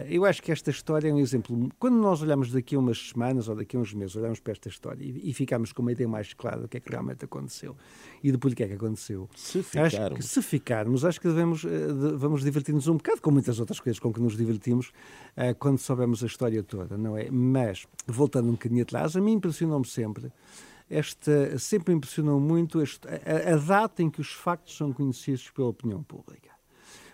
eu 0.10 0.26
acho 0.26 0.44
que 0.44 0.52
esta 0.52 0.70
história 0.70 1.08
é 1.08 1.14
um 1.14 1.20
exemplo. 1.20 1.70
Quando 1.80 1.96
nós 1.96 2.22
olhamos 2.22 2.52
daqui 2.52 2.76
a 2.76 2.80
umas 2.80 3.12
semanas 3.12 3.48
ou 3.48 3.56
daqui 3.56 3.78
a 3.78 3.80
uns 3.80 3.94
meses, 3.94 4.18
olhamos 4.18 4.42
para 4.42 4.52
esta 4.52 4.68
história 4.68 5.06
e, 5.06 5.30
e 5.30 5.34
ficamos 5.34 5.72
com 5.72 5.82
uma 5.82 5.94
ideia 5.94 6.10
mais 6.10 6.34
clara 6.34 6.60
do 6.60 6.68
que 6.68 6.76
é 6.76 6.80
que 6.82 6.90
realmente 6.92 7.24
aconteceu 7.24 7.78
e 8.22 8.30
depois 8.30 8.54
do 8.54 8.58
que 8.58 8.64
é 8.64 8.68
que 8.68 8.74
aconteceu. 8.74 9.30
Se 9.36 9.64
ficarmos. 9.64 10.18
Que, 10.18 10.24
se 10.24 10.42
ficarmos, 10.42 11.06
acho 11.06 11.22
que 11.22 11.28
devemos, 11.28 11.64
eh, 11.64 11.70
vamos 12.16 12.44
divertir-nos 12.44 12.88
um 12.88 12.98
bocado 12.98 13.22
com 13.22 13.32
muitas 13.32 13.60
outras 13.60 13.80
coisas 13.80 14.00
com 14.00 14.12
que 14.12 14.20
nos 14.20 14.36
divertimos 14.36 14.88
uh, 15.38 15.56
quando 15.58 15.78
soubermos 15.78 16.24
a 16.24 16.28
história 16.28 16.57
toda, 16.64 16.98
não 16.98 17.18
é? 17.18 17.30
Mas, 17.30 17.86
voltando 18.06 18.50
um 18.50 18.54
bocadinho 18.54 18.84
atrás, 18.84 19.16
a 19.16 19.22
mim 19.22 19.34
impressionou-me 19.34 19.86
sempre 19.86 20.32
esta, 20.90 21.58
sempre 21.58 21.94
impressionou 21.94 22.40
muito 22.40 22.82
este, 22.82 23.08
a, 23.08 23.54
a, 23.54 23.58
data 23.58 24.02
em 24.02 24.10
que 24.10 24.22
os 24.22 24.32
factos 24.32 24.76
são 24.76 24.94
conhecidos 24.94 25.50
pela 25.52 25.68
opinião 25.68 26.02
pública. 26.02 26.50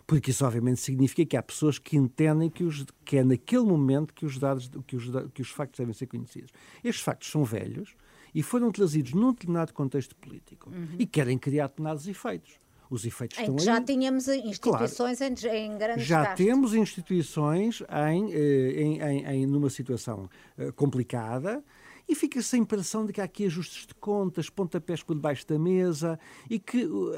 Porque 0.06 0.32
isso, 0.32 0.46
obviamente, 0.46 0.82
significa 0.82 1.26
que 1.26 1.38
há 1.38 1.42
pessoas 1.42 1.80
que 1.80 1.98
entendem 1.98 2.50
que, 2.50 2.64
os, 2.64 2.86
que 3.06 3.18
é 3.18 3.24
naquele 3.24 3.64
momento 3.64 4.14
que 4.14 4.26
os, 4.26 4.38
dados, 4.38 4.70
que, 4.86 4.96
os, 4.96 5.06
que 5.34 5.42
os 5.42 5.50
factos 5.50 5.80
devem 5.80 5.94
ser 5.94 6.08
conhecidos. 6.08 6.52
Estes 6.84 7.04
factos 7.04 7.32
são 7.32 7.44
velhos 7.44 7.96
e 8.36 8.44
foram 8.44 8.72
trazidos 8.72 9.14
num 9.14 9.32
determinado 9.32 9.74
contexto 9.74 10.16
político 10.18 10.70
uhum. 10.70 10.96
e 11.00 11.06
querem 11.06 11.38
criar 11.38 11.68
determinados 11.68 12.08
efeitos. 12.08 12.60
Os 12.94 13.06
efeitos 13.06 13.38
em 13.38 13.42
estão 13.42 13.56
que 13.56 13.62
aí. 13.62 13.66
já 13.66 13.82
tínhamos 13.82 14.28
instituições 14.28 15.18
claro. 15.18 15.34
em, 15.56 15.66
em 15.66 15.78
grandes 15.78 16.06
Já 16.06 16.24
gastos. 16.24 16.46
temos 16.46 16.74
instituições 16.76 17.82
em, 18.12 18.32
em, 18.34 19.02
em, 19.02 19.26
em 19.26 19.46
numa 19.48 19.70
situação 19.70 20.30
complicada 20.76 21.64
e 22.08 22.16
fica-se 22.16 22.56
a 22.56 22.60
impressão 22.60 23.06
de 23.06 23.14
que 23.14 23.22
há 23.22 23.24
aqui 23.24 23.46
ajustes 23.46 23.88
de 23.88 23.96
contas, 23.96 24.50
pontapés 24.50 25.02
por 25.02 25.16
debaixo 25.16 25.48
da 25.48 25.58
mesa 25.58 26.20
e 26.50 26.60
que 26.60 26.86
uh, 26.86 27.14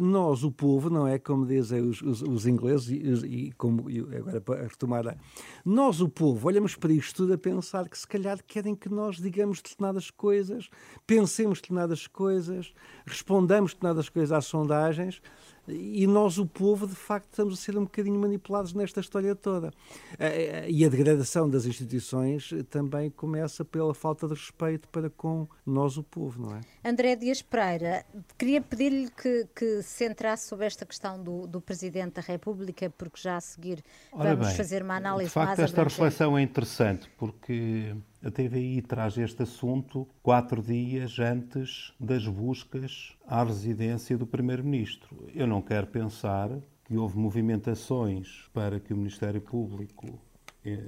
nós, 0.00 0.44
o 0.44 0.52
povo, 0.52 0.88
não 0.88 1.06
é? 1.06 1.18
Como 1.18 1.44
dizem 1.46 1.80
os, 1.80 2.00
os, 2.00 2.22
os 2.22 2.46
ingleses, 2.46 2.88
e, 2.88 3.26
e 3.26 3.52
como 3.52 3.90
e 3.90 4.00
agora 4.16 4.40
para 4.40 4.62
retomar, 4.62 5.18
nós, 5.64 6.00
o 6.00 6.08
povo, 6.08 6.46
olhamos 6.48 6.76
para 6.76 6.92
isto 6.92 7.16
tudo 7.16 7.34
a 7.34 7.38
pensar 7.38 7.88
que 7.88 7.98
se 7.98 8.06
calhar 8.06 8.42
querem 8.46 8.74
que 8.74 8.88
nós 8.88 9.16
digamos 9.16 9.60
determinadas 9.60 10.10
coisas, 10.10 10.70
pensemos 11.06 11.60
determinadas 11.60 12.06
coisas, 12.06 12.72
respondamos 13.06 13.72
determinadas 13.72 14.08
coisas 14.08 14.32
às 14.32 14.46
sondagens 14.46 15.20
e 15.70 16.06
nós, 16.06 16.38
o 16.38 16.46
povo, 16.46 16.86
de 16.86 16.94
facto, 16.94 17.28
estamos 17.30 17.54
a 17.54 17.56
ser 17.56 17.76
um 17.76 17.82
bocadinho 17.82 18.18
manipulados 18.18 18.72
nesta 18.72 19.00
história 19.00 19.34
toda. 19.34 19.72
E 20.68 20.84
a 20.84 20.88
degradação 20.88 21.48
das 21.48 21.66
instituições 21.66 22.50
também 22.70 23.10
começa 23.10 23.64
pela 23.64 23.94
falta 23.94 24.26
de 24.26 24.34
respeito 24.34 24.88
para 24.88 25.10
com 25.10 25.46
nós, 25.64 25.96
o 25.96 26.02
povo, 26.02 26.40
não 26.40 26.56
é? 26.56 26.60
André 26.88 27.16
Dias 27.16 27.42
Pereira, 27.42 28.04
queria 28.36 28.60
pedir-lhe 28.60 29.10
que, 29.10 29.46
que 29.54 29.82
se 29.82 29.88
centrasse 29.88 30.48
sobre 30.48 30.66
esta 30.66 30.86
questão 30.86 31.22
do, 31.22 31.46
do 31.46 31.60
Presidente 31.60 32.14
da 32.14 32.22
República, 32.22 32.90
porque 32.90 33.20
já 33.20 33.36
a 33.36 33.40
seguir 33.40 33.82
Ora 34.12 34.30
vamos 34.30 34.48
bem, 34.48 34.56
fazer 34.56 34.82
uma 34.82 34.96
análise 34.96 35.28
de 35.28 35.34
facto, 35.34 35.48
mais 35.48 35.58
esta 35.60 35.84
reflexão 35.84 36.38
é 36.38 36.42
interessante, 36.42 37.10
porque 37.16 37.94
a 38.24 38.30
TVI 38.30 38.82
traz 38.82 39.16
este 39.16 39.42
assunto 39.42 40.06
quatro 40.22 40.60
dias 40.62 41.18
antes 41.18 41.92
das 42.00 42.26
buscas 42.26 43.16
à 43.26 43.44
residência 43.44 44.18
do 44.18 44.26
Primeiro-Ministro. 44.26 45.28
Eu 45.34 45.46
não 45.46 45.62
quero 45.62 45.86
pensar 45.86 46.50
que 46.84 46.96
houve 46.96 47.16
movimentações 47.16 48.48
para 48.52 48.80
que 48.80 48.92
o 48.92 48.96
Ministério 48.96 49.40
Público 49.40 50.18
eh, 50.64 50.80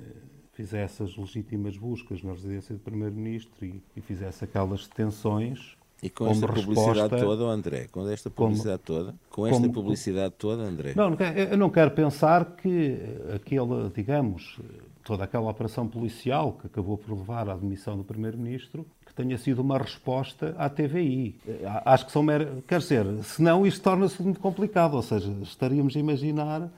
fizesse 0.53 1.03
as 1.03 1.17
legítimas 1.17 1.77
buscas 1.77 2.23
na 2.23 2.33
residência 2.33 2.75
do 2.75 2.81
Primeiro-Ministro 2.81 3.65
e, 3.65 3.83
e, 3.95 4.01
fizesse 4.01 4.45
aquelas 4.45 4.89
detenções. 4.89 5.77
E 6.03 6.09
com 6.09 6.27
esta 6.29 6.49
publicidade 6.49 7.21
toda, 7.21 7.45
André, 7.45 7.87
com 7.93 8.09
esta 8.09 8.31
publicidade 8.31 8.83
como, 8.87 8.99
toda, 8.99 9.15
com 9.29 9.47
esta 9.47 9.61
como, 9.61 9.73
publicidade 9.73 10.35
toda, 10.37 10.63
André. 10.63 10.95
Não, 10.97 11.15
eu 11.15 11.59
não 11.59 11.69
quero 11.69 11.91
pensar 11.91 12.57
que 12.57 12.99
aquele, 13.35 13.91
digamos, 13.95 14.59
toda 15.05 15.25
aquela 15.25 15.51
operação 15.51 15.87
policial 15.87 16.53
que 16.53 16.67
acabou 16.67 16.97
por 16.97 17.17
levar 17.17 17.49
à 17.49 17.53
admissão 17.53 17.97
do 17.97 18.05
Primeiro-Ministro, 18.05 18.87
que 19.05 19.15
tenha 19.15 19.37
sido 19.39 19.61
uma 19.61 19.79
resposta 19.79 20.55
à 20.59 20.69
TVI. 20.69 21.39
Acho 21.85 22.07
que 22.07 22.13
são 22.13 22.23
mer... 22.23 22.49
Quer 22.67 22.79
dizer, 22.79 23.07
senão 23.25 23.67
isto 23.67 23.83
torna-se 23.83 24.23
muito 24.23 24.41
complicado, 24.41 24.95
ou 24.95 25.03
seja, 25.03 25.31
estaríamos 25.43 25.97
a 25.97 25.99
imaginar. 25.99 26.71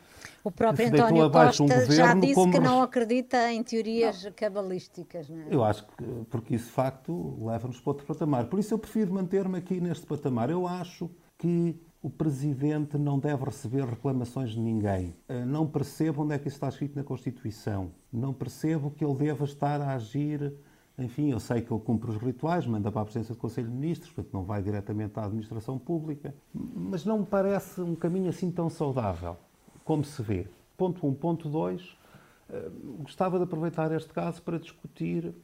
O 0.44 0.50
próprio 0.50 0.88
António 0.88 1.30
Costa 1.30 1.62
um 1.62 1.68
já 1.90 2.14
disse 2.14 2.34
como... 2.34 2.52
que 2.52 2.58
não 2.58 2.82
acredita 2.82 3.52
em 3.52 3.62
teorias 3.62 4.24
não. 4.24 4.32
cabalísticas. 4.32 5.28
Não 5.28 5.38
é? 5.38 5.46
Eu 5.50 5.62
acho 5.62 5.84
que, 5.84 6.04
porque 6.30 6.56
isso 6.56 6.66
de 6.66 6.72
facto 6.72 7.38
leva-nos 7.44 7.80
para 7.80 7.90
outro 7.90 8.06
patamar. 8.06 8.46
Por 8.46 8.58
isso 8.58 8.74
eu 8.74 8.78
prefiro 8.78 9.12
manter-me 9.12 9.58
aqui 9.58 9.80
neste 9.80 10.04
patamar. 10.04 10.50
Eu 10.50 10.66
acho 10.66 11.08
que 11.38 11.76
o 12.02 12.10
Presidente 12.10 12.98
não 12.98 13.18
deve 13.18 13.44
receber 13.44 13.84
reclamações 13.84 14.50
de 14.50 14.58
ninguém. 14.58 15.14
Não 15.46 15.66
percebo 15.66 16.24
onde 16.24 16.34
é 16.34 16.38
que 16.38 16.48
isso 16.48 16.56
está 16.56 16.68
escrito 16.68 16.96
na 16.96 17.04
Constituição. 17.04 17.92
Não 18.12 18.32
percebo 18.32 18.90
que 18.90 19.04
ele 19.04 19.14
deva 19.14 19.44
estar 19.44 19.80
a 19.80 19.94
agir. 19.94 20.52
Enfim, 20.98 21.30
eu 21.30 21.40
sei 21.40 21.62
que 21.62 21.72
ele 21.72 21.80
cumpre 21.80 22.10
os 22.10 22.16
rituais, 22.16 22.66
manda 22.66 22.92
para 22.92 23.00
a 23.00 23.04
presença 23.04 23.32
do 23.32 23.38
Conselho 23.38 23.68
de 23.68 23.74
Ministros, 23.74 24.12
portanto 24.12 24.34
não 24.34 24.44
vai 24.44 24.62
diretamente 24.62 25.18
à 25.18 25.24
administração 25.24 25.78
pública, 25.78 26.34
mas 26.52 27.04
não 27.04 27.20
me 27.20 27.26
parece 27.26 27.80
um 27.80 27.94
caminho 27.94 28.28
assim 28.28 28.50
tão 28.50 28.68
saudável 28.68 29.36
como 29.84 30.04
se 30.04 30.22
vê. 30.22 30.46
Ponto 30.76 31.06
1. 31.06 31.10
Um. 31.10 31.14
Ponto 31.14 31.48
2. 31.48 31.96
Gostava 33.00 33.38
de 33.38 33.44
aproveitar 33.44 33.90
este 33.92 34.12
caso 34.12 34.42
para 34.42 34.58
discutir 34.58 35.34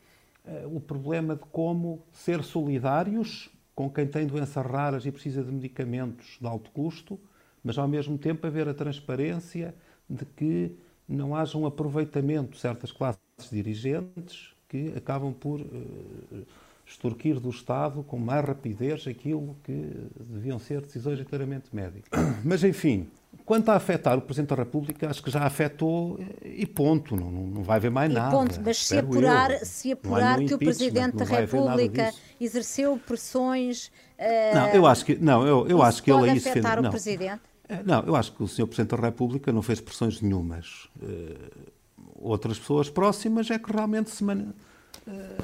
o 0.70 0.80
problema 0.80 1.34
de 1.34 1.44
como 1.46 2.02
ser 2.12 2.42
solidários 2.42 3.50
com 3.74 3.88
quem 3.88 4.06
tem 4.06 4.26
doenças 4.26 4.66
raras 4.66 5.06
e 5.06 5.12
precisa 5.12 5.42
de 5.42 5.52
medicamentos 5.52 6.36
de 6.40 6.46
alto 6.46 6.70
custo, 6.72 7.18
mas 7.62 7.78
ao 7.78 7.86
mesmo 7.86 8.18
tempo 8.18 8.46
haver 8.46 8.68
a 8.68 8.74
transparência 8.74 9.74
de 10.10 10.24
que 10.24 10.76
não 11.09 11.34
haja 11.34 11.56
um 11.56 11.66
aproveitamento 11.66 12.52
de 12.52 12.59
certas 12.59 12.92
classes 12.92 13.20
dirigentes 13.50 14.50
que 14.68 14.92
acabam 14.96 15.32
por 15.32 15.61
uh, 15.61 16.46
extorquir 16.86 17.38
do 17.40 17.50
Estado 17.50 18.02
com 18.02 18.18
mais 18.18 18.44
rapidez 18.44 19.06
aquilo 19.06 19.56
que 19.64 20.09
deviam 20.20 20.59
ser 20.59 20.80
decisões 20.80 21.20
claramente 21.22 21.66
médicas. 21.72 22.09
Mas, 22.44 22.62
enfim, 22.64 23.06
quanto 23.44 23.70
a 23.70 23.74
afetar 23.74 24.18
o 24.18 24.22
Presidente 24.22 24.50
da 24.50 24.56
República, 24.56 25.09
acho 25.09 25.22
que 25.22 25.30
já 25.30 25.44
afetou 25.44 26.18
e 26.44 26.66
ponto, 26.66 27.16
não, 27.16 27.30
não 27.30 27.62
vai 27.62 27.76
haver 27.76 27.90
mais 27.90 28.11
e 28.11 28.14
nada. 28.14 28.30
Ponto. 28.30 28.61
Mas 28.64 28.78
se 28.78 28.98
apurar, 28.98 29.50
eu. 29.50 29.64
se 29.64 29.92
apurar 29.92 30.38
que 30.38 30.54
o 30.54 30.59
Presidente 30.59 31.16
da 31.16 31.24
República 31.24 32.12
exerceu 32.40 32.98
pressões. 32.98 33.86
Uh, 34.18 34.54
não, 34.54 34.68
eu 34.68 34.86
acho 34.86 35.04
que, 35.04 35.16
não, 35.16 35.46
eu, 35.46 35.66
eu 35.68 35.82
acho 35.82 36.02
que 36.02 36.11
ele 36.11 36.30
aí 36.30 36.40
se 36.40 36.48
afetar 36.48 36.72
defende, 36.72 36.80
o 36.80 36.82
não. 36.82 36.90
Presidente? 36.90 37.40
Não, 37.84 38.02
eu 38.04 38.16
acho 38.16 38.32
que 38.32 38.42
o 38.42 38.48
Sr. 38.48 38.66
Presidente 38.66 38.96
da 38.96 39.02
República 39.02 39.52
não 39.52 39.62
fez 39.62 39.80
pressões 39.80 40.20
nenhumas. 40.22 40.88
Uh, 41.02 41.70
outras 42.14 42.58
pessoas 42.58 42.88
próximas 42.88 43.50
é 43.50 43.58
que 43.58 43.70
realmente 43.70 44.10
se, 44.10 44.24
uh, 44.24 44.46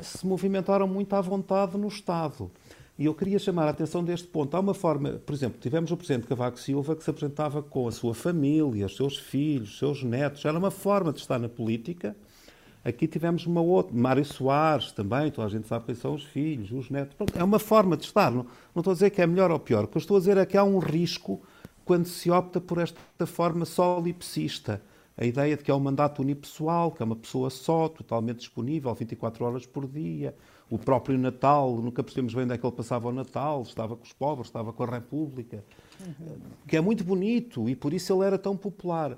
se 0.02 0.26
movimentaram 0.26 0.88
muito 0.88 1.14
à 1.14 1.20
vontade 1.20 1.76
no 1.76 1.88
Estado. 1.88 2.50
E 2.98 3.06
eu 3.06 3.14
queria 3.14 3.38
chamar 3.38 3.66
a 3.66 3.70
atenção 3.70 4.04
deste 4.04 4.28
ponto. 4.28 4.56
Há 4.56 4.60
uma 4.60 4.72
forma, 4.72 5.20
por 5.26 5.34
exemplo, 5.34 5.58
tivemos 5.60 5.90
o 5.90 5.96
Presidente 5.96 6.28
Cavaco 6.28 6.58
Silva 6.58 6.94
que 6.94 7.02
se 7.02 7.10
apresentava 7.10 7.60
com 7.60 7.88
a 7.88 7.92
sua 7.92 8.14
família, 8.14 8.86
os 8.86 8.94
seus 8.96 9.18
filhos, 9.18 9.72
os 9.72 9.78
seus 9.78 10.02
netos. 10.04 10.44
Era 10.44 10.56
uma 10.56 10.70
forma 10.70 11.12
de 11.12 11.18
estar 11.18 11.38
na 11.38 11.48
política. 11.48 12.16
Aqui 12.84 13.08
tivemos 13.08 13.46
uma 13.46 13.62
outra, 13.62 13.96
Mário 13.96 14.24
Soares 14.24 14.92
também, 14.92 15.30
toda 15.30 15.48
a 15.48 15.50
gente 15.50 15.66
sabe 15.66 15.86
quem 15.86 15.94
são 15.94 16.14
os 16.14 16.22
filhos, 16.22 16.70
os 16.70 16.88
netos. 16.88 17.16
É 17.34 17.42
uma 17.42 17.58
forma 17.58 17.96
de 17.96 18.04
estar. 18.04 18.30
Não, 18.30 18.46
não 18.74 18.80
estou 18.80 18.92
a 18.92 18.94
dizer 18.94 19.10
que 19.10 19.20
é 19.20 19.26
melhor 19.26 19.50
ou 19.50 19.58
pior. 19.58 19.84
O 19.84 19.88
que 19.88 19.96
eu 19.96 20.00
estou 20.00 20.16
a 20.16 20.20
dizer 20.20 20.36
é 20.36 20.46
que 20.46 20.56
há 20.56 20.62
um 20.62 20.78
risco 20.78 21.42
quando 21.84 22.06
se 22.06 22.30
opta 22.30 22.60
por 22.60 22.78
esta 22.78 23.26
forma 23.26 23.64
solipsista. 23.64 24.82
A 25.16 25.24
ideia 25.24 25.56
de 25.56 25.62
que 25.62 25.70
é 25.70 25.74
um 25.74 25.80
mandato 25.80 26.22
unipessoal, 26.22 26.90
que 26.90 27.02
é 27.02 27.06
uma 27.06 27.14
pessoa 27.14 27.48
só, 27.48 27.88
totalmente 27.88 28.38
disponível, 28.38 28.92
24 28.92 29.44
horas 29.44 29.66
por 29.66 29.86
dia. 29.86 30.34
O 30.68 30.76
próprio 30.76 31.16
Natal, 31.16 31.76
nunca 31.76 32.02
percebemos 32.02 32.34
bem 32.34 32.44
onde 32.44 32.54
é 32.54 32.58
que 32.58 32.66
ele 32.66 32.74
passava 32.74 33.08
o 33.08 33.12
Natal, 33.12 33.62
estava 33.62 33.96
com 33.96 34.02
os 34.02 34.12
pobres, 34.12 34.48
estava 34.48 34.72
com 34.72 34.82
a 34.82 34.86
República, 34.86 35.64
uhum. 36.00 36.36
que 36.66 36.76
é 36.76 36.80
muito 36.80 37.04
bonito 37.04 37.68
e 37.68 37.76
por 37.76 37.92
isso 37.92 38.12
ele 38.12 38.24
era 38.24 38.38
tão 38.38 38.56
popular. 38.56 39.16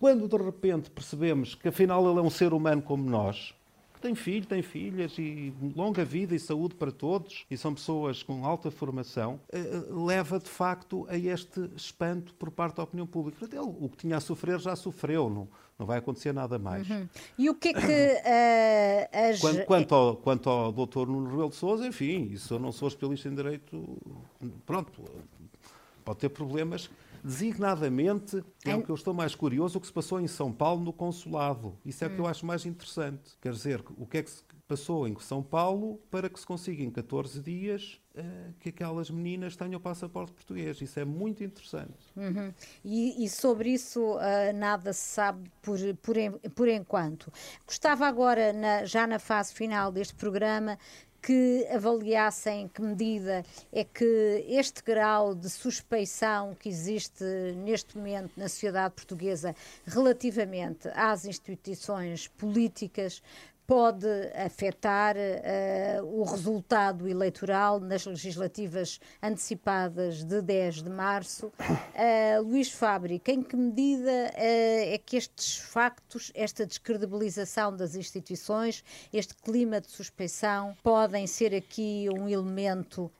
Quando 0.00 0.26
de 0.26 0.36
repente 0.36 0.90
percebemos 0.90 1.54
que 1.54 1.68
afinal 1.68 2.08
ele 2.10 2.18
é 2.18 2.22
um 2.22 2.30
ser 2.30 2.52
humano 2.52 2.82
como 2.82 3.08
nós, 3.08 3.54
tem 4.06 4.14
filho, 4.14 4.46
tem 4.46 4.62
filhas 4.62 5.18
e 5.18 5.52
longa 5.74 6.04
vida 6.04 6.34
e 6.34 6.38
saúde 6.38 6.76
para 6.76 6.92
todos 6.92 7.44
e 7.50 7.56
são 7.56 7.74
pessoas 7.74 8.22
com 8.22 8.44
alta 8.44 8.70
formação, 8.70 9.40
leva 9.90 10.38
de 10.38 10.48
facto 10.48 11.06
a 11.08 11.16
este 11.16 11.68
espanto 11.74 12.32
por 12.34 12.50
parte 12.50 12.76
da 12.76 12.84
opinião 12.84 13.06
pública. 13.06 13.44
Ele, 13.44 13.58
o 13.58 13.88
que 13.88 13.96
tinha 13.96 14.16
a 14.16 14.20
sofrer 14.20 14.60
já 14.60 14.76
sofreu, 14.76 15.28
não, 15.28 15.48
não 15.76 15.84
vai 15.84 15.98
acontecer 15.98 16.32
nada 16.32 16.56
mais. 16.56 16.88
Uhum. 16.88 17.08
E 17.36 17.50
o 17.50 17.54
que 17.54 17.68
é 17.68 17.72
que 17.72 17.80
uh, 17.80 19.30
as... 19.30 19.40
quanto, 19.40 19.64
quanto, 19.64 19.94
ao, 19.94 20.16
quanto 20.16 20.50
ao 20.50 20.72
doutor 20.72 21.08
Nuno 21.08 21.28
Rebelo 21.28 21.50
de 21.50 21.56
Sousa, 21.56 21.86
enfim, 21.86 22.28
isso 22.30 22.54
eu 22.54 22.60
não 22.60 22.70
sou 22.70 22.86
especialista 22.86 23.28
em 23.28 23.34
direito, 23.34 23.98
pronto, 24.64 25.02
pode 26.04 26.20
ter 26.20 26.28
problemas 26.28 26.88
designadamente, 27.26 28.42
é 28.64 28.74
o 28.76 28.82
que 28.82 28.90
eu 28.90 28.94
estou 28.94 29.12
mais 29.12 29.34
curioso, 29.34 29.78
o 29.78 29.80
que 29.80 29.86
se 29.88 29.92
passou 29.92 30.20
em 30.20 30.28
São 30.28 30.52
Paulo 30.52 30.84
no 30.84 30.92
consulado. 30.92 31.76
Isso 31.84 32.04
é 32.04 32.06
o 32.06 32.10
que 32.10 32.20
eu 32.20 32.26
acho 32.26 32.46
mais 32.46 32.64
interessante. 32.64 33.36
Quer 33.40 33.52
dizer, 33.52 33.84
o 33.98 34.06
que 34.06 34.18
é 34.18 34.22
que 34.22 34.30
se 34.30 34.44
passou 34.68 35.06
em 35.06 35.18
São 35.20 35.42
Paulo 35.42 36.00
para 36.10 36.28
que 36.28 36.38
se 36.38 36.46
consiga 36.46 36.82
em 36.82 36.90
14 36.90 37.40
dias 37.40 38.00
uh, 38.16 38.52
que 38.60 38.68
aquelas 38.68 39.10
meninas 39.10 39.56
tenham 39.56 39.78
o 39.78 39.80
passaporte 39.80 40.32
português. 40.32 40.80
Isso 40.80 40.98
é 41.00 41.04
muito 41.04 41.42
interessante. 41.42 41.94
Uhum. 42.16 42.52
E, 42.84 43.24
e, 43.24 43.28
sobre 43.28 43.70
isso 43.70 44.00
uh, 44.00 44.20
nada 44.54 44.92
se 44.92 45.14
sabe 45.14 45.50
por, 45.62 45.78
por, 46.02 46.16
por 46.54 46.68
enquanto. 46.68 47.32
Gostava 47.66 48.06
agora, 48.06 48.52
na, 48.52 48.84
já 48.84 49.06
na 49.06 49.18
fase 49.18 49.52
final 49.52 49.90
deste 49.92 50.14
programa, 50.14 50.78
que 51.26 51.66
avaliassem 51.74 52.68
que 52.68 52.80
medida 52.80 53.44
é 53.72 53.82
que 53.82 54.44
este 54.46 54.80
grau 54.80 55.34
de 55.34 55.50
suspeição 55.50 56.54
que 56.54 56.68
existe 56.68 57.24
neste 57.56 57.98
momento 57.98 58.30
na 58.36 58.48
sociedade 58.48 58.94
portuguesa 58.94 59.52
relativamente 59.84 60.86
às 60.94 61.24
instituições 61.24 62.28
políticas 62.28 63.20
pode 63.66 64.06
afetar 64.34 65.16
uh, 65.16 66.20
o 66.20 66.24
resultado 66.24 67.08
eleitoral 67.08 67.80
nas 67.80 68.06
legislativas 68.06 69.00
antecipadas 69.22 70.24
de 70.24 70.40
10 70.40 70.82
de 70.82 70.90
março. 70.90 71.46
Uh, 71.48 72.42
Luís 72.46 72.70
Fábrica, 72.70 73.32
em 73.32 73.42
que 73.42 73.56
medida 73.56 74.10
uh, 74.10 74.32
é 74.36 74.98
que 75.04 75.16
estes 75.16 75.58
factos, 75.58 76.30
esta 76.34 76.64
descredibilização 76.64 77.76
das 77.76 77.96
instituições, 77.96 78.84
este 79.12 79.34
clima 79.34 79.80
de 79.80 79.90
suspeição, 79.90 80.76
podem 80.82 81.26
ser 81.26 81.54
aqui 81.54 82.06
um 82.16 82.28
elemento 82.28 83.10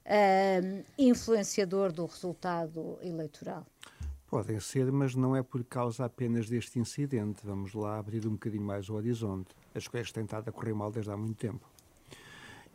influenciador 0.97 1.91
do 1.91 2.05
resultado 2.05 2.97
eleitoral? 3.01 3.65
Podem 4.27 4.59
ser, 4.59 4.91
mas 4.91 5.15
não 5.15 5.37
é 5.37 5.41
por 5.41 5.63
causa 5.63 6.03
apenas 6.03 6.49
deste 6.49 6.77
incidente. 6.77 7.39
Vamos 7.45 7.73
lá 7.73 7.97
abrir 7.97 8.27
um 8.27 8.31
bocadinho 8.31 8.65
mais 8.65 8.89
o 8.89 8.95
horizonte. 8.95 9.55
As 9.77 9.87
coisas 9.87 10.11
têm 10.11 10.23
estado 10.23 10.49
a 10.49 10.51
correr 10.51 10.73
mal 10.73 10.91
desde 10.91 11.11
há 11.11 11.17
muito 11.17 11.35
tempo. 11.35 11.67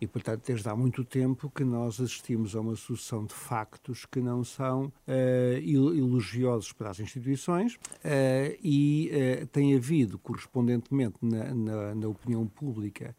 E, 0.00 0.06
portanto, 0.08 0.42
desde 0.44 0.68
há 0.68 0.74
muito 0.74 1.04
tempo 1.04 1.48
que 1.48 1.62
nós 1.62 2.00
assistimos 2.00 2.56
a 2.56 2.60
uma 2.60 2.74
sucessão 2.74 3.24
de 3.24 3.32
factos 3.32 4.04
que 4.04 4.20
não 4.20 4.42
são 4.42 4.86
uh, 4.86 5.58
elogiosos 5.62 6.72
para 6.72 6.90
as 6.90 6.98
instituições 6.98 7.76
uh, 7.76 8.58
e 8.60 9.12
uh, 9.12 9.46
tem 9.46 9.76
havido, 9.76 10.18
correspondentemente 10.18 11.18
na, 11.22 11.54
na, 11.54 11.94
na 11.94 12.08
opinião 12.08 12.44
pública, 12.48 13.14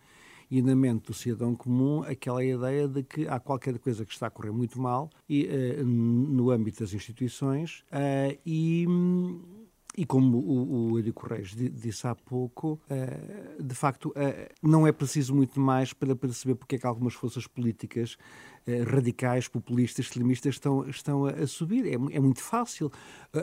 e 0.52 0.62
na 0.62 0.76
mente 0.76 1.08
do 1.08 1.14
cidadão 1.14 1.56
comum 1.56 2.04
aquela 2.04 2.44
ideia 2.44 2.86
de 2.86 3.02
que 3.02 3.28
há 3.28 3.40
qualquer 3.40 3.80
coisa 3.80 4.06
que 4.06 4.12
está 4.12 4.28
a 4.28 4.30
correr 4.30 4.52
muito 4.52 4.80
mal 4.80 5.10
e, 5.28 5.46
uh, 5.46 5.86
no 5.86 6.52
âmbito 6.52 6.82
das 6.82 6.94
instituições 6.94 7.84
uh, 7.92 8.38
e. 8.46 8.86
E 9.96 10.06
como 10.06 10.40
o, 10.40 10.92
o 10.92 10.98
Eurico 10.98 11.28
Reis 11.28 11.54
disse 11.56 12.08
há 12.08 12.16
pouco, 12.16 12.80
uh, 12.90 13.64
de 13.64 13.76
facto, 13.76 14.10
uh, 14.10 14.54
não 14.62 14.88
é 14.88 14.92
preciso 14.92 15.36
muito 15.36 15.60
mais 15.60 15.94
para 15.94 16.16
perceber 16.16 16.56
porque 16.56 16.78
é 16.78 16.80
que 16.80 16.88
algumas 16.88 17.14
forças 17.14 17.46
políticas 17.46 18.18
uh, 18.68 18.92
radicais, 18.92 19.48
populistas, 19.48 20.06
extremistas 20.06 20.56
estão, 20.56 20.90
estão 20.90 21.26
a, 21.28 21.32
a 21.32 21.46
subir. 21.46 21.86
É, 21.86 21.94
é, 21.94 22.20
muito 22.20 22.42
fácil 22.42 22.92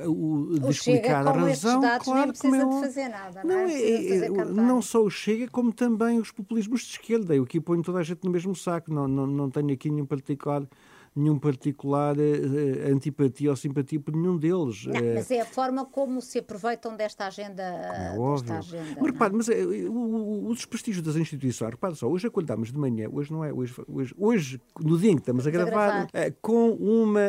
o, 0.08 0.58
de 0.58 0.70
explicar 0.70 1.24
a 1.24 1.30
razão. 1.30 1.80
Dados, 1.80 2.04
claro, 2.04 2.20
nem 2.20 2.28
precisa 2.32 2.56
é, 2.56 2.64
de 2.64 2.80
fazer 2.80 3.08
nada, 3.08 3.44
não, 3.44 3.54
não 3.54 3.60
é? 3.60 3.72
é, 3.72 4.24
é 4.24 4.28
não 4.28 4.82
só 4.82 5.04
o 5.04 5.10
Chega, 5.10 5.46
como 5.46 5.72
também 5.72 6.18
os 6.18 6.32
populismos 6.32 6.80
de 6.80 6.92
esquerda. 6.92 7.32
Eu 7.32 7.44
aqui 7.44 7.60
ponho 7.60 7.82
toda 7.82 8.00
a 8.00 8.02
gente 8.02 8.24
no 8.24 8.30
mesmo 8.30 8.56
saco. 8.56 8.92
Não, 8.92 9.06
não, 9.06 9.24
não 9.24 9.48
tenho 9.48 9.72
aqui 9.72 9.88
nenhum 9.88 10.06
particular 10.06 10.66
nenhum 11.14 11.38
particular 11.38 12.16
uh, 12.16 12.92
antipatia 12.92 13.50
ou 13.50 13.56
simpatia 13.56 13.98
por 14.00 14.14
nenhum 14.14 14.36
deles. 14.36 14.86
Não, 14.86 14.94
uh, 14.94 15.14
mas 15.14 15.30
é 15.30 15.40
a 15.40 15.44
forma 15.44 15.84
como 15.84 16.20
se 16.20 16.38
aproveitam 16.38 16.96
desta 16.96 17.26
agenda. 17.26 17.62
É 17.62 18.18
óbvio. 18.18 18.54
Agenda, 18.54 18.96
mas 19.00 19.12
repare, 19.12 19.34
mas 19.34 19.48
o, 19.48 19.52
o, 19.92 20.48
o, 20.50 20.54
desprestígio 20.54 21.02
das 21.02 21.16
instituições, 21.16 21.70
repare 21.70 21.94
só, 21.96 22.08
hoje 22.08 22.26
acordamos 22.26 22.72
de 22.72 22.78
manhã, 22.78 23.08
hoje 23.10 23.32
não 23.32 23.44
é, 23.44 23.52
hoje, 23.52 23.74
hoje, 23.88 24.14
hoje 24.16 24.60
no 24.80 24.98
dia 24.98 25.10
em 25.10 25.16
que 25.16 25.22
estamos 25.22 25.46
a 25.46 25.50
gravar, 25.50 26.04
uh, 26.04 26.08
com, 26.40 26.70
uma, 26.72 27.20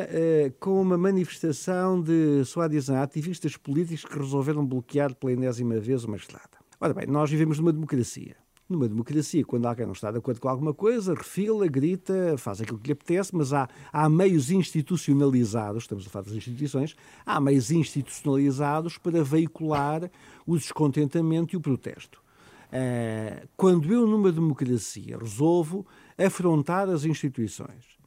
com 0.60 0.82
uma 0.82 0.98
manifestação 0.98 2.02
de, 2.02 2.44
só 2.46 2.62
ativistas 3.02 3.58
políticos 3.58 4.06
que 4.06 4.18
resolveram 4.18 4.66
bloquear 4.66 5.14
pela 5.16 5.32
enésima 5.32 5.80
vez 5.80 6.04
uma 6.04 6.18
estrada. 6.18 6.62
Ora 6.80 6.94
bem, 6.94 7.08
nós 7.08 7.30
vivemos 7.30 7.60
numa 7.60 7.72
democracia. 7.72 8.41
Numa 8.72 8.88
democracia, 8.88 9.44
quando 9.44 9.66
alguém 9.66 9.86
não 9.86 9.92
está 9.92 10.10
de 10.12 10.18
acordo 10.18 10.40
com 10.40 10.48
alguma 10.48 10.74
coisa, 10.74 11.14
refila, 11.14 11.68
grita, 11.68 12.38
faz 12.38 12.62
aquilo 12.62 12.80
que 12.80 12.88
lhe 12.88 12.94
apetece, 12.94 13.36
mas 13.36 13.52
há, 13.52 13.68
há 13.92 14.08
meios 14.08 14.50
institucionalizados, 14.50 15.84
estamos 15.84 16.08
a 16.08 16.10
falar 16.10 16.24
das 16.24 16.36
instituições, 16.36 16.96
há 17.26 17.38
meios 17.42 17.70
institucionalizados 17.70 18.98
para 18.98 19.22
veicular 19.26 20.10
o 20.48 20.58
descontentamento 20.58 21.54
e 21.54 21.58
o 21.58 21.60
protesto. 21.60 22.22
Uh, 22.72 23.46
quando 23.58 23.92
eu, 23.92 24.08
numa 24.08 24.32
democracia, 24.32 25.18
resolvo 25.18 25.86
afrontar 26.18 26.88
as 26.88 27.04
instituições 27.04 28.01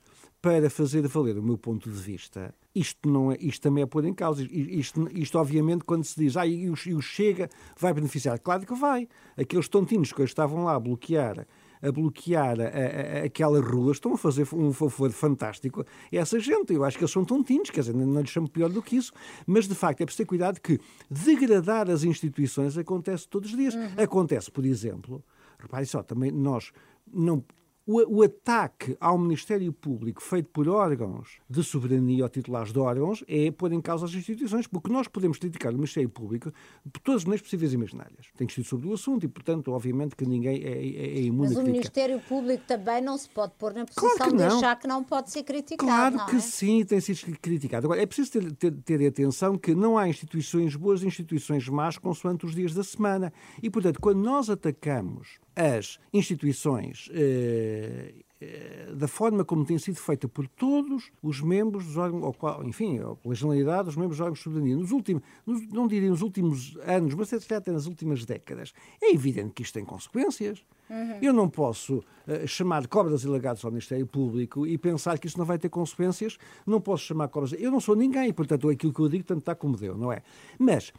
para 0.44 0.68
fazer 0.68 1.08
valer 1.08 1.38
o 1.38 1.42
meu 1.42 1.56
ponto 1.56 1.90
de 1.90 1.98
vista, 1.98 2.54
isto, 2.74 3.08
não 3.08 3.32
é, 3.32 3.38
isto 3.40 3.62
também 3.62 3.82
é 3.82 3.86
pôr 3.86 4.04
em 4.04 4.12
causa. 4.12 4.42
Isto, 4.42 5.08
isto, 5.10 5.38
obviamente, 5.38 5.84
quando 5.84 6.04
se 6.04 6.20
diz, 6.20 6.36
ah, 6.36 6.46
e 6.46 6.68
o, 6.68 6.74
e 6.84 6.92
o 6.92 7.00
Chega 7.00 7.48
vai 7.78 7.94
beneficiar. 7.94 8.38
Claro 8.38 8.66
que 8.66 8.74
vai. 8.74 9.08
Aqueles 9.38 9.70
tontinhos 9.70 10.12
que 10.12 10.22
estavam 10.22 10.64
lá 10.64 10.74
a 10.74 10.78
bloquear 10.78 11.46
a 11.82 11.92
bloquear 11.92 12.58
a, 12.60 12.64
a, 12.64 13.24
aquela 13.24 13.60
rua, 13.60 13.92
estão 13.92 14.14
a 14.14 14.18
fazer 14.18 14.46
um 14.54 14.72
favor 14.72 15.10
fantástico 15.12 15.82
a 15.82 16.16
essa 16.16 16.38
gente. 16.38 16.72
Eu 16.72 16.84
acho 16.84 16.96
que 16.96 17.04
eles 17.04 17.12
são 17.12 17.24
tontinhos, 17.24 17.70
quer 17.70 17.80
dizer, 17.80 17.94
não 17.94 18.20
lhes 18.20 18.30
chamo 18.30 18.48
pior 18.48 18.70
do 18.70 18.82
que 18.82 18.96
isso, 18.96 19.12
mas 19.46 19.68
de 19.68 19.74
facto 19.74 20.00
é 20.00 20.06
preciso 20.06 20.24
ter 20.24 20.26
cuidado 20.26 20.60
que 20.60 20.78
degradar 21.10 21.90
as 21.90 22.02
instituições 22.02 22.78
acontece 22.78 23.28
todos 23.28 23.50
os 23.50 23.56
dias. 23.56 23.74
Uhum. 23.74 23.88
Acontece, 23.98 24.50
por 24.50 24.64
exemplo, 24.64 25.22
repare 25.58 25.84
só, 25.84 26.02
também 26.02 26.30
nós 26.30 26.70
não 27.12 27.44
o, 27.86 28.18
o, 28.18 28.22
ataque 28.22 28.96
ao 28.98 29.18
Ministério 29.18 29.70
Público 29.72 30.22
feito 30.22 30.48
por 30.48 30.68
órgãos 30.68 31.38
de 31.48 31.62
soberania 31.62 32.24
ou 32.24 32.28
titulares 32.30 32.72
de 32.72 32.78
órgãos 32.78 33.22
é 33.28 33.50
pôr 33.50 33.72
em 33.72 33.80
causa 33.80 34.06
as 34.06 34.14
instituições, 34.14 34.66
porque 34.66 34.90
nós 34.90 35.06
podemos 35.06 35.38
criticar 35.38 35.70
o 35.72 35.76
Ministério 35.76 36.08
Público 36.08 36.50
por 36.90 37.00
todas 37.00 37.22
as 37.22 37.24
maneiras 37.24 37.42
possíveis 37.42 37.72
e 37.72 37.74
imaginárias. 37.74 38.26
Tem 38.36 38.46
que 38.46 38.54
ser 38.54 38.64
sobre 38.64 38.88
o 38.88 38.94
assunto 38.94 39.24
e, 39.24 39.28
portanto, 39.28 39.70
obviamente 39.70 40.16
que 40.16 40.24
ninguém 40.24 40.62
é, 40.62 40.70
é, 40.70 41.18
é 41.18 41.20
imune 41.20 41.50
Mas 41.50 41.58
o 41.58 41.62
Ministério 41.62 42.20
Público 42.20 42.64
também 42.66 43.02
não 43.02 43.18
se 43.18 43.28
pode 43.28 43.52
pôr 43.58 43.74
na 43.74 43.84
posição 43.84 44.16
claro 44.16 44.36
de 44.36 44.42
achar 44.42 44.78
que 44.78 44.86
não 44.86 45.04
pode 45.04 45.30
ser 45.30 45.42
criticado. 45.42 45.86
Claro 45.86 46.26
que 46.30 46.36
é? 46.36 46.40
sim, 46.40 46.84
tem 46.84 47.00
sido 47.00 47.38
criticado. 47.38 47.86
Agora, 47.86 48.00
é 48.00 48.06
preciso 48.06 48.32
ter, 48.32 48.52
ter, 48.52 48.72
ter 48.72 49.06
atenção 49.06 49.58
que 49.58 49.74
não 49.74 49.98
há 49.98 50.08
instituições 50.08 50.74
boas 50.74 51.02
e 51.02 51.06
instituições 51.06 51.68
más 51.68 51.98
consoante 51.98 52.46
os 52.46 52.54
dias 52.54 52.72
da 52.72 52.82
semana. 52.82 53.30
E, 53.62 53.68
portanto, 53.68 54.00
quando 54.00 54.22
nós 54.22 54.48
atacamos 54.48 55.43
as 55.56 55.98
instituições 56.12 57.08
eh, 57.12 58.14
eh, 58.40 58.92
da 58.94 59.08
forma 59.08 59.44
como 59.44 59.64
tem 59.64 59.78
sido 59.78 59.96
feita 59.96 60.28
por 60.28 60.46
todos 60.48 61.10
os 61.22 61.40
membros 61.40 61.86
dos 61.86 61.96
órgãos, 61.96 62.34
ou, 62.40 62.64
enfim, 62.64 63.00
pela 63.22 63.34
generalidade 63.34 63.84
dos 63.84 63.96
membros 63.96 64.18
dos 64.18 64.20
órgãos 64.20 64.38
de 64.38 64.44
soberania, 64.44 64.76
nos 64.76 64.90
últimos, 64.90 65.22
nos, 65.46 65.66
não 65.68 65.86
diria 65.86 66.10
nos 66.10 66.22
últimos 66.22 66.76
anos, 66.84 67.14
mas 67.14 67.32
até 67.32 67.70
nas 67.70 67.86
últimas 67.86 68.24
décadas, 68.24 68.72
é 69.00 69.12
evidente 69.12 69.52
que 69.54 69.62
isto 69.62 69.74
tem 69.74 69.84
consequências. 69.84 70.64
Uhum. 70.90 71.18
Eu 71.22 71.32
não 71.32 71.48
posso 71.48 71.98
uh, 71.98 72.46
chamar 72.46 72.86
cobras 72.86 73.22
e 73.22 73.28
lagartos 73.28 73.64
ao 73.64 73.70
Ministério 73.70 74.06
Público 74.06 74.66
e 74.66 74.76
pensar 74.76 75.18
que 75.18 75.26
isso 75.26 75.38
não 75.38 75.46
vai 75.46 75.58
ter 75.58 75.70
consequências. 75.70 76.36
Não 76.66 76.80
posso 76.80 77.04
chamar 77.04 77.28
cobras. 77.28 77.54
Eu 77.54 77.70
não 77.70 77.80
sou 77.80 77.96
ninguém, 77.96 78.32
portanto, 78.32 78.68
aquilo 78.68 78.92
que 78.92 79.00
eu 79.00 79.08
digo 79.08 79.24
tanto 79.24 79.38
está 79.38 79.54
como 79.54 79.76
deu, 79.76 79.96
não 79.96 80.12
é? 80.12 80.22
Mas 80.58 80.92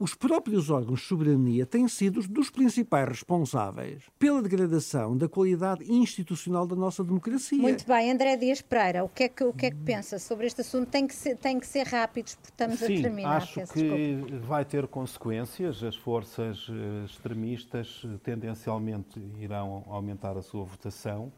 os 0.00 0.14
próprios 0.14 0.70
órgãos 0.70 1.00
de 1.00 1.06
soberania 1.06 1.66
têm 1.66 1.86
sido 1.86 2.22
dos 2.26 2.48
principais 2.48 3.06
responsáveis 3.06 4.02
pela 4.18 4.40
degradação 4.40 5.14
da 5.14 5.28
qualidade 5.28 5.84
institucional 5.92 6.66
da 6.66 6.74
nossa 6.74 7.04
democracia. 7.04 7.58
Muito 7.58 7.86
bem, 7.86 8.10
André 8.10 8.34
Dias 8.38 8.62
Pereira, 8.62 9.04
o 9.04 9.10
que 9.10 9.24
é 9.24 9.28
que, 9.28 9.44
o 9.44 9.52
que, 9.52 9.66
é 9.66 9.70
que 9.70 9.76
pensa 9.76 10.18
sobre 10.18 10.46
este 10.46 10.62
assunto? 10.62 10.88
Tem 10.88 11.06
que 11.06 11.14
ser, 11.14 11.36
tem 11.36 11.60
que 11.60 11.66
ser 11.66 11.86
rápidos, 11.86 12.34
porque 12.34 12.48
estamos 12.48 12.78
Sim, 12.78 12.98
a 12.98 13.02
terminar. 13.02 13.36
Acho 13.36 13.52
que 13.52 13.60
desculpa. 13.60 14.46
vai 14.46 14.64
ter 14.64 14.88
consequências. 14.88 15.84
As 15.84 15.96
forças 15.96 16.66
eh, 16.70 17.04
extremistas 17.04 18.02
eh, 18.06 18.16
tendencialmente 18.22 19.20
irão 19.38 19.84
aumentar 19.86 20.34
a 20.38 20.42
sua 20.42 20.64
votação, 20.64 21.30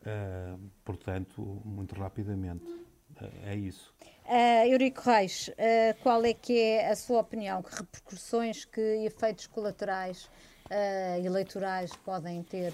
uh, 0.00 0.58
portanto, 0.84 1.42
muito 1.66 1.94
rapidamente. 1.94 2.64
Uh, 2.64 3.30
é 3.44 3.56
isso. 3.56 3.92
Uh, 4.30 4.64
Eurico 4.70 5.02
Reis, 5.10 5.48
uh, 5.48 6.00
qual 6.04 6.24
é 6.24 6.32
que 6.32 6.56
é 6.56 6.88
a 6.88 6.94
sua 6.94 7.18
opinião? 7.18 7.60
Que 7.64 7.74
repercussões, 7.74 8.64
que 8.64 8.80
efeitos 9.04 9.48
colaterais 9.48 10.30
uh, 10.70 11.26
eleitorais 11.26 11.90
podem 12.04 12.40
ter 12.44 12.72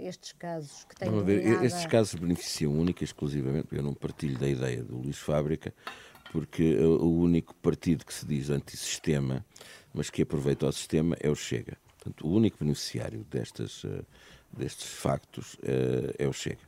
estes 0.00 0.32
casos 0.32 0.84
que 0.84 0.96
têm 0.96 1.10
dominado... 1.10 1.66
Estes 1.66 1.84
casos 1.84 2.14
beneficiam 2.14 2.72
única 2.72 3.04
e 3.04 3.04
exclusivamente, 3.04 3.68
eu 3.72 3.82
não 3.82 3.92
partilho 3.92 4.38
da 4.38 4.48
ideia 4.48 4.82
do 4.82 4.96
Luís 4.96 5.18
Fábrica, 5.18 5.74
porque 6.32 6.78
o 6.78 7.12
único 7.18 7.54
partido 7.56 8.02
que 8.02 8.14
se 8.14 8.24
diz 8.24 8.48
antissistema, 8.48 9.44
mas 9.92 10.08
que 10.08 10.22
aproveita 10.22 10.66
o 10.66 10.72
sistema, 10.72 11.14
é 11.20 11.28
o 11.28 11.34
Chega. 11.34 11.76
Portanto, 11.98 12.26
o 12.26 12.30
único 12.30 12.56
beneficiário 12.58 13.22
destas, 13.30 13.84
destes 14.50 14.86
factos 14.94 15.58
é 16.18 16.26
o 16.26 16.32
Chega 16.32 16.64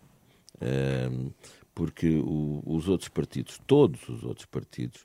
porque 1.79 2.17
o, 2.17 2.61
os 2.67 2.89
outros 2.89 3.09
partidos, 3.09 3.61
todos 3.65 4.09
os 4.09 4.25
outros 4.25 4.47
partidos, 4.47 5.05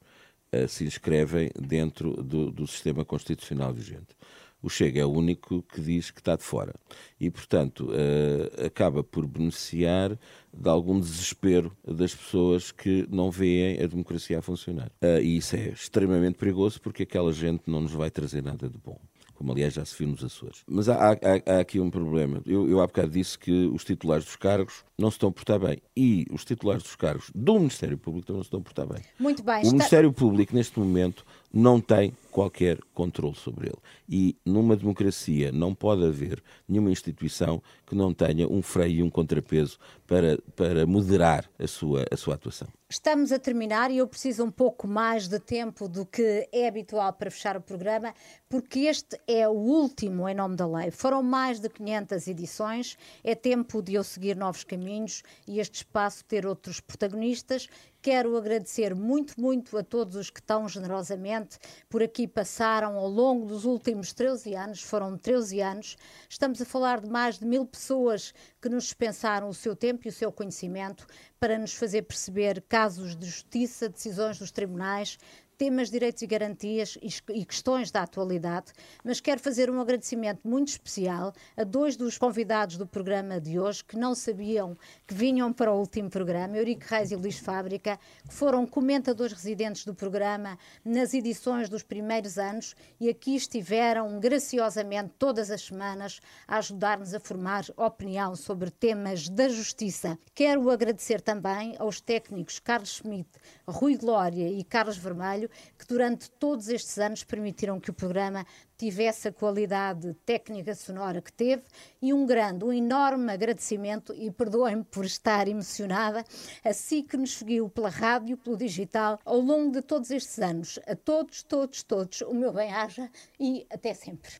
uh, 0.52 0.68
se 0.68 0.84
inscrevem 0.84 1.52
dentro 1.56 2.24
do, 2.24 2.50
do, 2.50 2.66
sistema 2.66 3.06
constitucional 3.06 3.72
vigente. 3.72 4.18
O 4.60 4.70
Chega 4.70 5.02
é 5.02 5.06
o 5.06 5.12
único 5.12 5.62
que 5.62 5.80
diz 5.80 6.10
que 6.10 6.20
está 6.20 6.36
de 6.36 6.42
fora. 6.42 6.74
E, 7.20 7.30
portanto, 7.30 7.92
uh, 7.92 8.66
acaba 8.66 9.04
por 9.04 9.28
beneficiar 9.28 10.18
de 10.52 10.68
algum 10.68 11.00
desespero 11.00 11.78
das 11.88 12.16
pessoas 12.16 12.72
que 12.72 13.06
não 13.08 13.30
veem 13.30 13.80
a 13.80 13.86
democracia 13.86 14.40
a 14.40 14.42
funcionar. 14.42 14.88
Uh, 15.00 15.22
e 15.22 15.38
isso 15.38 15.56
é 15.56 15.70
extremamente 15.70 16.40
perigoso 16.40 16.82
porque 16.82 17.04
aquela 17.04 17.32
gente 17.32 17.66
não 17.68 17.82
nos 17.82 17.92
vai 17.92 18.10
trazer 18.10 18.42
nada 18.42 18.68
de 18.68 18.80
bom 18.80 19.00
como 19.44 19.52
aliás 19.52 19.74
já 19.74 19.84
se 19.84 19.94
viu 19.98 20.08
nos 20.08 20.24
Açores. 20.24 20.64
Mas 20.66 20.88
há, 20.88 21.12
há, 21.12 21.18
há 21.46 21.60
aqui 21.60 21.78
um 21.78 21.90
problema. 21.90 22.42
Eu, 22.46 22.70
eu 22.70 22.80
há 22.80 22.88
bocado 22.88 23.10
disse 23.10 23.38
que 23.38 23.52
os 23.52 23.84
titulares 23.84 24.24
dos 24.24 24.38
cargos 24.38 24.86
não 24.98 25.12
se 25.12 25.16
estão 25.16 25.28
a 25.28 25.32
portar 25.34 25.60
bem. 25.60 25.80
E 25.98 26.26
os 26.32 26.46
titulares 26.46 26.82
dos 26.82 26.96
cargos 26.96 27.30
do 27.36 27.56
Ministério 27.56 27.98
Público 27.98 28.26
também 28.26 28.38
não 28.38 28.44
se 28.44 28.48
estão 28.48 28.62
a 28.62 28.64
portar 28.64 28.88
bem. 28.88 29.04
Muito 29.20 29.44
bem. 29.44 29.58
O 29.58 29.60
está... 29.60 29.72
Ministério 29.72 30.14
Público, 30.14 30.56
neste 30.56 30.80
momento, 30.80 31.26
não 31.54 31.82
tem 31.82 32.14
qualquer 32.32 32.80
controle 32.94 33.36
sobre 33.36 33.68
ele. 33.68 33.78
E 34.08 34.38
numa 34.46 34.78
democracia 34.78 35.52
não 35.52 35.76
pode 35.76 36.06
haver 36.06 36.42
nenhuma 36.66 36.90
instituição 36.90 37.62
que 37.86 37.96
não 37.96 38.14
tenha 38.14 38.48
um 38.48 38.62
freio 38.62 39.00
e 39.00 39.04
um 39.04 39.10
contrapeso 39.10 39.78
para, 40.08 40.40
para 40.56 40.86
moderar 40.86 41.50
a 41.60 41.68
sua, 41.68 42.06
a 42.10 42.16
sua 42.16 42.36
atuação. 42.36 42.70
Estamos 42.94 43.32
a 43.32 43.40
terminar 43.40 43.90
e 43.90 43.98
eu 43.98 44.08
preciso 44.08 44.44
um 44.46 44.52
pouco 44.52 44.88
mais 44.88 45.28
de 45.28 45.40
tempo 45.40 45.88
do 45.88 46.06
que 46.06 46.48
é 46.52 46.68
habitual 46.68 47.12
para 47.12 47.32
fechar 47.32 47.58
o 47.58 47.62
programa, 47.62 48.14
porque 48.48 48.82
este 48.82 49.20
é 49.28 49.50
o 49.50 49.52
último 49.52 50.30
em 50.30 50.36
nome 50.36 50.56
da 50.56 50.68
lei. 50.68 50.92
Foram 50.92 51.24
mais 51.24 51.60
de 51.60 51.70
500 51.70 52.28
edições, 52.28 52.96
é 53.24 53.34
tempo 53.34 53.82
de 53.82 53.96
eu 53.96 54.04
seguir 54.04 54.36
novos 54.36 54.64
caminhos 54.64 55.24
e 55.48 55.60
este 55.60 55.78
espaço 55.78 56.24
ter 56.26 56.46
outros 56.46 56.80
protagonistas. 56.80 57.68
Quero 58.00 58.36
agradecer 58.36 58.94
muito, 58.94 59.40
muito 59.40 59.78
a 59.78 59.82
todos 59.82 60.18
os 60.18 60.30
que 60.30 60.42
tão 60.42 60.68
generosamente 60.68 61.58
por 61.90 62.04
aqui 62.04 62.28
passaram 62.28 62.98
ao 62.98 63.08
longo 63.08 63.46
dos 63.46 63.64
últimos 63.64 64.12
13 64.12 64.54
anos, 64.54 64.82
foram 64.82 65.18
13 65.18 65.62
anos. 65.62 65.98
Estamos 66.30 66.62
a 66.62 66.66
falar 66.66 67.00
de 67.00 67.10
mais 67.10 67.40
de 67.40 67.46
mil 67.46 67.66
pessoas 67.66 68.34
que 68.62 68.68
nos 68.68 68.84
dispensaram 68.84 69.48
o 69.48 69.54
seu 69.54 69.74
tempo 69.74 70.06
e 70.06 70.10
o 70.10 70.12
seu 70.12 70.34
conhecimento 70.34 71.08
para 71.44 71.60
nos 71.60 71.74
fazer 71.74 72.04
perceber 72.04 72.64
casos 72.70 73.18
de 73.18 73.26
justiça, 73.26 73.90
decisões 73.90 74.40
dos 74.40 74.50
tribunais, 74.50 75.18
temas 75.64 75.90
direitos 75.90 76.22
e 76.22 76.28
garantias 76.28 76.98
e 77.30 77.46
questões 77.46 77.90
da 77.90 78.02
atualidade, 78.02 78.74
mas 79.02 79.22
quero 79.22 79.40
fazer 79.40 79.70
um 79.70 79.80
agradecimento 79.80 80.42
muito 80.44 80.68
especial 80.68 81.32
a 81.56 81.64
dois 81.64 81.96
dos 81.96 82.18
convidados 82.18 82.76
do 82.76 82.86
programa 82.86 83.40
de 83.40 83.58
hoje 83.58 83.82
que 83.82 83.96
não 83.96 84.14
sabiam 84.14 84.78
que 85.08 85.14
vinham 85.14 85.54
para 85.54 85.72
o 85.72 85.80
último 85.80 86.10
programa, 86.10 86.58
Eurico 86.58 86.84
Reis 86.86 87.12
e 87.12 87.16
Luís 87.16 87.40
Fábrica, 87.40 87.98
que 88.28 88.34
foram 88.34 88.68
comentadores 88.68 89.32
residentes 89.32 89.86
do 89.86 89.96
programa 89.96 90.58
nas 90.84 91.14
edições 91.14 91.70
dos 91.70 91.82
primeiros 91.82 92.38
anos 92.38 92.76
e 93.00 93.08
aqui 93.08 93.34
estiveram 93.34 94.20
graciosamente 94.20 95.14
todas 95.18 95.50
as 95.50 95.62
semanas 95.62 96.20
a 96.46 96.58
ajudar-nos 96.58 97.14
a 97.14 97.22
formar 97.22 97.64
opinião 97.78 98.36
sobre 98.36 98.70
temas 98.70 99.30
da 99.30 99.48
justiça. 99.48 100.20
Quero 100.36 100.70
agradecer 100.70 101.22
também 101.22 101.74
aos 101.80 102.02
técnicos 102.02 102.60
Carlos 102.60 102.96
Schmidt, 102.96 103.30
Rui 103.66 103.96
Glória 103.96 104.50
e 104.50 104.62
Carlos 104.66 104.98
Vermelho, 104.98 105.50
que 105.78 105.86
durante 105.88 106.30
todos 106.32 106.70
estes 106.70 106.98
anos 106.98 107.24
permitiram 107.24 107.80
que 107.80 107.90
o 107.90 107.94
programa 107.94 108.46
tivesse 108.78 109.28
a 109.28 109.32
qualidade 109.32 110.14
técnica 110.26 110.76
sonora 110.76 111.22
que 111.22 111.32
teve 111.32 111.64
e 112.02 112.14
um 112.14 112.26
grande, 112.26 112.66
um 112.66 112.74
enorme 112.74 113.32
agradecimento 113.32 114.14
e 114.14 114.30
perdoem-me 114.30 114.84
por 114.84 115.06
estar 115.06 115.48
emocionada, 115.48 116.24
assim 116.64 117.04
que 117.04 117.16
nos 117.16 117.38
seguiu 117.38 117.70
pela 117.70 117.90
rádio, 117.90 118.38
pelo 118.38 118.58
digital, 118.58 119.20
ao 119.24 119.40
longo 119.40 119.72
de 119.72 119.82
todos 119.82 120.12
estes 120.12 120.40
anos. 120.40 120.80
A 120.86 120.96
todos, 120.96 121.44
todos, 121.44 121.84
todos, 121.84 122.22
o 122.22 122.34
meu 122.34 122.52
bem-aja 122.52 123.10
e 123.40 123.66
até 123.72 123.94
sempre. 123.94 124.32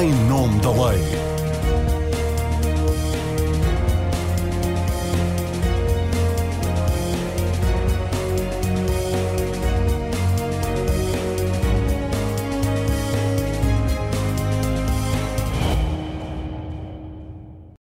Em 0.00 0.12
nome 0.28 0.60
da 0.60 0.70
lei. 0.70 0.98